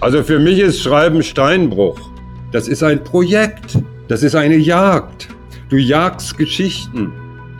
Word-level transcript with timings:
Also 0.00 0.22
für 0.22 0.38
mich 0.38 0.60
ist 0.60 0.80
Schreiben 0.80 1.22
Steinbruch. 1.22 1.98
Das 2.52 2.68
ist 2.68 2.82
ein 2.82 3.02
Projekt. 3.02 3.78
Das 4.06 4.22
ist 4.22 4.36
eine 4.36 4.56
Jagd. 4.56 5.28
Du 5.68 5.76
jagst 5.76 6.38
Geschichten. 6.38 7.12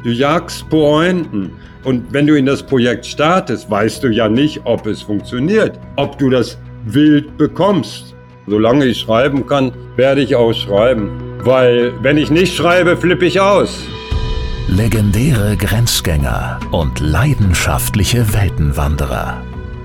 Du 0.04 0.10
jagst 0.10 0.68
Pointen. 0.70 1.50
Und 1.82 2.12
wenn 2.12 2.26
du 2.26 2.36
in 2.36 2.46
das 2.46 2.62
Projekt 2.62 3.06
startest, 3.06 3.68
weißt 3.70 4.04
du 4.04 4.08
ja 4.08 4.28
nicht, 4.28 4.60
ob 4.64 4.86
es 4.86 5.02
funktioniert, 5.02 5.80
ob 5.96 6.16
du 6.18 6.30
das 6.30 6.58
wild 6.84 7.36
bekommst. 7.36 8.14
Solange 8.46 8.86
ich 8.86 9.00
schreiben 9.00 9.44
kann, 9.44 9.72
werde 9.96 10.20
ich 10.20 10.36
auch 10.36 10.52
schreiben. 10.52 11.10
Weil 11.40 11.92
wenn 12.02 12.18
ich 12.18 12.30
nicht 12.30 12.54
schreibe, 12.54 12.96
flippe 12.96 13.26
ich 13.26 13.40
aus. 13.40 13.82
Legendäre 14.68 15.56
Grenzgänger 15.56 16.60
und 16.70 17.00
leidenschaftliche 17.00 18.32
Weltenwanderer 18.32 19.42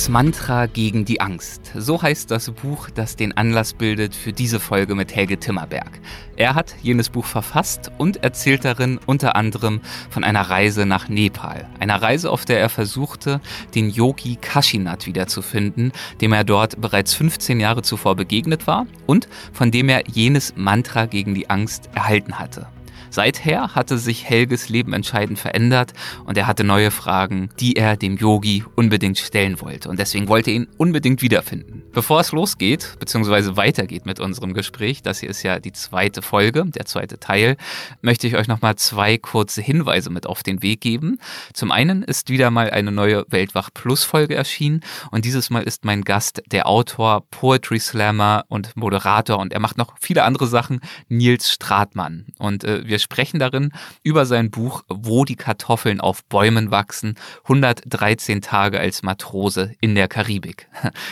Das 0.00 0.08
Mantra 0.08 0.64
gegen 0.64 1.04
die 1.04 1.20
Angst. 1.20 1.72
So 1.76 2.00
heißt 2.00 2.30
das 2.30 2.50
Buch, 2.52 2.88
das 2.88 3.16
den 3.16 3.36
Anlass 3.36 3.74
bildet 3.74 4.14
für 4.14 4.32
diese 4.32 4.58
Folge 4.58 4.94
mit 4.94 5.14
Helge 5.14 5.36
Timmerberg. 5.38 6.00
Er 6.36 6.54
hat 6.54 6.74
jenes 6.80 7.10
Buch 7.10 7.26
verfasst 7.26 7.92
und 7.98 8.24
erzählt 8.24 8.64
darin 8.64 8.98
unter 9.04 9.36
anderem 9.36 9.82
von 10.08 10.24
einer 10.24 10.40
Reise 10.40 10.86
nach 10.86 11.10
Nepal. 11.10 11.68
Einer 11.80 12.00
Reise, 12.00 12.30
auf 12.30 12.46
der 12.46 12.60
er 12.60 12.70
versuchte, 12.70 13.42
den 13.74 13.90
Yogi 13.90 14.38
Kashinath 14.40 15.04
wiederzufinden, 15.04 15.92
dem 16.22 16.32
er 16.32 16.44
dort 16.44 16.80
bereits 16.80 17.12
15 17.12 17.60
Jahre 17.60 17.82
zuvor 17.82 18.16
begegnet 18.16 18.66
war 18.66 18.86
und 19.04 19.28
von 19.52 19.70
dem 19.70 19.90
er 19.90 20.08
jenes 20.08 20.54
Mantra 20.56 21.04
gegen 21.04 21.34
die 21.34 21.50
Angst 21.50 21.90
erhalten 21.94 22.38
hatte. 22.38 22.68
Seither 23.10 23.74
hatte 23.74 23.98
sich 23.98 24.28
Helges 24.28 24.68
Leben 24.68 24.92
entscheidend 24.92 25.38
verändert 25.38 25.92
und 26.24 26.38
er 26.38 26.46
hatte 26.46 26.64
neue 26.64 26.90
Fragen, 26.90 27.50
die 27.58 27.74
er 27.74 27.96
dem 27.96 28.16
Yogi 28.16 28.64
unbedingt 28.76 29.18
stellen 29.18 29.60
wollte. 29.60 29.88
Und 29.88 29.98
deswegen 29.98 30.28
wollte 30.28 30.50
er 30.50 30.56
ihn 30.56 30.68
unbedingt 30.78 31.20
wiederfinden. 31.20 31.82
Bevor 31.92 32.20
es 32.20 32.30
losgeht, 32.30 32.96
beziehungsweise 33.00 33.56
weitergeht 33.56 34.06
mit 34.06 34.20
unserem 34.20 34.54
Gespräch, 34.54 35.02
das 35.02 35.20
hier 35.20 35.28
ist 35.28 35.42
ja 35.42 35.58
die 35.58 35.72
zweite 35.72 36.22
Folge, 36.22 36.64
der 36.66 36.86
zweite 36.86 37.18
Teil, 37.18 37.56
möchte 38.00 38.28
ich 38.28 38.36
euch 38.36 38.46
nochmal 38.46 38.76
zwei 38.76 39.18
kurze 39.18 39.60
Hinweise 39.60 40.10
mit 40.10 40.26
auf 40.26 40.42
den 40.44 40.62
Weg 40.62 40.80
geben. 40.80 41.18
Zum 41.52 41.72
einen 41.72 42.02
ist 42.04 42.28
wieder 42.28 42.50
mal 42.50 42.70
eine 42.70 42.92
neue 42.92 43.24
Weltwach 43.28 43.70
Plus 43.74 44.04
Folge 44.04 44.36
erschienen 44.36 44.82
und 45.10 45.24
dieses 45.24 45.50
Mal 45.50 45.64
ist 45.64 45.84
mein 45.84 46.02
Gast 46.02 46.42
der 46.46 46.68
Autor, 46.68 47.24
Poetry 47.30 47.80
Slammer 47.80 48.44
und 48.48 48.76
Moderator 48.76 49.38
und 49.38 49.52
er 49.52 49.60
macht 49.60 49.76
noch 49.76 49.94
viele 50.00 50.22
andere 50.22 50.46
Sachen, 50.46 50.80
Nils 51.08 51.50
Stratmann. 51.50 52.26
Und 52.38 52.62
äh, 52.62 52.86
wir 52.86 52.99
sprechen 53.02 53.38
darin 53.38 53.72
über 54.02 54.26
sein 54.26 54.50
Buch 54.50 54.82
Wo 54.88 55.24
die 55.24 55.36
Kartoffeln 55.36 56.00
auf 56.00 56.24
Bäumen 56.24 56.70
wachsen, 56.70 57.16
113 57.44 58.40
Tage 58.42 58.78
als 58.80 59.02
Matrose 59.02 59.74
in 59.80 59.94
der 59.94 60.08
Karibik. 60.08 60.68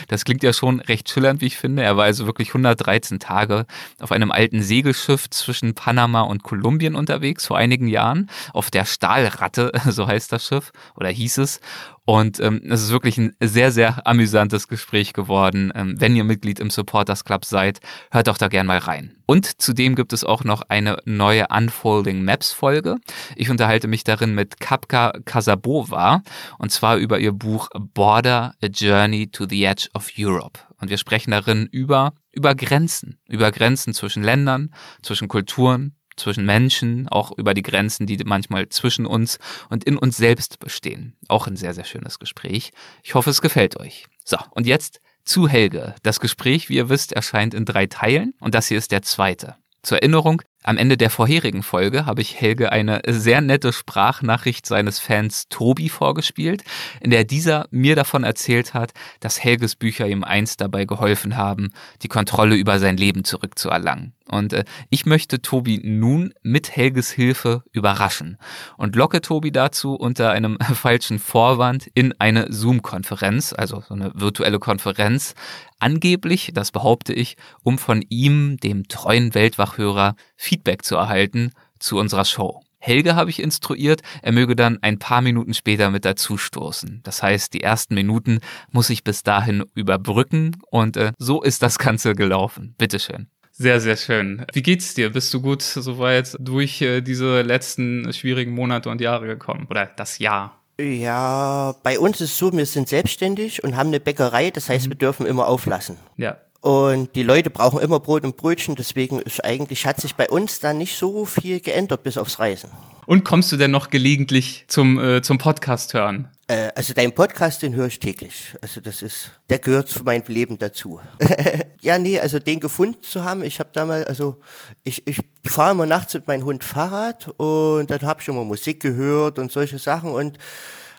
Das 0.09 0.25
klingt 0.25 0.43
ja 0.43 0.53
schon 0.53 0.81
recht 0.81 1.09
schillernd, 1.09 1.41
wie 1.41 1.47
ich 1.47 1.57
finde. 1.57 1.83
Er 1.83 1.97
war 1.97 2.05
also 2.05 2.27
wirklich 2.27 2.49
113 2.49 3.19
Tage 3.19 3.67
auf 4.01 4.13
einem 4.13 4.31
alten 4.31 4.63
Segelschiff 4.63 5.29
zwischen 5.31 5.75
Panama 5.75 6.23
und 6.23 6.43
Kolumbien 6.43 6.95
unterwegs 6.95 7.47
vor 7.47 7.59
einigen 7.59 7.89
Jahren, 7.89 8.31
auf 8.53 8.71
der 8.71 8.85
Stahlratte, 8.85 9.73
so 9.89 10.07
heißt 10.07 10.33
das 10.33 10.47
Schiff 10.47 10.73
oder 10.97 11.09
hieß 11.09 11.39
es. 11.39 11.61
Und 12.09 12.41
ähm, 12.41 12.63
es 12.65 12.83
ist 12.83 12.91
wirklich 12.91 13.19
ein 13.19 13.37
sehr, 13.39 13.71
sehr 13.71 14.07
amüsantes 14.07 14.67
Gespräch 14.67 15.13
geworden. 15.13 15.71
Ähm, 15.75 16.01
wenn 16.01 16.17
ihr 16.17 16.25
Mitglied 16.25 16.59
im 16.59 16.71
Supporters 16.71 17.23
Club 17.23 17.45
seid, 17.45 17.81
hört 18.11 18.29
doch 18.29 18.39
da 18.39 18.49
gern 18.49 18.67
mal 18.67 18.79
rein. 18.79 19.19
Und 19.27 19.61
zudem 19.61 19.95
gibt 19.95 20.15
es 20.15 20.25
auch 20.25 20.43
noch 20.43 20.63
eine 20.71 20.97
neue 21.05 21.49
Unfolding 21.49 22.25
Maps 22.25 22.51
Folge. 22.51 22.97
Ich 23.37 23.51
unterhalte 23.51 23.89
mich 23.89 24.05
darin 24.05 24.35
mit 24.35 24.59
Kapka 24.59 25.13
Kasabova 25.27 26.23
und 26.57 26.73
zwar 26.73 26.97
über 26.97 27.19
ihr 27.19 27.33
Buch 27.33 27.69
Border, 27.79 28.55
A 28.63 28.67
Journey 28.69 29.31
to 29.31 29.45
the 29.47 29.65
Edge 29.65 29.91
of 29.93 30.09
Europe. 30.17 30.61
Und 30.81 30.89
wir 30.89 30.97
sprechen 30.97 31.33
darin 31.33 31.69
über, 31.71 32.15
über 32.33 32.55
Grenzen, 32.55 33.19
über 33.29 33.53
Grenzen 33.53 33.93
zwischen 33.93 34.23
Ländern, 34.23 34.71
zwischen 35.03 35.29
Kulturen, 35.29 35.98
zwischen 36.19 36.45
Menschen, 36.45 37.09
auch 37.09 37.37
über 37.37 37.55
die 37.55 37.63
Grenzen, 37.63 38.07
die 38.07 38.19
manchmal 38.25 38.69
zwischen 38.69 39.07
uns 39.07 39.39
und 39.71 39.85
in 39.85 39.97
uns 39.97 40.17
selbst 40.17 40.59
bestehen. 40.59 41.17
Auch 41.29 41.47
ein 41.47 41.57
sehr, 41.57 41.75
sehr 41.75 41.85
schönes 41.85 42.19
Gespräch. 42.19 42.73
Ich 43.03 43.15
hoffe, 43.15 43.31
es 43.31 43.41
gefällt 43.41 43.79
euch. 43.79 44.07
So, 44.25 44.37
und 44.51 44.67
jetzt 44.67 45.01
zu 45.25 45.49
Helge. 45.49 45.95
Das 46.03 46.21
Gespräch, 46.21 46.69
wie 46.69 46.77
ihr 46.77 46.89
wisst, 46.89 47.13
erscheint 47.13 47.55
in 47.55 47.65
drei 47.65 47.87
Teilen 47.87 48.35
und 48.41 48.55
das 48.55 48.69
hier 48.69 48.79
ist 48.79 48.93
der 48.93 49.03
zweite. 49.03 49.57
Zur 49.83 49.99
Erinnerung, 49.99 50.43
am 50.65 50.77
Ende 50.77 50.97
der 50.97 51.11
vorherigen 51.11 51.63
Folge 51.63 52.05
habe 52.05 52.21
ich 52.21 52.41
Helge 52.41 52.73
eine 52.73 53.01
sehr 53.07 53.41
nette 53.41 53.73
Sprachnachricht 53.73 54.67
seines 54.67 54.99
Fans 54.99 55.49
Tobi 55.49 55.89
vorgespielt, 55.89 56.65
in 57.01 57.11
der 57.11 57.25
dieser 57.25 57.67
mir 57.71 57.95
davon 57.95 58.25
erzählt 58.25 58.75
hat, 58.75 58.93
dass 59.21 59.43
Helges 59.43 59.77
Bücher 59.77 60.09
ihm 60.09 60.25
einst 60.25 60.61
dabei 60.61 60.85
geholfen 60.85 61.37
haben, 61.37 61.71
die 62.03 62.09
Kontrolle 62.09 62.57
über 62.57 62.81
sein 62.81 62.97
Leben 62.97 63.25
zurückzuerlangen. 63.25 64.15
Und 64.29 64.53
äh, 64.53 64.65
ich 64.91 65.07
möchte 65.07 65.41
Tobi 65.41 65.81
nun 65.83 66.35
mit 66.43 66.77
Helges 66.77 67.11
Hilfe 67.11 67.63
überraschen 67.73 68.37
und 68.77 68.95
locke 68.95 69.23
Tobi 69.23 69.51
dazu 69.53 69.95
unter 69.95 70.33
einem 70.33 70.59
falschen 70.75 71.19
Vorwand 71.19 71.89
in 71.95 72.15
eine 72.19 72.53
Zoom-Konferenz, 72.53 73.55
also 73.57 73.81
so 73.81 73.95
eine 73.95 74.13
virtuelle 74.15 74.59
Konferenz, 74.59 75.35
angeblich, 75.79 76.51
das 76.53 76.73
behaupte 76.73 77.13
ich, 77.13 77.37
um 77.63 77.79
von 77.79 78.05
ihm, 78.09 78.59
dem 78.59 78.89
treuen 78.89 79.35
Weltwachhörer, 79.35 80.15
Feedback 80.49 80.83
zu 80.83 80.97
erhalten 80.97 81.53
zu 81.79 81.99
unserer 81.99 82.25
Show. 82.25 82.63
Helge 82.79 83.17
habe 83.17 83.29
ich 83.29 83.43
instruiert, 83.43 84.01
er 84.23 84.33
möge 84.33 84.57
dann 84.57 84.79
ein 84.81 84.99
paar 84.99 85.21
Minuten 85.21 85.53
später 85.53 85.91
mit 85.91 86.07
dazustoßen. 86.07 87.01
Das 87.03 87.23
heißt, 87.23 87.53
die 87.53 87.63
ersten 87.63 87.95
Minuten 87.95 88.39
muss 88.71 88.89
ich 88.89 89.05
bis 89.05 89.23
dahin 89.23 89.65
überbrücken 89.75 90.57
und 90.71 90.97
äh, 90.97 91.13
so 91.19 91.43
ist 91.43 91.63
das 91.63 91.79
Ganze 91.79 92.15
gelaufen. 92.15 92.75
Bitteschön. 92.79 93.27
Sehr, 93.53 93.81
sehr 93.81 93.97
schön. 93.97 94.47
Wie 94.55 94.63
geht's 94.63 94.95
dir? 94.95 95.11
Bist 95.11 95.35
du 95.35 95.43
gut 95.43 95.63
soweit 95.63 96.35
durch 96.39 96.81
äh, 96.81 97.03
diese 97.03 97.43
letzten 97.43 98.11
schwierigen 98.15 98.53
Monate 98.53 98.89
und 98.89 99.03
Jahre 99.03 99.27
gekommen? 99.27 99.67
Oder 99.69 99.85
das 99.85 100.19
Jahr? 100.19 100.59
Ja, 100.81 101.75
bei 101.83 101.99
uns 101.99 102.21
ist 102.21 102.31
es 102.31 102.39
so, 102.39 102.53
wir 102.53 102.65
sind 102.65 102.89
selbstständig 102.89 103.65
und 103.65 103.77
haben 103.77 103.89
eine 103.89 103.99
Bäckerei, 103.99 104.53
das 104.53 104.69
heißt, 104.69 104.87
mhm. 104.87 104.91
wir 104.91 104.97
dürfen 104.97 105.27
immer 105.27 105.49
auflassen. 105.49 105.97
Ja. 106.17 106.39
Und 106.61 107.15
die 107.15 107.23
Leute 107.23 107.51
brauchen 107.51 107.81
immer 107.81 108.01
Brot 108.01 108.25
und 108.25 108.37
Brötchen, 108.37 108.75
deswegen 108.75 109.21
ist 109.21 109.45
eigentlich, 109.45 109.87
hat 109.87 110.01
sich 110.01 110.17
bei 110.17 110.29
uns 110.29 110.59
da 110.61 110.73
nicht 110.73 110.97
so 110.97 111.25
viel 111.25 111.61
geändert 111.61 112.03
bis 112.03 112.19
aufs 112.19 112.39
Reisen. 112.41 112.71
Und 113.07 113.25
kommst 113.25 113.53
du 113.53 113.57
denn 113.57 113.71
noch 113.71 113.91
gelegentlich 113.91 114.65
zum, 114.69 114.99
äh, 114.99 115.23
zum 115.23 115.39
Podcast 115.39 115.95
hören? 115.95 116.29
Äh, 116.49 116.71
also 116.75 116.95
dein 116.95 117.15
Podcast, 117.15 117.63
den 117.63 117.75
höre 117.75 117.87
ich 117.87 118.01
täglich. 118.01 118.57
Also 118.61 118.81
das 118.81 119.03
ist, 119.03 119.31
der 119.49 119.61
gehört 119.61 119.89
zu 119.89 120.03
meinem 120.03 120.25
Leben 120.27 120.59
dazu. 120.59 121.01
ja, 121.81 121.99
nee, 121.99 122.19
also 122.19 122.39
den 122.39 122.59
gefunden 122.59 123.03
zu 123.03 123.23
haben, 123.23 123.45
ich 123.45 123.61
habe 123.61 123.71
damals, 123.73 124.07
also 124.07 124.41
ich, 124.83 125.07
ich 125.07 125.21
fahre 125.45 125.73
immer 125.73 125.87
nachts 125.87 126.15
mit 126.15 126.27
meinem 126.27 126.45
Hund 126.45 126.65
Fahrrad 126.65 127.29
und 127.37 127.91
dann 127.91 128.01
habe 128.03 128.21
ich 128.21 128.29
immer 128.29 128.45
Musik 128.45 128.81
gehört 128.81 129.39
und 129.39 129.53
solche 129.53 129.79
Sachen 129.79 130.11
und 130.11 130.39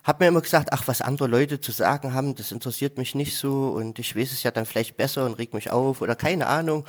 habe 0.09 0.23
mir 0.23 0.29
immer 0.29 0.41
gesagt, 0.41 0.69
ach, 0.71 0.87
was 0.87 1.01
andere 1.01 1.27
Leute 1.27 1.61
zu 1.61 1.71
sagen 1.71 2.15
haben, 2.15 2.33
das 2.35 2.51
interessiert 2.51 2.97
mich 2.97 3.13
nicht 3.13 3.37
so 3.37 3.69
und 3.69 3.99
ich 3.99 4.15
weiß 4.15 4.31
es 4.31 4.41
ja 4.41 4.49
dann 4.49 4.65
vielleicht 4.65 4.97
besser 4.97 5.23
und 5.23 5.35
reg 5.35 5.53
mich 5.53 5.69
auf 5.69 6.01
oder 6.01 6.15
keine 6.15 6.47
Ahnung. 6.47 6.83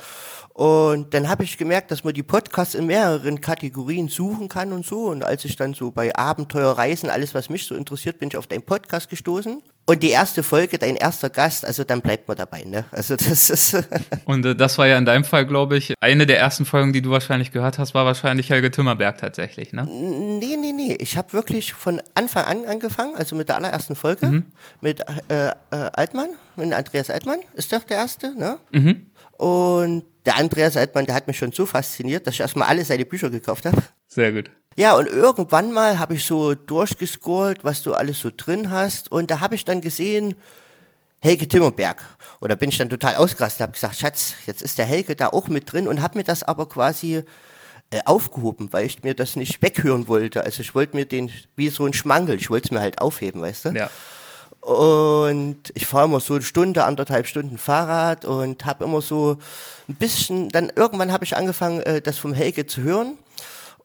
Und 0.49 1.13
dann 1.13 1.29
habe 1.29 1.43
ich 1.43 1.59
gemerkt, 1.59 1.91
dass 1.91 2.03
man 2.03 2.15
die 2.15 2.23
Podcasts 2.23 2.73
in 2.73 2.87
mehreren 2.87 3.39
Kategorien 3.39 4.09
suchen 4.09 4.49
kann 4.49 4.73
und 4.73 4.87
so. 4.87 5.05
Und 5.05 5.23
als 5.23 5.45
ich 5.45 5.55
dann 5.55 5.75
so 5.75 5.91
bei 5.91 6.15
Abenteuerreisen, 6.15 7.11
alles 7.11 7.35
was 7.35 7.49
mich 7.49 7.67
so 7.67 7.75
interessiert, 7.75 8.17
bin 8.17 8.29
ich 8.29 8.37
auf 8.37 8.47
deinen 8.47 8.63
Podcast 8.63 9.07
gestoßen. 9.07 9.61
Und 9.87 10.03
die 10.03 10.09
erste 10.09 10.43
Folge, 10.43 10.77
dein 10.77 10.95
erster 10.95 11.29
Gast, 11.29 11.65
also 11.65 11.83
dann 11.83 12.01
bleibt 12.01 12.27
man 12.27 12.37
dabei, 12.37 12.63
ne? 12.63 12.85
Also 12.91 13.15
das 13.15 13.49
ist. 13.49 13.77
und 14.25 14.45
äh, 14.45 14.55
das 14.55 14.77
war 14.77 14.87
ja 14.87 14.97
in 14.97 15.05
deinem 15.05 15.23
Fall, 15.23 15.45
glaube 15.45 15.75
ich, 15.77 15.95
eine 15.99 16.25
der 16.27 16.39
ersten 16.39 16.65
Folgen, 16.65 16.93
die 16.93 17.01
du 17.01 17.09
wahrscheinlich 17.09 17.51
gehört 17.51 17.79
hast, 17.79 17.93
war 17.93 18.05
wahrscheinlich 18.05 18.49
Helge 18.49 18.71
Timmerberg 18.71 19.17
tatsächlich, 19.17 19.73
ne? 19.73 19.85
Nee, 19.85 20.55
nee, 20.57 20.71
nee. 20.71 20.95
Ich 20.99 21.17
habe 21.17 21.33
wirklich 21.33 21.73
von 21.73 22.01
Anfang 22.13 22.45
an 22.45 22.65
angefangen, 22.65 23.15
also 23.15 23.35
mit 23.35 23.49
der 23.49 23.55
allerersten 23.57 23.95
Folge, 23.95 24.27
mhm. 24.27 24.45
mit 24.81 25.01
äh, 25.29 25.47
äh, 25.47 25.51
Altmann, 25.71 26.29
mit 26.55 26.71
Andreas 26.73 27.09
Altmann, 27.09 27.39
ist 27.55 27.73
doch 27.73 27.83
der 27.83 27.97
erste, 27.97 28.37
ne? 28.37 28.59
Mhm. 28.71 29.07
Und 29.37 30.03
der 30.25 30.37
Andreas 30.37 30.77
Altmann, 30.77 31.07
der 31.07 31.15
hat 31.15 31.27
mich 31.27 31.37
schon 31.37 31.51
so 31.51 31.65
fasziniert, 31.65 32.27
dass 32.27 32.35
ich 32.35 32.41
erstmal 32.41 32.67
alle 32.67 32.85
seine 32.85 33.05
Bücher 33.05 33.29
gekauft 33.31 33.65
habe. 33.65 33.81
Sehr 34.07 34.31
gut. 34.31 34.51
Ja, 34.77 34.95
und 34.95 35.07
irgendwann 35.07 35.71
mal 35.71 35.99
habe 35.99 36.15
ich 36.15 36.25
so 36.25 36.55
durchgescrollt, 36.55 37.63
was 37.63 37.83
du 37.83 37.93
alles 37.93 38.19
so 38.19 38.31
drin 38.35 38.71
hast. 38.71 39.11
Und 39.11 39.29
da 39.29 39.39
habe 39.41 39.55
ich 39.55 39.65
dann 39.65 39.81
gesehen, 39.81 40.35
Helge 41.19 41.47
Timmerberg. 41.47 42.01
Oder 42.39 42.55
bin 42.55 42.69
ich 42.69 42.77
dann 42.77 42.89
total 42.89 43.15
ausgerastet, 43.15 43.61
habe 43.61 43.73
gesagt, 43.73 43.95
Schatz, 43.95 44.33
jetzt 44.47 44.61
ist 44.61 44.77
der 44.77 44.85
Helge 44.85 45.15
da 45.15 45.27
auch 45.27 45.47
mit 45.47 45.71
drin 45.71 45.87
und 45.87 46.01
habe 46.01 46.17
mir 46.17 46.23
das 46.23 46.41
aber 46.41 46.67
quasi 46.67 47.23
äh, 47.91 47.99
aufgehoben, 48.05 48.69
weil 48.71 48.85
ich 48.85 49.03
mir 49.03 49.13
das 49.13 49.35
nicht 49.35 49.61
weghören 49.61 50.07
wollte. 50.07 50.43
Also 50.43 50.61
ich 50.61 50.73
wollte 50.73 50.95
mir 50.95 51.05
den, 51.05 51.31
wie 51.55 51.69
so 51.69 51.85
ein 51.85 51.93
Schmangel, 51.93 52.37
ich 52.37 52.49
wollte 52.49 52.67
es 52.67 52.71
mir 52.71 52.79
halt 52.79 52.99
aufheben, 52.99 53.41
weißt 53.41 53.65
du? 53.65 53.69
Ja. 53.69 53.89
Und 54.61 55.71
ich 55.73 55.85
fahre 55.87 56.05
immer 56.05 56.19
so 56.19 56.35
eine 56.35 56.43
Stunde, 56.43 56.85
anderthalb 56.85 57.27
Stunden 57.27 57.57
Fahrrad 57.57 58.25
und 58.25 58.65
habe 58.65 58.85
immer 58.85 59.01
so 59.01 59.37
ein 59.89 59.95
bisschen, 59.95 60.49
dann 60.49 60.71
irgendwann 60.75 61.11
habe 61.11 61.25
ich 61.25 61.35
angefangen, 61.35 61.81
äh, 61.81 62.01
das 62.01 62.17
vom 62.17 62.33
Helge 62.33 62.65
zu 62.65 62.81
hören. 62.81 63.17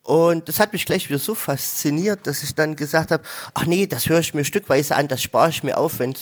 Und 0.07 0.49
das 0.49 0.61
hat 0.61 0.73
mich 0.73 0.87
gleich 0.87 1.09
wieder 1.09 1.19
so 1.19 1.35
fasziniert, 1.35 2.29
dass 2.29 2.45
ich 2.45 2.55
dann 2.55 2.77
gesagt 2.77 3.11
habe, 3.11 3.25
ach 3.55 3.67
nee, 3.67 3.89
das 3.89 4.09
höre 4.09 4.21
ich 4.21 4.35
mir 4.35 4.45
stückweise 4.45 4.95
an, 4.95 5.09
das 5.09 5.21
spare 5.21 5.51
ich 5.51 5.65
mir 5.65 5.77
auf, 5.77 5.99
wenn 5.99 6.15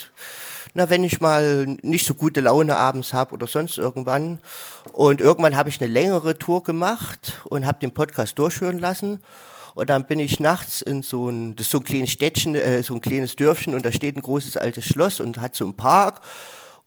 na, 0.73 0.89
wenn 0.89 1.05
ich 1.05 1.21
mal 1.21 1.67
nicht 1.83 2.07
so 2.07 2.15
gute 2.15 2.41
Laune 2.41 2.77
abends 2.79 3.13
habe 3.13 3.35
oder 3.35 3.47
sonst 3.47 3.77
irgendwann. 3.77 4.41
Und 4.93 5.21
irgendwann 5.21 5.55
habe 5.55 5.69
ich 5.69 5.83
eine 5.83 5.93
längere 5.93 6.39
Tour 6.39 6.63
gemacht 6.63 7.43
und 7.45 7.67
habe 7.67 7.79
den 7.79 7.93
Podcast 7.93 8.39
durchhören 8.39 8.79
lassen. 8.79 9.21
Und 9.75 9.91
dann 9.91 10.07
bin 10.07 10.19
ich 10.19 10.41
nachts 10.41 10.81
in 10.81 11.03
so 11.03 11.29
ein, 11.29 11.55
das 11.55 11.67
ist 11.67 11.73
so 11.73 11.79
ein 11.79 11.85
kleines 11.85 12.11
Städtchen, 12.11 12.55
äh, 12.55 12.83
so 12.83 12.95
ein 12.95 13.03
kleines 13.03 13.37
Dörfchen 13.37 13.75
und 13.75 13.85
da 13.85 13.93
steht 13.93 14.17
ein 14.17 14.23
großes 14.23 14.57
altes 14.57 14.87
Schloss 14.87 15.21
und 15.21 15.43
hat 15.43 15.55
so 15.55 15.65
einen 15.65 15.77
Park. 15.77 16.23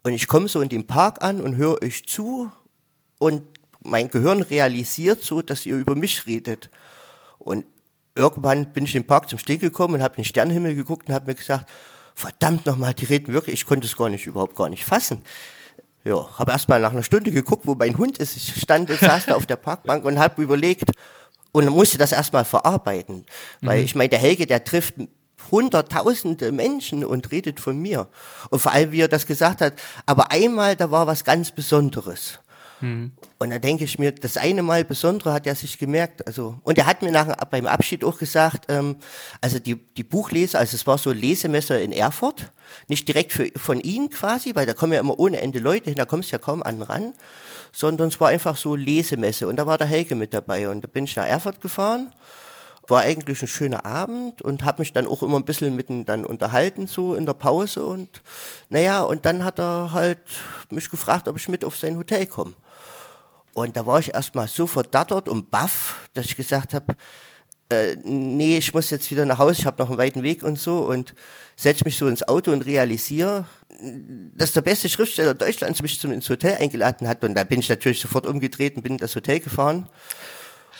Und 0.04 0.14
ich 0.14 0.28
komme 0.28 0.48
so 0.48 0.62
in 0.62 0.70
den 0.70 0.88
Park 0.88 1.24
an 1.24 1.42
und 1.42 1.58
höre 1.58 1.82
euch 1.84 2.08
zu 2.08 2.52
und 3.20 3.44
mein 3.88 4.10
Gehirn 4.10 4.42
realisiert 4.42 5.24
so, 5.24 5.42
dass 5.42 5.66
ihr 5.66 5.76
über 5.76 5.96
mich 5.96 6.26
redet. 6.28 6.70
Und 7.40 7.66
irgendwann 8.16 8.74
bin 8.74 8.86
ich 8.86 8.96
im 8.96 9.06
Park 9.06 9.30
zum 9.30 9.40
Stehen 9.40 9.60
gekommen 9.60 9.96
und 9.96 10.04
habe 10.04 10.16
den 10.16 10.26
Sternenhimmel 10.26 10.76
geguckt 10.76 11.08
und 11.08 11.16
habe 11.16 11.28
mir 11.28 11.36
gesagt, 11.36 11.70
verdammt 12.16 12.66
nochmal, 12.66 12.94
die 12.94 13.06
reden 13.06 13.34
wirklich, 13.34 13.54
ich 13.54 13.66
konnte 13.66 13.88
es 13.88 13.96
gar 13.96 14.10
nicht, 14.10 14.26
überhaupt 14.26 14.56
gar 14.56 14.70
nicht 14.70 14.86
fassen. 14.86 15.22
Ja, 16.04 16.28
habe 16.38 16.52
erst 16.52 16.70
mal 16.70 16.80
nach 16.80 16.92
einer 16.92 17.04
Stunde 17.04 17.32
geguckt, 17.32 17.68
wo 17.68 17.76
mein 17.76 17.98
Hund 17.98 18.18
ist. 18.18 18.38
Ich 18.38 18.62
stand, 18.62 18.90
saß 18.90 19.28
da 19.28 19.36
auf 19.36 19.46
der 19.46 19.58
Parkbank 19.58 20.06
und 20.06 20.20
habe 20.20 20.42
überlegt, 20.42 20.92
und 21.52 21.70
musste 21.70 21.98
das 21.98 22.12
erstmal 22.12 22.46
verarbeiten. 22.46 23.26
Weil 23.62 23.80
mhm. 23.80 23.86
ich 23.86 23.96
meine, 23.96 24.10
der 24.10 24.20
Helge, 24.20 24.46
der 24.46 24.64
trifft 24.64 24.96
hunderttausende 25.52 26.52
Menschen 26.52 27.06
und 27.06 27.32
redet 27.32 27.60
von 27.60 27.80
mir. 27.80 28.08
Und 28.50 28.60
vor 28.60 28.74
allem, 28.74 28.92
wie 28.92 29.02
er 29.02 29.08
das 29.08 29.26
gesagt 29.26 29.62
hat, 29.62 29.74
aber 30.06 30.32
einmal, 30.32 30.76
da 30.76 30.92
war 30.92 31.08
was 31.08 31.24
ganz 31.24 31.52
Besonderes. 31.52 32.40
Mhm. 32.82 33.12
Und 33.40 33.50
dann 33.50 33.62
denke 33.62 33.84
ich 33.84 33.98
mir, 33.98 34.12
das 34.12 34.38
eine 34.38 34.64
Mal 34.64 34.84
Besondere 34.86 35.34
hat 35.34 35.48
er 35.48 35.56
sich 35.56 35.78
gemerkt. 35.78 36.26
Also, 36.28 36.60
und 36.64 36.78
er 36.78 36.86
hat 36.86 37.02
mir 37.02 37.12
nach, 37.12 37.28
beim 37.46 37.66
Abschied 37.66 38.04
auch 38.04 38.18
gesagt, 38.18 38.66
ähm, 38.70 38.98
also 39.42 39.60
die, 39.60 39.76
die 39.76 40.04
Buchleser, 40.04 40.60
also 40.60 40.76
es 40.76 40.86
war 40.86 40.98
so 40.98 41.12
Lesemesser 41.12 41.82
in 41.82 41.92
Erfurt, 41.92 42.52
nicht 42.88 43.08
direkt 43.08 43.34
für, 43.34 43.50
von 43.56 43.80
Ihnen 43.80 44.10
quasi, 44.10 44.56
weil 44.56 44.66
da 44.66 44.74
kommen 44.74 44.94
ja 44.94 45.00
immer 45.00 45.20
ohne 45.20 45.42
Ende 45.42 45.60
Leute 45.60 45.86
hin, 45.86 45.96
da 45.96 46.06
kommst 46.06 46.32
du 46.32 46.34
ja 46.34 46.40
kaum 46.40 46.62
an 46.64 46.82
ran 46.82 47.14
sondern 47.72 48.08
es 48.08 48.20
war 48.20 48.30
einfach 48.30 48.58
so 48.58 48.76
Lesemesse 48.76 49.48
und 49.48 49.58
da 49.58 49.68
war 49.68 49.78
der 49.78 49.88
Helge 49.88 50.16
mit 50.16 50.34
dabei 50.34 50.70
und 50.70 50.84
da 50.84 50.88
bin 50.88 51.04
ich 51.04 51.16
nach 51.16 51.28
Erfurt 51.28 51.62
gefahren. 51.62 52.12
War 52.88 53.02
eigentlich 53.02 53.42
ein 53.42 53.48
schöner 53.48 53.86
Abend 53.86 54.42
und 54.42 54.64
habe 54.64 54.82
mich 54.82 54.94
dann 54.94 55.08
auch 55.08 55.22
immer 55.22 55.38
ein 55.38 55.46
bisschen 55.46 55.76
mit 55.76 55.90
ihm 55.90 56.06
dann 56.06 56.26
unterhalten 56.26 56.88
so 56.88 57.16
in 57.16 57.26
der 57.26 57.34
Pause 57.34 57.86
und 57.86 58.22
naja, 58.70 59.02
und 59.02 59.26
dann 59.26 59.44
hat 59.44 59.60
er 59.60 59.92
halt 59.92 60.20
mich 60.72 60.90
gefragt, 60.90 61.28
ob 61.28 61.38
ich 61.38 61.50
mit 61.50 61.66
auf 61.66 61.78
sein 61.78 61.98
Hotel 61.98 62.26
komme. 62.26 62.54
Und 63.58 63.76
da 63.76 63.88
war 63.88 64.00
ich 64.00 64.14
erstmal 64.14 64.48
so 64.48 64.68
verdattert 64.68 65.28
und 65.28 65.50
baff, 65.50 66.08
dass 66.14 66.28
ich 66.28 66.36
gesagt 66.36 66.76
habe, 66.76 66.96
äh, 67.72 67.96
nee, 68.04 68.60
ich 68.60 68.72
muss 68.72 68.92
jetzt 68.92 69.10
wieder 69.10 69.26
nach 69.26 69.40
Hause, 69.40 69.62
ich 69.62 69.66
habe 69.66 69.82
noch 69.82 69.90
einen 69.90 69.98
weiten 69.98 70.22
Weg 70.22 70.44
und 70.44 70.60
so 70.60 70.82
und 70.82 71.16
setze 71.56 71.84
mich 71.84 71.98
so 71.98 72.08
ins 72.08 72.22
Auto 72.28 72.52
und 72.52 72.68
realisiere, 72.68 73.46
dass 74.36 74.52
der 74.52 74.62
beste 74.62 74.90
Schriftsteller 74.90 75.34
Deutschlands 75.34 75.82
mich 75.82 76.00
zum, 76.00 76.12
ins 76.12 76.30
Hotel 76.30 76.58
eingeladen 76.62 77.08
hat. 77.08 77.24
Und 77.24 77.34
da 77.34 77.44
bin 77.46 77.60
ich 77.60 77.68
natürlich 77.68 78.00
sofort 78.00 78.28
umgedreht 78.28 78.76
und 78.76 78.84
bin 78.84 78.92
in 78.92 78.98
das 79.00 79.16
Hotel 79.16 79.40
gefahren. 79.40 79.90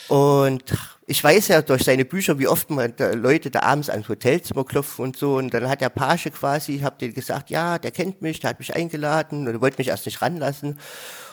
Und 0.08 0.64
ich 1.08 1.24
weiß 1.24 1.48
ja 1.48 1.64
durch 1.64 1.84
seine 1.84 2.06
Bücher, 2.06 2.38
wie 2.38 2.48
oft 2.48 2.70
man 2.70 2.94
da 2.96 3.12
Leute 3.12 3.50
da 3.50 3.62
abends 3.62 3.90
ans 3.90 4.08
Hotelzimmer 4.08 4.64
klopfen 4.64 5.04
und 5.04 5.18
so. 5.18 5.38
Und 5.38 5.52
dann 5.52 5.68
hat 5.68 5.82
der 5.82 5.90
Page 5.90 6.30
quasi, 6.32 6.76
ich 6.76 6.84
habe 6.84 6.98
dir 7.00 7.12
gesagt, 7.12 7.50
ja, 7.50 7.80
der 7.80 7.90
kennt 7.90 8.22
mich, 8.22 8.40
der 8.40 8.52
hat 8.52 8.60
mich 8.60 8.76
eingeladen 8.76 9.48
und 9.48 9.62
wollte 9.62 9.80
mich 9.80 9.88
erst 9.88 10.06
nicht 10.06 10.22
ranlassen. 10.22 10.78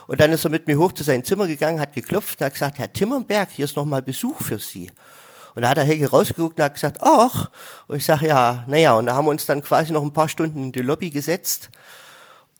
Und 0.06 0.20
dann 0.20 0.32
ist 0.32 0.44
er 0.44 0.50
mit 0.50 0.66
mir 0.66 0.78
hoch 0.78 0.92
zu 0.92 1.02
seinem 1.02 1.24
Zimmer 1.24 1.46
gegangen, 1.46 1.80
hat 1.80 1.94
geklopft 1.94 2.40
und 2.40 2.46
hat 2.46 2.52
gesagt, 2.52 2.78
Herr 2.78 2.92
Timmerberg, 2.92 3.50
hier 3.50 3.64
ist 3.64 3.76
nochmal 3.76 4.02
Besuch 4.02 4.40
für 4.40 4.58
Sie. 4.58 4.90
Und 5.54 5.62
da 5.62 5.68
hat 5.68 5.76
der 5.76 5.84
Helge 5.84 6.10
rausgeguckt 6.10 6.58
und 6.58 6.64
hat 6.64 6.74
gesagt, 6.74 6.98
ach. 7.00 7.50
Und 7.86 7.96
ich 7.96 8.04
sage, 8.04 8.26
ja, 8.26 8.64
naja. 8.66 8.94
Und 8.94 9.06
da 9.06 9.14
haben 9.14 9.26
wir 9.26 9.30
uns 9.30 9.46
dann 9.46 9.62
quasi 9.62 9.92
noch 9.92 10.02
ein 10.02 10.12
paar 10.12 10.28
Stunden 10.28 10.64
in 10.64 10.72
die 10.72 10.80
Lobby 10.80 11.10
gesetzt 11.10 11.70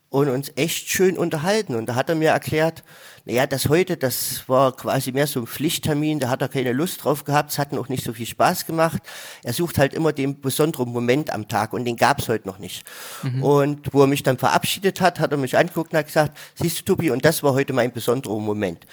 und 0.09 0.29
uns 0.29 0.51
echt 0.55 0.89
schön 0.89 1.17
unterhalten. 1.17 1.75
Und 1.75 1.87
da 1.87 1.95
hat 1.95 2.09
er 2.09 2.15
mir 2.15 2.29
erklärt, 2.29 2.83
naja, 3.25 3.47
das 3.47 3.69
heute, 3.69 3.97
das 3.97 4.47
war 4.47 4.75
quasi 4.75 5.11
mehr 5.11 5.27
so 5.27 5.39
ein 5.39 5.47
Pflichttermin, 5.47 6.19
da 6.19 6.29
hat 6.29 6.41
er 6.41 6.47
keine 6.47 6.73
Lust 6.73 7.03
drauf 7.03 7.23
gehabt, 7.23 7.51
es 7.51 7.57
hat 7.57 7.73
noch 7.73 7.89
nicht 7.89 8.03
so 8.03 8.13
viel 8.13 8.27
Spaß 8.27 8.65
gemacht. 8.65 9.01
Er 9.43 9.53
sucht 9.53 9.77
halt 9.77 9.93
immer 9.93 10.13
den 10.13 10.39
besonderen 10.41 10.91
Moment 10.91 11.33
am 11.33 11.47
Tag 11.47 11.73
und 11.73 11.85
den 11.85 11.97
gab's 11.97 12.29
heute 12.29 12.47
noch 12.47 12.59
nicht. 12.59 12.85
Mhm. 13.23 13.43
Und 13.43 13.93
wo 13.93 14.01
er 14.01 14.07
mich 14.07 14.23
dann 14.23 14.37
verabschiedet 14.37 15.01
hat, 15.01 15.19
hat 15.19 15.31
er 15.31 15.37
mich 15.37 15.57
angeguckt 15.57 15.91
und 15.91 15.99
hat 15.99 16.05
gesagt, 16.05 16.37
siehst 16.53 16.79
du, 16.79 16.83
Tobi, 16.83 17.09
und 17.09 17.25
das 17.25 17.41
war 17.41 17.53
heute 17.53 17.73
mein 17.73 17.91
besonderer 17.91 18.39
Moment. 18.39 18.85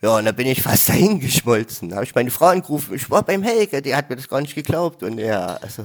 Ja, 0.00 0.16
und 0.16 0.24
da 0.24 0.32
bin 0.32 0.48
ich 0.48 0.62
fast 0.62 0.88
dahin 0.88 1.20
geschmolzen. 1.20 1.90
Da 1.90 1.96
habe 1.96 2.06
ich 2.06 2.14
meine 2.14 2.30
Frau 2.30 2.46
angerufen, 2.46 2.94
ich 2.94 3.10
war 3.10 3.22
beim 3.22 3.42
Helge, 3.42 3.82
der 3.82 3.96
hat 3.96 4.10
mir 4.10 4.16
das 4.16 4.28
gar 4.28 4.40
nicht 4.40 4.54
geglaubt. 4.54 5.02
Und 5.02 5.18
ja, 5.18 5.56
also. 5.56 5.84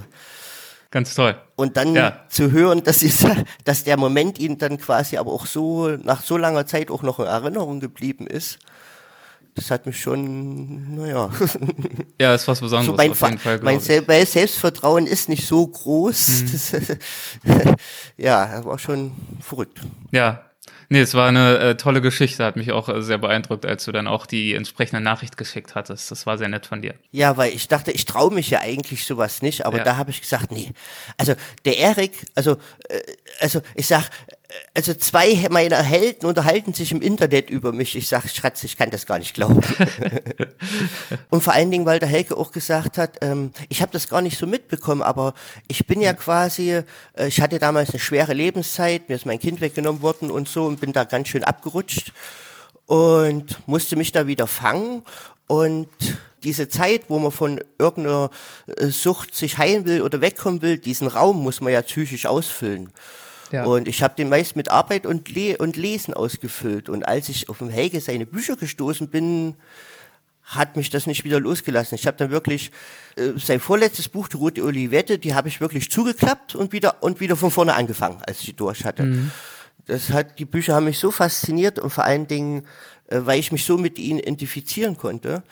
Ganz 0.97 1.13
toll. 1.13 1.35
Und 1.55 1.77
dann 1.77 1.93
ja. 1.93 2.21
zu 2.27 2.49
hören, 2.49 2.83
dass, 2.83 3.03
ist, 3.03 3.23
dass 3.65 3.83
der 3.83 3.97
Moment 3.97 4.39
ihnen 4.39 4.57
dann 4.57 4.79
quasi 4.79 5.17
aber 5.17 5.31
auch 5.31 5.45
so, 5.45 5.89
nach 5.89 6.23
so 6.23 6.37
langer 6.37 6.65
Zeit 6.65 6.89
auch 6.89 7.03
noch 7.03 7.19
in 7.19 7.27
Erinnerung 7.27 7.79
geblieben 7.79 8.25
ist, 8.25 8.57
das 9.53 9.69
hat 9.69 9.85
mich 9.85 10.01
schon, 10.01 10.95
naja. 10.95 11.29
Ja, 12.19 12.33
ist 12.33 12.47
was 12.47 12.61
Besonderes 12.61 12.87
so 12.87 12.93
mein 12.95 13.11
auf 13.11 13.21
jeden 13.21 13.37
Fall, 13.37 13.59
mein, 13.61 13.79
Se 13.79 14.03
mein 14.07 14.25
Selbstvertrauen 14.25 15.05
ist 15.05 15.29
nicht 15.29 15.45
so 15.45 15.67
groß. 15.67 16.41
Mhm. 16.41 16.51
Das, 16.51 16.71
ja, 18.17 18.65
war 18.65 18.79
schon 18.79 19.11
verrückt. 19.39 19.79
Ja, 20.11 20.46
Nee, 20.89 21.01
es 21.01 21.13
war 21.13 21.27
eine 21.27 21.57
äh, 21.59 21.75
tolle 21.75 22.01
Geschichte, 22.01 22.45
hat 22.45 22.55
mich 22.55 22.71
auch 22.71 22.87
äh, 22.87 23.01
sehr 23.01 23.17
beeindruckt, 23.17 23.65
als 23.65 23.85
du 23.85 23.91
dann 23.91 24.07
auch 24.07 24.25
die 24.25 24.53
entsprechende 24.53 25.01
Nachricht 25.01 25.35
geschickt 25.35 25.75
hattest. 25.75 26.11
Das 26.11 26.25
war 26.25 26.37
sehr 26.37 26.47
nett 26.47 26.65
von 26.65 26.81
dir. 26.81 26.95
Ja, 27.11 27.35
weil 27.35 27.53
ich 27.53 27.67
dachte, 27.67 27.91
ich 27.91 28.05
traue 28.05 28.33
mich 28.33 28.49
ja 28.49 28.61
eigentlich 28.61 29.05
sowas 29.05 29.41
nicht, 29.41 29.65
aber 29.65 29.79
ja. 29.79 29.83
da 29.83 29.97
habe 29.97 30.11
ich 30.11 30.21
gesagt, 30.21 30.51
nee. 30.51 30.71
Also 31.17 31.35
der 31.65 31.77
Erik, 31.77 32.25
also, 32.35 32.57
äh, 32.87 33.01
also 33.39 33.61
ich 33.75 33.87
sag, 33.87 34.09
also 34.73 34.93
zwei 34.93 35.47
meiner 35.49 35.81
Helden 35.81 36.25
unterhalten 36.25 36.73
sich 36.73 36.91
im 36.91 37.01
Internet 37.01 37.49
über 37.49 37.73
mich. 37.73 37.95
Ich 37.95 38.07
sage, 38.07 38.29
Schatz, 38.29 38.63
ich 38.63 38.77
kann 38.77 38.89
das 38.89 39.05
gar 39.05 39.19
nicht 39.19 39.33
glauben. 39.33 39.59
und 41.29 41.43
vor 41.43 41.53
allen 41.53 41.69
Dingen, 41.69 41.85
weil 41.85 41.99
der 41.99 42.07
Helge 42.07 42.37
auch 42.37 42.51
gesagt 42.51 42.97
hat, 42.97 43.17
ähm, 43.21 43.51
ich 43.67 43.81
habe 43.81 43.91
das 43.91 44.07
gar 44.07 44.21
nicht 44.21 44.37
so 44.37 44.47
mitbekommen, 44.47 45.01
aber 45.01 45.33
ich 45.67 45.85
bin 45.85 45.99
ja 45.99 46.13
quasi, 46.13 46.71
äh, 46.71 47.27
ich 47.27 47.41
hatte 47.41 47.59
damals 47.59 47.89
eine 47.89 47.99
schwere 47.99 48.33
Lebenszeit, 48.33 49.09
mir 49.09 49.15
ist 49.15 49.25
mein 49.25 49.39
Kind 49.39 49.59
weggenommen 49.59 50.01
worden 50.01 50.31
und 50.31 50.47
so 50.47 50.65
und 50.65 50.79
bin 50.79 50.93
da 50.93 51.03
ganz 51.03 51.27
schön 51.27 51.43
abgerutscht 51.43 52.13
und 52.85 53.67
musste 53.67 53.97
mich 53.97 54.13
da 54.13 54.27
wieder 54.27 54.47
fangen 54.47 55.03
und 55.47 55.89
diese 56.43 56.69
Zeit, 56.69 57.03
wo 57.09 57.19
man 57.19 57.31
von 57.31 57.59
irgendeiner 57.79 58.29
äh, 58.67 58.87
Sucht 58.87 59.35
sich 59.35 59.57
heilen 59.57 59.85
will 59.85 60.01
oder 60.01 60.21
wegkommen 60.21 60.61
will, 60.61 60.77
diesen 60.77 61.07
Raum 61.07 61.43
muss 61.43 61.59
man 61.59 61.73
ja 61.73 61.81
psychisch 61.81 62.25
ausfüllen. 62.25 62.93
Ja. 63.51 63.65
Und 63.65 63.87
ich 63.87 64.03
habe 64.03 64.15
den 64.15 64.29
meist 64.29 64.55
mit 64.55 64.69
Arbeit 64.69 65.05
und, 65.05 65.33
Le 65.33 65.57
und 65.57 65.75
Lesen 65.75 66.13
ausgefüllt. 66.13 66.89
Und 66.89 67.07
als 67.07 67.29
ich 67.29 67.49
auf 67.49 67.59
dem 67.59 67.69
Helge 67.69 68.01
seine 68.01 68.25
Bücher 68.25 68.55
gestoßen 68.55 69.09
bin, 69.09 69.55
hat 70.43 70.77
mich 70.77 70.89
das 70.89 71.07
nicht 71.07 71.25
wieder 71.25 71.39
losgelassen. 71.39 71.95
Ich 71.95 72.07
habe 72.07 72.17
dann 72.17 72.31
wirklich 72.31 72.71
äh, 73.17 73.31
sein 73.37 73.59
vorletztes 73.59 74.07
Buch, 74.07 74.29
die 74.29 74.37
Rote 74.37 74.63
Olivette, 74.63 75.19
die 75.19 75.33
habe 75.33 75.49
ich 75.49 75.59
wirklich 75.59 75.91
zugeklappt 75.91 76.55
und 76.55 76.71
wieder 76.71 77.03
und 77.03 77.19
wieder 77.19 77.35
von 77.35 77.51
vorne 77.51 77.75
angefangen, 77.75 78.21
als 78.25 78.39
ich 78.39 78.45
die 78.47 78.55
durch 78.55 78.85
hatte. 78.85 79.03
Mhm. 79.03 79.31
Das 79.85 80.09
hat 80.09 80.39
die 80.39 80.45
Bücher 80.45 80.75
haben 80.75 80.85
mich 80.85 80.99
so 80.99 81.11
fasziniert 81.11 81.79
und 81.79 81.89
vor 81.89 82.05
allen 82.05 82.27
Dingen 82.27 82.65
äh, 83.07 83.21
weil 83.23 83.39
ich 83.39 83.51
mich 83.51 83.65
so 83.65 83.77
mit 83.77 83.97
ihnen 83.97 84.19
identifizieren 84.19 84.97
konnte. 84.97 85.43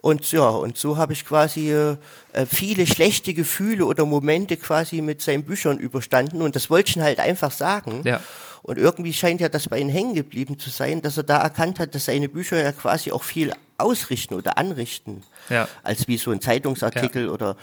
Und 0.00 0.30
ja, 0.32 0.48
und 0.48 0.76
so 0.76 0.96
habe 0.96 1.12
ich 1.12 1.24
quasi 1.24 1.72
äh, 1.72 1.96
viele 2.46 2.86
schlechte 2.86 3.34
Gefühle 3.34 3.84
oder 3.84 4.04
Momente 4.06 4.56
quasi 4.56 5.00
mit 5.00 5.22
seinen 5.22 5.44
Büchern 5.44 5.78
überstanden. 5.78 6.42
Und 6.42 6.56
das 6.56 6.70
wollte 6.70 6.90
ich 6.90 6.98
halt 6.98 7.20
einfach 7.20 7.52
sagen. 7.52 8.02
Ja. 8.04 8.20
Und 8.62 8.78
irgendwie 8.78 9.12
scheint 9.12 9.40
ja 9.40 9.48
das 9.48 9.68
bei 9.68 9.78
ihm 9.78 9.88
hängen 9.88 10.14
geblieben 10.14 10.58
zu 10.58 10.70
sein, 10.70 11.02
dass 11.02 11.16
er 11.16 11.24
da 11.24 11.38
erkannt 11.42 11.80
hat, 11.80 11.94
dass 11.94 12.06
seine 12.06 12.28
Bücher 12.28 12.62
ja 12.62 12.72
quasi 12.72 13.10
auch 13.10 13.24
viel 13.24 13.52
ausrichten 13.76 14.34
oder 14.34 14.56
anrichten. 14.56 15.22
Ja. 15.50 15.68
Als 15.82 16.06
wie 16.08 16.16
so 16.16 16.30
ein 16.30 16.40
Zeitungsartikel 16.40 17.26
ja. 17.26 17.30
oder 17.30 17.56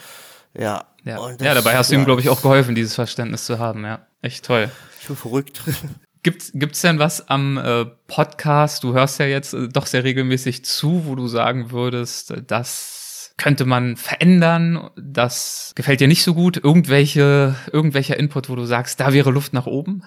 ja. 0.53 0.83
Ja, 1.05 1.15
das, 1.15 1.45
ja 1.45 1.53
dabei 1.53 1.77
hast 1.77 1.91
du 1.91 1.95
ihm, 1.95 2.05
glaube 2.05 2.21
ich, 2.21 2.29
auch 2.29 2.41
geholfen, 2.41 2.75
dieses 2.75 2.95
Verständnis 2.95 3.45
zu 3.45 3.57
haben, 3.57 3.85
ja. 3.85 4.05
Echt 4.21 4.43
toll. 4.43 4.69
Schon 5.01 5.15
verrückt. 5.15 5.61
Gibt 6.21 6.51
gibt's 6.53 6.81
denn 6.81 6.99
was 6.99 7.29
am 7.29 7.57
äh, 7.57 7.85
Podcast? 8.07 8.83
Du 8.83 8.93
hörst 8.93 9.19
ja 9.19 9.25
jetzt 9.25 9.53
äh, 9.53 9.69
doch 9.69 9.85
sehr 9.85 10.03
regelmäßig 10.03 10.65
zu, 10.65 11.05
wo 11.05 11.15
du 11.15 11.27
sagen 11.27 11.71
würdest, 11.71 12.31
äh, 12.31 12.43
das 12.43 13.33
könnte 13.37 13.65
man 13.65 13.95
verändern, 13.95 14.89
das 14.97 15.71
gefällt 15.75 16.01
dir 16.01 16.09
nicht 16.09 16.23
so 16.23 16.33
gut. 16.33 16.57
Irgendwelche, 16.57 17.55
irgendwelcher 17.71 18.17
Input, 18.17 18.49
wo 18.49 18.55
du 18.55 18.65
sagst, 18.65 18.99
da 18.99 19.13
wäre 19.13 19.31
Luft 19.31 19.53
nach 19.53 19.65
oben? 19.65 20.03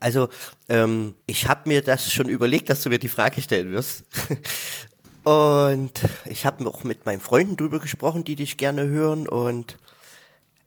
Also, 0.00 0.28
ähm, 0.68 1.14
ich 1.26 1.48
habe 1.48 1.68
mir 1.68 1.82
das 1.82 2.12
schon 2.12 2.28
überlegt, 2.28 2.68
dass 2.68 2.82
du 2.82 2.88
mir 2.88 2.98
die 2.98 3.08
Frage 3.08 3.40
stellen 3.40 3.70
wirst. 3.70 4.04
Und 5.24 6.00
ich 6.24 6.46
habe 6.46 6.66
auch 6.66 6.82
mit 6.82 7.06
meinen 7.06 7.20
Freunden 7.20 7.56
drüber 7.56 7.78
gesprochen, 7.78 8.24
die 8.24 8.34
dich 8.34 8.56
gerne 8.56 8.88
hören. 8.88 9.28
Und 9.28 9.78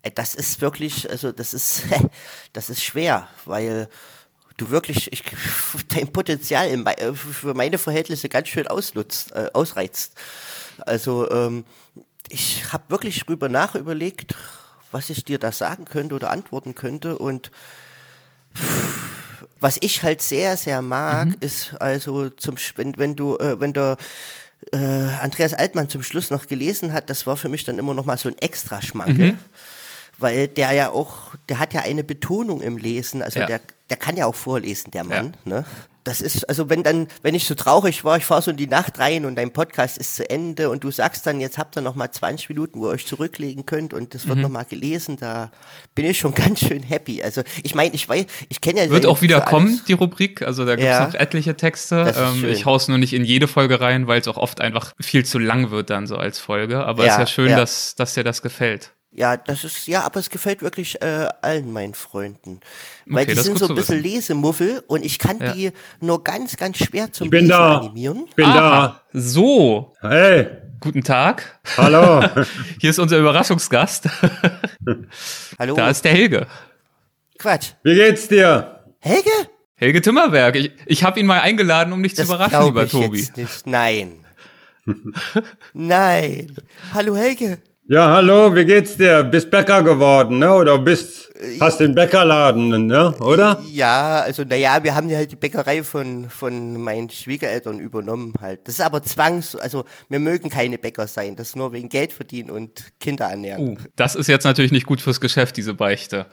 äh, 0.01 0.11
das 0.11 0.33
ist 0.33 0.61
wirklich, 0.61 1.09
also 1.09 1.33
das 1.33 1.53
ist, 1.53 1.83
das 2.53 2.69
ist 2.69 2.83
schwer, 2.83 3.27
weil 3.45 3.89
du 4.57 4.69
wirklich 4.69 5.11
ich, 5.11 5.23
dein 5.89 6.11
Potenzial 6.11 6.69
in, 6.69 6.85
für 7.15 7.53
meine 7.53 7.77
Verhältnisse 7.77 8.29
ganz 8.29 8.47
schön 8.47 8.67
ausnutzt, 8.67 9.31
äh, 9.33 9.49
ausreizt. 9.53 10.13
Also 10.79 11.29
ähm, 11.31 11.65
ich 12.29 12.71
habe 12.71 12.83
wirklich 12.89 13.23
drüber 13.25 13.49
nachüberlegt, 13.49 14.35
was 14.91 15.09
ich 15.09 15.23
dir 15.23 15.39
da 15.39 15.51
sagen 15.51 15.85
könnte 15.85 16.15
oder 16.15 16.31
antworten 16.31 16.75
könnte 16.75 17.17
und 17.17 17.51
was 19.59 19.77
ich 19.81 20.03
halt 20.03 20.21
sehr, 20.21 20.57
sehr 20.57 20.81
mag, 20.81 21.27
mhm. 21.27 21.35
ist 21.39 21.75
also 21.79 22.29
zum 22.29 22.55
wenn, 22.75 22.97
wenn 22.97 23.15
du, 23.15 23.37
äh, 23.37 23.59
wenn 23.59 23.73
der 23.73 23.97
äh, 24.73 24.77
Andreas 24.77 25.53
Altmann 25.53 25.89
zum 25.89 26.03
Schluss 26.03 26.31
noch 26.31 26.47
gelesen 26.47 26.93
hat, 26.93 27.09
das 27.09 27.27
war 27.27 27.37
für 27.37 27.49
mich 27.49 27.63
dann 27.63 27.79
immer 27.79 27.93
noch 27.93 28.05
mal 28.05 28.17
so 28.17 28.29
ein 28.29 28.37
extra 28.39 28.81
Schmankel. 28.81 29.33
Mhm. 29.33 29.39
Weil 30.21 30.47
der 30.47 30.71
ja 30.73 30.91
auch, 30.91 31.35
der 31.49 31.59
hat 31.59 31.73
ja 31.73 31.81
eine 31.81 32.03
Betonung 32.03 32.61
im 32.61 32.77
Lesen, 32.77 33.21
also 33.21 33.39
ja. 33.39 33.47
der, 33.47 33.61
der 33.89 33.97
kann 33.97 34.15
ja 34.15 34.25
auch 34.25 34.35
vorlesen, 34.35 34.91
der 34.91 35.03
Mann. 35.03 35.35
Ja. 35.45 35.57
Ne? 35.57 35.65
das 36.03 36.21
ist, 36.21 36.49
also 36.49 36.69
wenn 36.69 36.83
dann, 36.83 37.07
wenn 37.21 37.35
ich 37.35 37.45
so 37.45 37.53
traurig 37.53 38.03
war, 38.03 38.17
ich 38.17 38.25
fahre 38.25 38.41
so 38.41 38.51
in 38.51 38.57
die 38.57 38.67
Nacht 38.67 38.97
rein 38.97 39.25
und 39.25 39.35
dein 39.35 39.51
Podcast 39.51 39.97
ist 39.97 40.15
zu 40.15 40.27
Ende 40.29 40.69
und 40.69 40.83
du 40.83 40.89
sagst 40.89 41.27
dann, 41.27 41.39
jetzt 41.39 41.57
habt 41.57 41.77
ihr 41.77 41.81
noch 41.81 41.95
mal 41.95 42.11
20 42.11 42.49
Minuten, 42.49 42.79
wo 42.79 42.87
ihr 42.87 42.93
euch 42.93 43.05
zurücklegen 43.05 43.65
könnt 43.65 43.93
und 43.93 44.15
das 44.15 44.27
wird 44.27 44.37
mhm. 44.37 44.43
noch 44.43 44.49
mal 44.49 44.63
gelesen, 44.63 45.17
da 45.19 45.51
bin 45.93 46.05
ich 46.05 46.17
schon 46.17 46.33
ganz 46.35 46.59
schön 46.59 46.81
happy. 46.81 47.21
Also 47.21 47.43
ich 47.63 47.75
meine, 47.75 47.93
ich 47.93 48.07
weiß, 48.07 48.25
ich 48.49 48.61
kenne 48.61 48.83
ja... 48.83 48.89
Wird 48.89 49.05
auch 49.05 49.21
wieder 49.21 49.41
kommen, 49.41 49.81
die 49.87 49.93
Rubrik, 49.93 50.41
also 50.41 50.65
da 50.65 50.75
gibt 50.75 50.87
es 50.87 50.97
ja, 50.97 51.07
noch 51.07 51.13
etliche 51.13 51.55
Texte. 51.55 52.13
Ähm, 52.17 52.45
ich 52.45 52.65
hau's 52.65 52.87
nur 52.87 52.97
nicht 52.97 53.13
in 53.13 53.23
jede 53.23 53.47
Folge 53.47 53.79
rein, 53.79 54.07
weil 54.07 54.21
es 54.21 54.27
auch 54.27 54.37
oft 54.37 54.59
einfach 54.59 54.93
viel 54.99 55.25
zu 55.25 55.37
lang 55.37 55.69
wird 55.69 55.89
dann 55.89 56.07
so 56.07 56.15
als 56.15 56.39
Folge, 56.39 56.83
aber 56.83 57.03
es 57.03 57.07
ja, 57.07 57.13
ist 57.13 57.19
ja 57.19 57.27
schön, 57.27 57.49
ja. 57.51 57.57
Dass, 57.57 57.95
dass 57.95 58.15
dir 58.15 58.23
das 58.23 58.41
gefällt. 58.41 58.93
Ja, 59.13 59.35
das 59.35 59.65
ist, 59.65 59.87
ja, 59.87 60.03
aber 60.03 60.21
es 60.21 60.29
gefällt 60.29 60.61
wirklich 60.61 61.01
äh, 61.01 61.27
allen 61.41 61.73
meinen 61.73 61.93
Freunden. 61.93 62.61
Weil 63.05 63.25
okay, 63.25 63.35
die 63.35 63.41
sind 63.41 63.59
so 63.59 63.67
ein 63.67 63.75
bisschen 63.75 64.01
Lesemuffel 64.01 64.83
und 64.87 65.03
ich 65.03 65.19
kann 65.19 65.37
ja. 65.39 65.51
die 65.51 65.71
nur 65.99 66.23
ganz, 66.23 66.55
ganz 66.55 66.77
schwer 66.77 67.11
zum 67.11 67.25
ich 67.25 67.31
bin 67.31 67.41
Lesen 67.41 67.49
da. 67.49 67.79
animieren. 67.79 68.23
Ich 68.29 68.35
bin 68.35 68.45
Aha, 68.45 69.03
da. 69.11 69.19
So. 69.19 69.93
Hey. 69.99 70.47
Guten 70.79 71.03
Tag. 71.03 71.59
Hallo. 71.75 72.23
Hier 72.79 72.89
ist 72.89 72.99
unser 72.99 73.19
Überraschungsgast. 73.19 74.07
Hallo. 75.59 75.75
Da 75.75 75.89
ist 75.89 76.05
der 76.05 76.13
Helge. 76.13 76.47
Quatsch. 77.37 77.71
Wie 77.83 77.95
geht's 77.95 78.29
dir? 78.29 78.79
Helge? 78.99 79.29
Helge 79.75 80.01
Timmerberg. 80.01 80.55
Ich, 80.55 80.71
ich 80.85 81.03
habe 81.03 81.19
ihn 81.19 81.25
mal 81.25 81.41
eingeladen, 81.41 81.91
um 81.91 82.01
dich 82.01 82.13
das 82.13 82.27
zu 82.27 82.33
überraschen, 82.33 82.65
lieber 82.65 82.87
Tobi. 82.87 83.19
Jetzt 83.19 83.37
nicht. 83.37 83.67
Nein. 83.67 84.25
Nein. 85.73 86.55
Hallo 86.93 87.15
Helge. 87.15 87.57
Ja, 87.91 88.09
hallo, 88.09 88.55
wie 88.55 88.63
geht's 88.63 88.95
dir? 88.95 89.21
Bist 89.21 89.51
Bäcker 89.51 89.83
geworden, 89.83 90.39
ne? 90.39 90.53
Oder 90.53 90.77
bist 90.77 91.21
Hast 91.59 91.79
den 91.79 91.95
Bäckerladen, 91.95 92.85
ne? 92.85 93.15
oder? 93.19 93.59
Ja, 93.71 94.19
also 94.19 94.43
naja, 94.43 94.83
wir 94.83 94.93
haben 94.93 95.09
ja 95.09 95.17
halt 95.17 95.31
die 95.31 95.35
Bäckerei 95.35 95.81
von, 95.81 96.29
von 96.29 96.79
meinen 96.79 97.09
Schwiegereltern 97.09 97.79
übernommen 97.79 98.33
halt. 98.39 98.59
Das 98.65 98.75
ist 98.75 98.81
aber 98.81 99.01
zwangs, 99.01 99.55
also 99.55 99.85
wir 100.07 100.19
mögen 100.19 100.49
keine 100.49 100.77
Bäcker 100.77 101.07
sein, 101.07 101.35
das 101.35 101.49
ist 101.49 101.55
nur 101.55 101.73
wegen 101.73 101.89
Geld 101.89 102.13
verdienen 102.13 102.51
und 102.51 102.83
Kinder 102.99 103.25
ernähren. 103.25 103.69
Uh, 103.69 103.77
das 103.95 104.13
ist 104.13 104.27
jetzt 104.27 104.43
natürlich 104.43 104.71
nicht 104.71 104.85
gut 104.85 105.01
fürs 105.01 105.19
Geschäft, 105.19 105.57
diese 105.57 105.73
Beichte. 105.73 106.27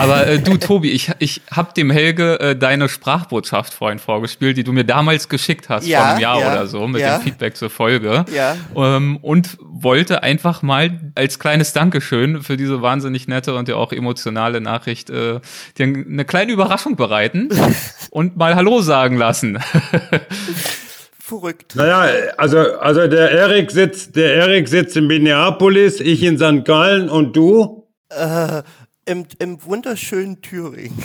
aber 0.00 0.26
äh, 0.26 0.38
du, 0.40 0.56
Tobi, 0.58 0.90
ich, 0.90 1.12
ich 1.20 1.40
hab 1.52 1.76
dem 1.76 1.90
Helge 1.90 2.40
äh, 2.40 2.56
deine 2.56 2.88
Sprachbotschaft 2.88 3.72
vorhin 3.72 4.00
vorgespielt, 4.00 4.56
die 4.56 4.64
du 4.64 4.72
mir 4.72 4.84
damals 4.84 5.28
geschickt 5.28 5.68
hast, 5.68 5.86
ja, 5.86 6.00
vor 6.00 6.08
einem 6.08 6.20
Jahr 6.20 6.40
ja, 6.40 6.52
oder 6.52 6.66
so, 6.66 6.88
mit 6.88 7.00
ja. 7.00 7.18
dem 7.18 7.22
Feedback 7.22 7.56
zur 7.56 7.70
Folge. 7.70 8.24
Ja. 8.34 8.56
Ähm, 8.74 9.18
und 9.22 9.56
wollte 9.60 10.24
einfach 10.24 10.62
mal 10.62 10.97
als 11.14 11.38
kleines 11.38 11.72
Dankeschön 11.72 12.42
für 12.42 12.56
diese 12.56 12.82
wahnsinnig 12.82 13.28
nette 13.28 13.54
und 13.54 13.68
ja 13.68 13.76
auch 13.76 13.92
emotionale 13.92 14.18
emotionale 14.18 14.60
Nachricht 14.60 15.10
äh, 15.10 15.40
dir 15.76 15.84
eine 15.84 16.24
kleine 16.24 16.52
Überraschung 16.52 16.96
bereiten 16.96 17.48
und 18.10 18.36
mal 18.36 18.54
Hallo 18.54 18.80
sagen 18.80 19.16
lassen. 19.16 19.58
Verrückt. 21.18 21.76
Naja, 21.76 22.32
also, 22.38 22.58
also 22.58 23.06
der 23.06 23.30
Erik 23.30 23.70
sitzt, 23.70 24.16
der 24.16 24.34
Erik 24.34 24.66
sitzt 24.66 24.96
in 24.96 25.06
Minneapolis, 25.06 26.00
ich 26.00 26.22
in 26.22 26.38
St. 26.38 26.64
Gallen 26.64 27.10
und 27.10 27.36
du? 27.36 27.86
Äh, 28.08 28.62
im, 29.04 29.26
im 29.38 29.62
wunderschönen 29.64 30.40
Thüringen. 30.40 30.98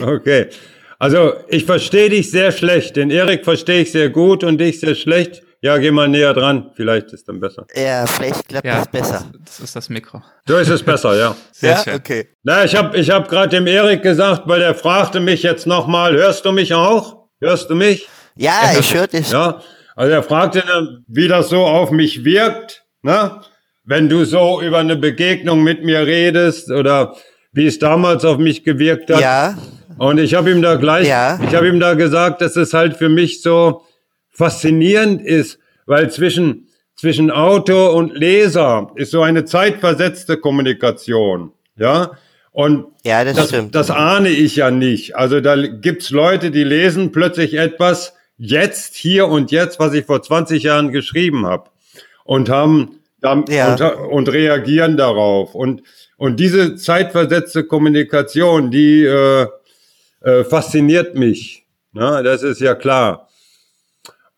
okay. 0.02 0.46
Also 0.98 1.32
ich 1.48 1.64
verstehe 1.64 2.10
dich 2.10 2.30
sehr 2.30 2.52
schlecht. 2.52 2.94
Den 2.94 3.10
Erik 3.10 3.44
verstehe 3.44 3.82
ich 3.82 3.90
sehr 3.90 4.08
gut 4.08 4.44
und 4.44 4.58
dich 4.58 4.80
sehr 4.80 4.94
schlecht. 4.94 5.42
Ja, 5.66 5.78
geh 5.78 5.90
mal 5.90 6.06
näher 6.06 6.32
dran. 6.32 6.70
Vielleicht 6.76 7.12
ist 7.12 7.26
dann 7.26 7.40
besser. 7.40 7.66
Ja, 7.74 8.06
vielleicht 8.06 8.46
klappt 8.46 8.64
ja, 8.64 8.78
das 8.78 8.88
besser. 8.88 9.24
Das 9.44 9.58
ist 9.58 9.74
das 9.74 9.88
Mikro. 9.88 10.22
So 10.46 10.56
ist 10.58 10.68
es 10.68 10.80
besser, 10.80 11.18
ja. 11.18 11.34
Sehr 11.52 11.72
ja, 11.72 11.82
schön. 11.82 11.94
okay. 11.96 12.28
Na, 12.44 12.64
ich 12.64 12.76
habe 12.76 12.96
ich 12.96 13.10
hab 13.10 13.28
gerade 13.28 13.48
dem 13.48 13.66
Erik 13.66 14.00
gesagt, 14.00 14.42
weil 14.46 14.62
er 14.62 14.76
fragte 14.76 15.18
mich 15.18 15.42
jetzt 15.42 15.66
nochmal, 15.66 16.12
hörst 16.12 16.44
du 16.44 16.52
mich 16.52 16.72
auch? 16.72 17.26
Hörst 17.40 17.68
du 17.68 17.74
mich? 17.74 18.08
Ja, 18.36 18.78
ich 18.78 18.94
höre 18.94 19.08
dich. 19.08 19.32
Ja, 19.32 19.60
also 19.96 20.12
er 20.12 20.22
fragte, 20.22 20.62
wie 21.08 21.26
das 21.26 21.48
so 21.48 21.64
auf 21.64 21.90
mich 21.90 22.24
wirkt, 22.24 22.84
ne? 23.02 23.40
Wenn 23.82 24.08
du 24.08 24.24
so 24.24 24.62
über 24.62 24.78
eine 24.78 24.94
Begegnung 24.94 25.64
mit 25.64 25.82
mir 25.82 26.06
redest 26.06 26.70
oder 26.70 27.16
wie 27.50 27.66
es 27.66 27.80
damals 27.80 28.24
auf 28.24 28.38
mich 28.38 28.62
gewirkt 28.62 29.10
hat. 29.10 29.20
Ja. 29.20 29.58
Und 29.98 30.18
ich 30.18 30.34
habe 30.34 30.52
ihm 30.52 30.62
da 30.62 30.76
gleich, 30.76 31.08
ja. 31.08 31.40
ich 31.42 31.56
habe 31.56 31.66
ihm 31.66 31.80
da 31.80 31.94
gesagt, 31.94 32.40
dass 32.40 32.54
es 32.54 32.72
halt 32.72 32.96
für 32.96 33.08
mich 33.08 33.42
so, 33.42 33.82
faszinierend 34.36 35.22
ist, 35.22 35.58
weil 35.86 36.10
zwischen, 36.10 36.68
zwischen 36.94 37.30
Autor 37.30 37.94
und 37.94 38.14
Leser 38.14 38.92
ist 38.94 39.10
so 39.10 39.22
eine 39.22 39.44
zeitversetzte 39.44 40.36
Kommunikation, 40.36 41.52
ja. 41.76 42.12
Und 42.52 42.86
ja, 43.04 43.22
das, 43.22 43.36
das, 43.36 43.48
stimmt. 43.48 43.74
das 43.74 43.90
ahne 43.90 44.30
ich 44.30 44.56
ja 44.56 44.70
nicht. 44.70 45.14
Also 45.14 45.40
da 45.40 45.56
gibt's 45.56 46.10
Leute, 46.10 46.50
die 46.50 46.64
lesen 46.64 47.12
plötzlich 47.12 47.52
etwas 47.54 48.14
jetzt, 48.38 48.94
hier 48.94 49.28
und 49.28 49.50
jetzt, 49.50 49.78
was 49.78 49.92
ich 49.92 50.06
vor 50.06 50.22
20 50.22 50.62
Jahren 50.62 50.90
geschrieben 50.90 51.44
habe 51.44 51.68
und 52.24 52.48
haben 52.48 52.98
ja. 53.48 53.74
und, 53.74 53.80
und 54.10 54.28
reagieren 54.32 54.96
darauf. 54.96 55.54
Und, 55.54 55.82
und 56.16 56.40
diese 56.40 56.76
zeitversetzte 56.76 57.64
Kommunikation, 57.64 58.70
die 58.70 59.04
äh, 59.04 59.46
äh, 60.22 60.44
fasziniert 60.44 61.14
mich. 61.14 61.66
Na, 61.92 62.22
das 62.22 62.42
ist 62.42 62.60
ja 62.60 62.74
klar. 62.74 63.25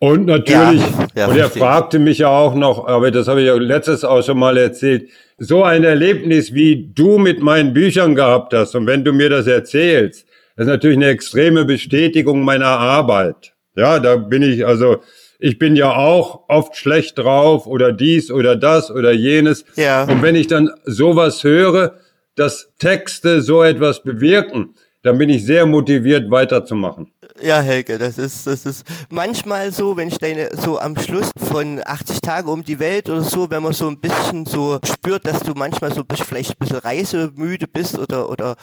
Und 0.01 0.27
natürlich, 0.27 0.83
ja, 1.17 1.27
und 1.27 1.37
er 1.37 1.51
fragte 1.51 1.99
mich 1.99 2.19
ja 2.19 2.29
auch 2.29 2.55
noch, 2.55 2.87
aber 2.87 3.11
das 3.11 3.27
habe 3.27 3.41
ich 3.41 3.49
ja 3.49 3.55
letztes 3.55 4.05
auch 4.05 4.23
schon 4.23 4.39
mal 4.39 4.57
erzählt, 4.57 5.09
so 5.39 5.65
ein 5.65 5.83
Erlebnis, 5.83 6.55
wie 6.55 6.91
du 6.95 7.19
mit 7.19 7.41
meinen 7.41 7.73
Büchern 7.73 8.15
gehabt 8.15 8.55
hast, 8.55 8.77
und 8.77 8.87
wenn 8.87 9.05
du 9.05 9.13
mir 9.13 9.29
das 9.29 9.49
erzählst, 9.49 10.27
das 10.57 10.67
ist 10.67 10.71
natürlich 10.73 10.97
eine 10.97 11.09
extreme 11.09 11.65
Bestätigung 11.65 12.45
meiner 12.45 12.67
Arbeit. 12.67 13.55
Ja, 13.77 13.99
da 13.99 14.17
bin 14.17 14.43
ich, 14.43 14.67
also, 14.67 14.99
ich 15.39 15.59
bin 15.59 15.77
ja 15.77 15.95
auch 15.95 16.49
oft 16.49 16.77
schlecht 16.77 17.19
drauf 17.19 17.67
oder 17.67 17.93
dies 17.93 18.31
oder 18.31 18.57
das 18.57 18.91
oder 18.91 19.13
jenes. 19.13 19.65
Ja. 19.77 20.05
Und 20.05 20.23
wenn 20.23 20.35
ich 20.35 20.49
dann 20.49 20.71
sowas 20.85 21.45
höre, 21.45 21.95
dass 22.35 22.73
Texte 22.79 23.41
so 23.41 23.63
etwas 23.63 24.03
bewirken, 24.03 24.75
dann 25.03 25.19
bin 25.19 25.29
ich 25.29 25.45
sehr 25.45 25.65
motiviert 25.67 26.31
weiterzumachen. 26.31 27.13
Ja, 27.41 27.61
Helge, 27.61 27.99
das 27.99 28.19
ist, 28.19 28.47
das 28.47 28.67
ist 28.67 28.85
manchmal 29.11 29.73
so, 29.73 29.97
wenn 29.97 30.09
ich 30.09 30.19
deine, 30.19 30.51
so 30.57 30.79
am 30.79 30.97
Schluss 30.99 31.31
von 31.37 31.81
80 31.85 32.21
Tage 32.21 32.51
um 32.51 32.65
die 32.65 32.81
Welt 32.81 33.09
oder 33.09 33.23
so, 33.23 33.51
wenn 33.51 33.63
man 33.63 33.73
so 33.73 33.89
ein 33.89 34.01
bisschen 34.01 34.45
so 34.45 34.79
spürt, 34.85 35.27
dass 35.27 35.41
du 35.41 35.53
manchmal 35.55 35.93
so 35.95 36.05
bist, 36.05 36.23
vielleicht 36.23 36.51
ein 36.51 36.57
bisschen 36.59 36.79
reisemüde 36.79 37.67
bist 37.69 37.99
oder, 37.99 38.29
oder, 38.29 38.57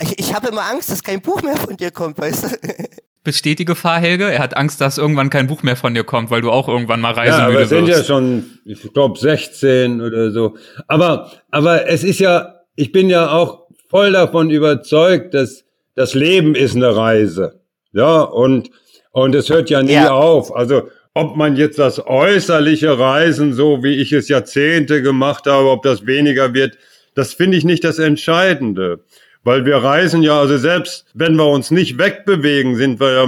ich, 0.00 0.18
ich 0.18 0.34
habe 0.34 0.48
immer 0.48 0.62
Angst, 0.62 0.90
dass 0.90 1.02
kein 1.02 1.20
Buch 1.20 1.42
mehr 1.42 1.56
von 1.56 1.76
dir 1.76 1.90
kommt, 1.90 2.18
weißt 2.18 2.44
du? 2.44 2.48
Besteht 3.22 3.58
die 3.58 3.66
Gefahr, 3.66 4.00
Helge? 4.00 4.30
Er 4.32 4.38
hat 4.38 4.56
Angst, 4.56 4.80
dass 4.80 4.96
irgendwann 4.96 5.28
kein 5.28 5.46
Buch 5.46 5.62
mehr 5.62 5.76
von 5.76 5.92
dir 5.92 6.04
kommt, 6.04 6.30
weil 6.30 6.40
du 6.40 6.50
auch 6.50 6.68
irgendwann 6.68 7.02
mal 7.02 7.12
reisemüde 7.12 7.38
ja, 7.38 7.46
aber 7.46 7.58
wirst. 7.58 7.70
sind 7.70 7.88
ja 7.88 8.02
schon, 8.02 8.58
ich 8.64 8.92
glaube, 8.94 9.18
16 9.18 10.00
oder 10.00 10.30
so. 10.30 10.56
Aber, 10.86 11.30
aber 11.50 11.86
es 11.86 12.02
ist 12.02 12.18
ja, 12.18 12.60
ich 12.76 12.92
bin 12.92 13.10
ja 13.10 13.30
auch 13.30 13.66
voll 13.90 14.12
davon 14.12 14.48
überzeugt, 14.48 15.34
dass 15.34 15.64
das 15.94 16.14
Leben 16.14 16.54
ist 16.54 16.76
eine 16.76 16.96
Reise. 16.96 17.59
Ja, 17.92 18.22
und, 18.22 18.70
und 19.12 19.34
es 19.34 19.48
hört 19.48 19.70
ja 19.70 19.82
nie 19.82 19.92
ja. 19.92 20.12
auf. 20.12 20.54
Also, 20.54 20.88
ob 21.14 21.36
man 21.36 21.56
jetzt 21.56 21.78
das 21.78 22.04
äußerliche 22.04 22.98
Reisen, 22.98 23.52
so 23.52 23.82
wie 23.82 23.96
ich 23.96 24.12
es 24.12 24.28
Jahrzehnte 24.28 25.02
gemacht 25.02 25.46
habe, 25.46 25.70
ob 25.70 25.82
das 25.82 26.06
weniger 26.06 26.54
wird, 26.54 26.78
das 27.14 27.34
finde 27.34 27.56
ich 27.56 27.64
nicht 27.64 27.84
das 27.84 27.98
Entscheidende. 27.98 29.00
Weil 29.42 29.64
wir 29.64 29.76
reisen 29.76 30.22
ja, 30.22 30.38
also 30.38 30.58
selbst 30.58 31.06
wenn 31.14 31.34
wir 31.34 31.46
uns 31.46 31.70
nicht 31.70 31.98
wegbewegen, 31.98 32.76
sind 32.76 33.00
wir 33.00 33.12
ja, 33.12 33.26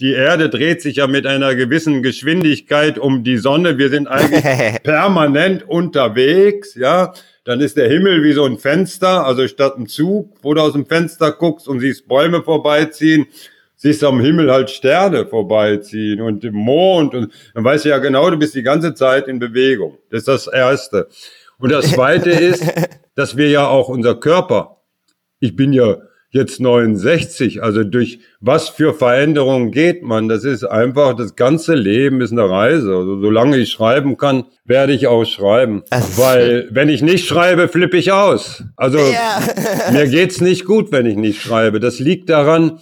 die 0.00 0.12
Erde 0.12 0.48
dreht 0.48 0.80
sich 0.80 0.96
ja 0.96 1.06
mit 1.06 1.26
einer 1.26 1.54
gewissen 1.54 2.02
Geschwindigkeit 2.02 2.98
um 2.98 3.22
die 3.22 3.36
Sonne. 3.36 3.76
Wir 3.76 3.90
sind 3.90 4.08
eigentlich 4.08 4.42
permanent 4.82 5.68
unterwegs, 5.68 6.74
ja. 6.74 7.12
Dann 7.44 7.60
ist 7.60 7.76
der 7.76 7.88
Himmel 7.88 8.22
wie 8.22 8.32
so 8.32 8.44
ein 8.44 8.56
Fenster, 8.56 9.26
also 9.26 9.46
statt 9.46 9.76
ein 9.76 9.88
Zug, 9.88 10.36
wo 10.42 10.54
du 10.54 10.62
aus 10.62 10.72
dem 10.72 10.86
Fenster 10.86 11.32
guckst 11.32 11.68
und 11.68 11.80
siehst 11.80 12.08
Bäume 12.08 12.42
vorbeiziehen, 12.42 13.26
siehst 13.82 14.04
am 14.04 14.20
Himmel 14.20 14.50
halt 14.52 14.70
Sterne 14.70 15.26
vorbeiziehen 15.26 16.20
und 16.20 16.44
im 16.44 16.54
Mond 16.54 17.14
und 17.14 17.32
dann 17.52 17.64
weißt 17.64 17.84
du 17.84 17.88
ja 17.88 17.98
genau, 17.98 18.30
du 18.30 18.36
bist 18.36 18.54
die 18.54 18.62
ganze 18.62 18.94
Zeit 18.94 19.26
in 19.26 19.40
Bewegung. 19.40 19.98
Das 20.08 20.20
ist 20.20 20.28
das 20.28 20.46
Erste. 20.46 21.08
Und 21.58 21.72
das 21.72 21.90
Zweite 21.90 22.30
ist, 22.30 22.64
dass 23.16 23.36
wir 23.36 23.50
ja 23.50 23.66
auch 23.66 23.88
unser 23.88 24.14
Körper, 24.14 24.82
ich 25.40 25.56
bin 25.56 25.72
ja 25.72 25.96
jetzt 26.30 26.60
69. 26.60 27.60
Also 27.60 27.82
durch 27.82 28.20
was 28.40 28.68
für 28.68 28.94
Veränderungen 28.94 29.72
geht 29.72 30.04
man? 30.04 30.28
Das 30.28 30.44
ist 30.44 30.62
einfach, 30.62 31.16
das 31.16 31.34
ganze 31.34 31.74
Leben 31.74 32.20
ist 32.20 32.30
eine 32.30 32.48
Reise. 32.48 32.94
Also 32.94 33.20
solange 33.20 33.56
ich 33.56 33.70
schreiben 33.70 34.16
kann, 34.16 34.44
werde 34.64 34.92
ich 34.92 35.08
auch 35.08 35.24
schreiben. 35.24 35.82
Weil 35.90 36.68
wenn 36.70 36.88
ich 36.88 37.02
nicht 37.02 37.26
schreibe, 37.26 37.66
flippe 37.66 37.96
ich 37.96 38.12
aus. 38.12 38.62
Also 38.76 38.98
ja. 38.98 39.42
mir 39.92 40.06
geht's 40.06 40.40
nicht 40.40 40.66
gut, 40.66 40.92
wenn 40.92 41.04
ich 41.04 41.16
nicht 41.16 41.42
schreibe. 41.42 41.80
Das 41.80 41.98
liegt 41.98 42.30
daran, 42.30 42.78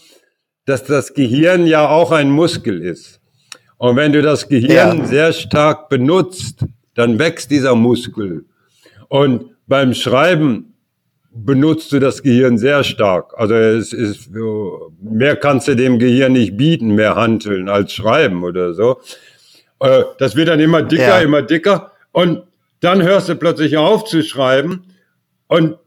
dass 0.71 0.85
das 0.85 1.15
Gehirn 1.15 1.67
ja 1.67 1.89
auch 1.89 2.13
ein 2.13 2.31
Muskel 2.31 2.81
ist. 2.81 3.21
Und 3.77 3.97
wenn 3.97 4.13
du 4.13 4.23
das 4.23 4.49
Gehirn 4.49 4.99
ja. 4.99 5.05
sehr 5.05 5.33
stark 5.33 5.89
benutzt, 5.89 6.65
dann 6.95 7.19
wächst 7.19 7.51
dieser 7.51 7.75
Muskel. 7.75 8.45
Und 9.09 9.51
beim 9.67 9.95
Schreiben 9.95 10.75
benutzt 11.33 11.91
du 11.93 11.99
das 11.99 12.23
Gehirn 12.23 12.57
sehr 12.57 12.85
stark. 12.85 13.33
Also 13.37 13.55
es 13.55 13.93
ist, 13.93 14.31
mehr 15.01 15.37
kannst 15.37 15.67
du 15.67 15.75
dem 15.75 15.99
Gehirn 15.99 16.33
nicht 16.33 16.57
bieten, 16.57 16.95
mehr 16.95 17.17
handeln 17.17 17.69
als 17.69 17.93
schreiben 17.93 18.45
oder 18.45 18.75
so. 18.75 19.01
Äh, 19.81 20.05
das 20.19 20.37
wird 20.37 20.49
dann 20.49 20.61
immer 20.61 20.83
dicker, 20.83 21.03
ja. 21.03 21.21
immer 21.21 21.43
dicker. 21.43 21.93
Und 22.13 22.45
dann 22.81 23.03
hörst 23.03 23.29
du 23.29 23.35
plötzlich 23.35 23.77
auf 23.77 24.05
zu 24.05 24.23
schreiben 24.23 24.85
und 25.49 25.79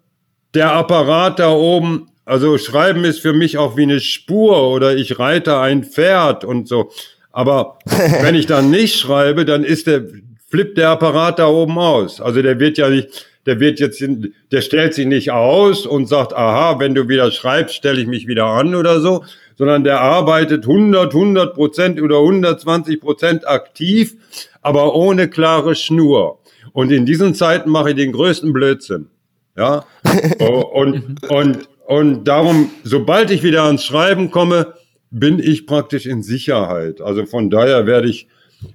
der 0.53 0.73
Apparat 0.73 1.39
da 1.39 1.51
oben, 1.51 2.09
also 2.25 2.57
schreiben 2.57 3.03
ist 3.03 3.19
für 3.19 3.33
mich 3.33 3.57
auch 3.57 3.75
wie 3.75 3.83
eine 3.83 3.99
Spur 3.99 4.69
oder 4.69 4.95
ich 4.95 5.19
reite 5.19 5.57
ein 5.59 5.83
Pferd 5.83 6.45
und 6.45 6.67
so. 6.67 6.91
Aber 7.31 7.79
wenn 8.21 8.35
ich 8.35 8.45
dann 8.45 8.69
nicht 8.69 8.97
schreibe, 8.97 9.45
dann 9.45 9.63
ist 9.63 9.87
der, 9.87 10.05
flippt 10.47 10.77
der 10.77 10.89
Apparat 10.89 11.39
da 11.39 11.47
oben 11.47 11.77
aus. 11.77 12.21
Also 12.21 12.41
der 12.41 12.59
wird 12.59 12.77
ja 12.77 12.89
nicht, 12.89 13.27
der 13.45 13.59
wird 13.59 13.79
jetzt, 13.79 14.03
der 14.51 14.61
stellt 14.61 14.93
sich 14.93 15.05
nicht 15.05 15.31
aus 15.31 15.85
und 15.85 16.07
sagt, 16.07 16.33
aha, 16.33 16.79
wenn 16.79 16.95
du 16.95 17.09
wieder 17.09 17.31
schreibst, 17.31 17.75
stelle 17.75 17.99
ich 17.99 18.07
mich 18.07 18.27
wieder 18.27 18.45
an 18.45 18.73
oder 18.75 19.01
so, 19.01 19.25
sondern 19.57 19.83
der 19.83 19.99
arbeitet 19.99 20.63
100, 20.63 21.13
100 21.13 21.53
Prozent 21.53 22.01
oder 22.01 22.19
120 22.19 23.01
Prozent 23.01 23.47
aktiv, 23.47 24.15
aber 24.61 24.95
ohne 24.95 25.29
klare 25.29 25.75
Schnur. 25.75 26.39
Und 26.71 26.91
in 26.91 27.05
diesen 27.05 27.35
Zeiten 27.35 27.69
mache 27.69 27.89
ich 27.89 27.95
den 27.95 28.13
größten 28.13 28.53
Blödsinn. 28.53 29.07
Ja, 29.55 29.85
und, 30.39 31.29
und, 31.29 31.67
und 31.87 32.25
darum, 32.25 32.69
sobald 32.83 33.31
ich 33.31 33.43
wieder 33.43 33.63
ans 33.63 33.83
Schreiben 33.83 34.31
komme, 34.31 34.73
bin 35.11 35.39
ich 35.39 35.67
praktisch 35.67 36.05
in 36.05 36.23
Sicherheit. 36.23 37.01
Also 37.01 37.25
von 37.25 37.49
daher 37.49 37.85
werde 37.85 38.09
ich, 38.09 38.27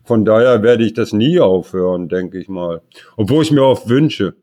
von 0.05 0.25
daher 0.25 0.63
werde 0.63 0.85
ich 0.85 0.95
das 0.95 1.13
nie 1.13 1.41
aufhören, 1.41 2.09
denke 2.09 2.39
ich 2.39 2.49
mal. 2.49 2.83
Obwohl 3.17 3.43
ich 3.43 3.51
mir 3.51 3.65
oft 3.65 3.89
wünsche 3.89 4.35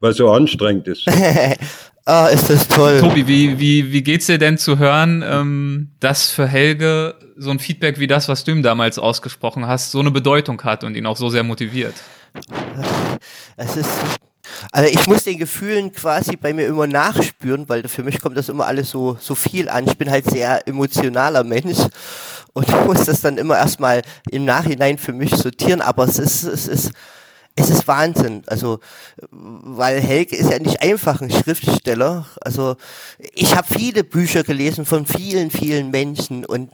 weil 0.00 0.12
es 0.12 0.16
so 0.16 0.30
anstrengend 0.30 0.86
ist. 0.88 1.06
ah, 2.04 2.26
ist 2.26 2.50
das 2.50 2.68
toll. 2.68 3.00
Tobi, 3.00 3.26
wie, 3.26 3.58
wie, 3.58 3.92
wie 3.92 4.02
geht's 4.02 4.26
dir 4.26 4.38
denn 4.38 4.58
zu 4.58 4.78
hören, 4.78 5.24
ähm, 5.26 5.90
dass 6.00 6.30
für 6.30 6.46
Helge 6.46 7.14
so 7.36 7.50
ein 7.50 7.58
Feedback 7.58 7.98
wie 7.98 8.06
das, 8.06 8.28
was 8.28 8.44
du 8.44 8.52
ihm 8.52 8.62
damals 8.62 8.98
ausgesprochen 8.98 9.66
hast, 9.66 9.90
so 9.90 10.00
eine 10.00 10.10
Bedeutung 10.10 10.62
hat 10.62 10.84
und 10.84 10.96
ihn 10.96 11.06
auch 11.06 11.16
so 11.16 11.28
sehr 11.28 11.42
motiviert? 11.42 11.94
Es 13.56 13.76
ist 13.76 13.90
also 14.72 14.90
ich 14.90 15.06
muss 15.06 15.24
den 15.24 15.38
Gefühlen 15.38 15.92
quasi 15.92 16.36
bei 16.36 16.52
mir 16.52 16.66
immer 16.66 16.86
nachspüren, 16.86 17.68
weil 17.68 17.86
für 17.88 18.02
mich 18.02 18.20
kommt 18.20 18.36
das 18.36 18.48
immer 18.48 18.66
alles 18.66 18.90
so, 18.90 19.16
so 19.20 19.34
viel 19.34 19.68
an. 19.68 19.86
Ich 19.86 19.96
bin 19.96 20.10
halt 20.10 20.30
sehr 20.30 20.66
emotionaler 20.66 21.44
Mensch 21.44 21.78
und 22.52 22.86
muss 22.86 23.04
das 23.04 23.20
dann 23.20 23.38
immer 23.38 23.56
erstmal 23.56 24.02
im 24.30 24.44
Nachhinein 24.44 24.98
für 24.98 25.12
mich 25.12 25.34
sortieren, 25.34 25.80
aber 25.80 26.04
es 26.04 26.18
ist, 26.18 26.42
es 26.44 26.66
ist, 26.66 26.92
es 27.54 27.70
ist 27.70 27.88
Wahnsinn. 27.88 28.42
Also, 28.46 28.80
weil 29.30 30.00
Helge 30.00 30.36
ist 30.36 30.50
ja 30.50 30.58
nicht 30.58 30.80
einfach 30.80 31.20
ein 31.20 31.30
Schriftsteller. 31.30 32.26
Also, 32.40 32.76
ich 33.34 33.54
habe 33.56 33.66
viele 33.72 34.04
Bücher 34.04 34.44
gelesen 34.44 34.86
von 34.86 35.06
vielen, 35.06 35.50
vielen 35.50 35.90
Menschen 35.90 36.44
und 36.44 36.70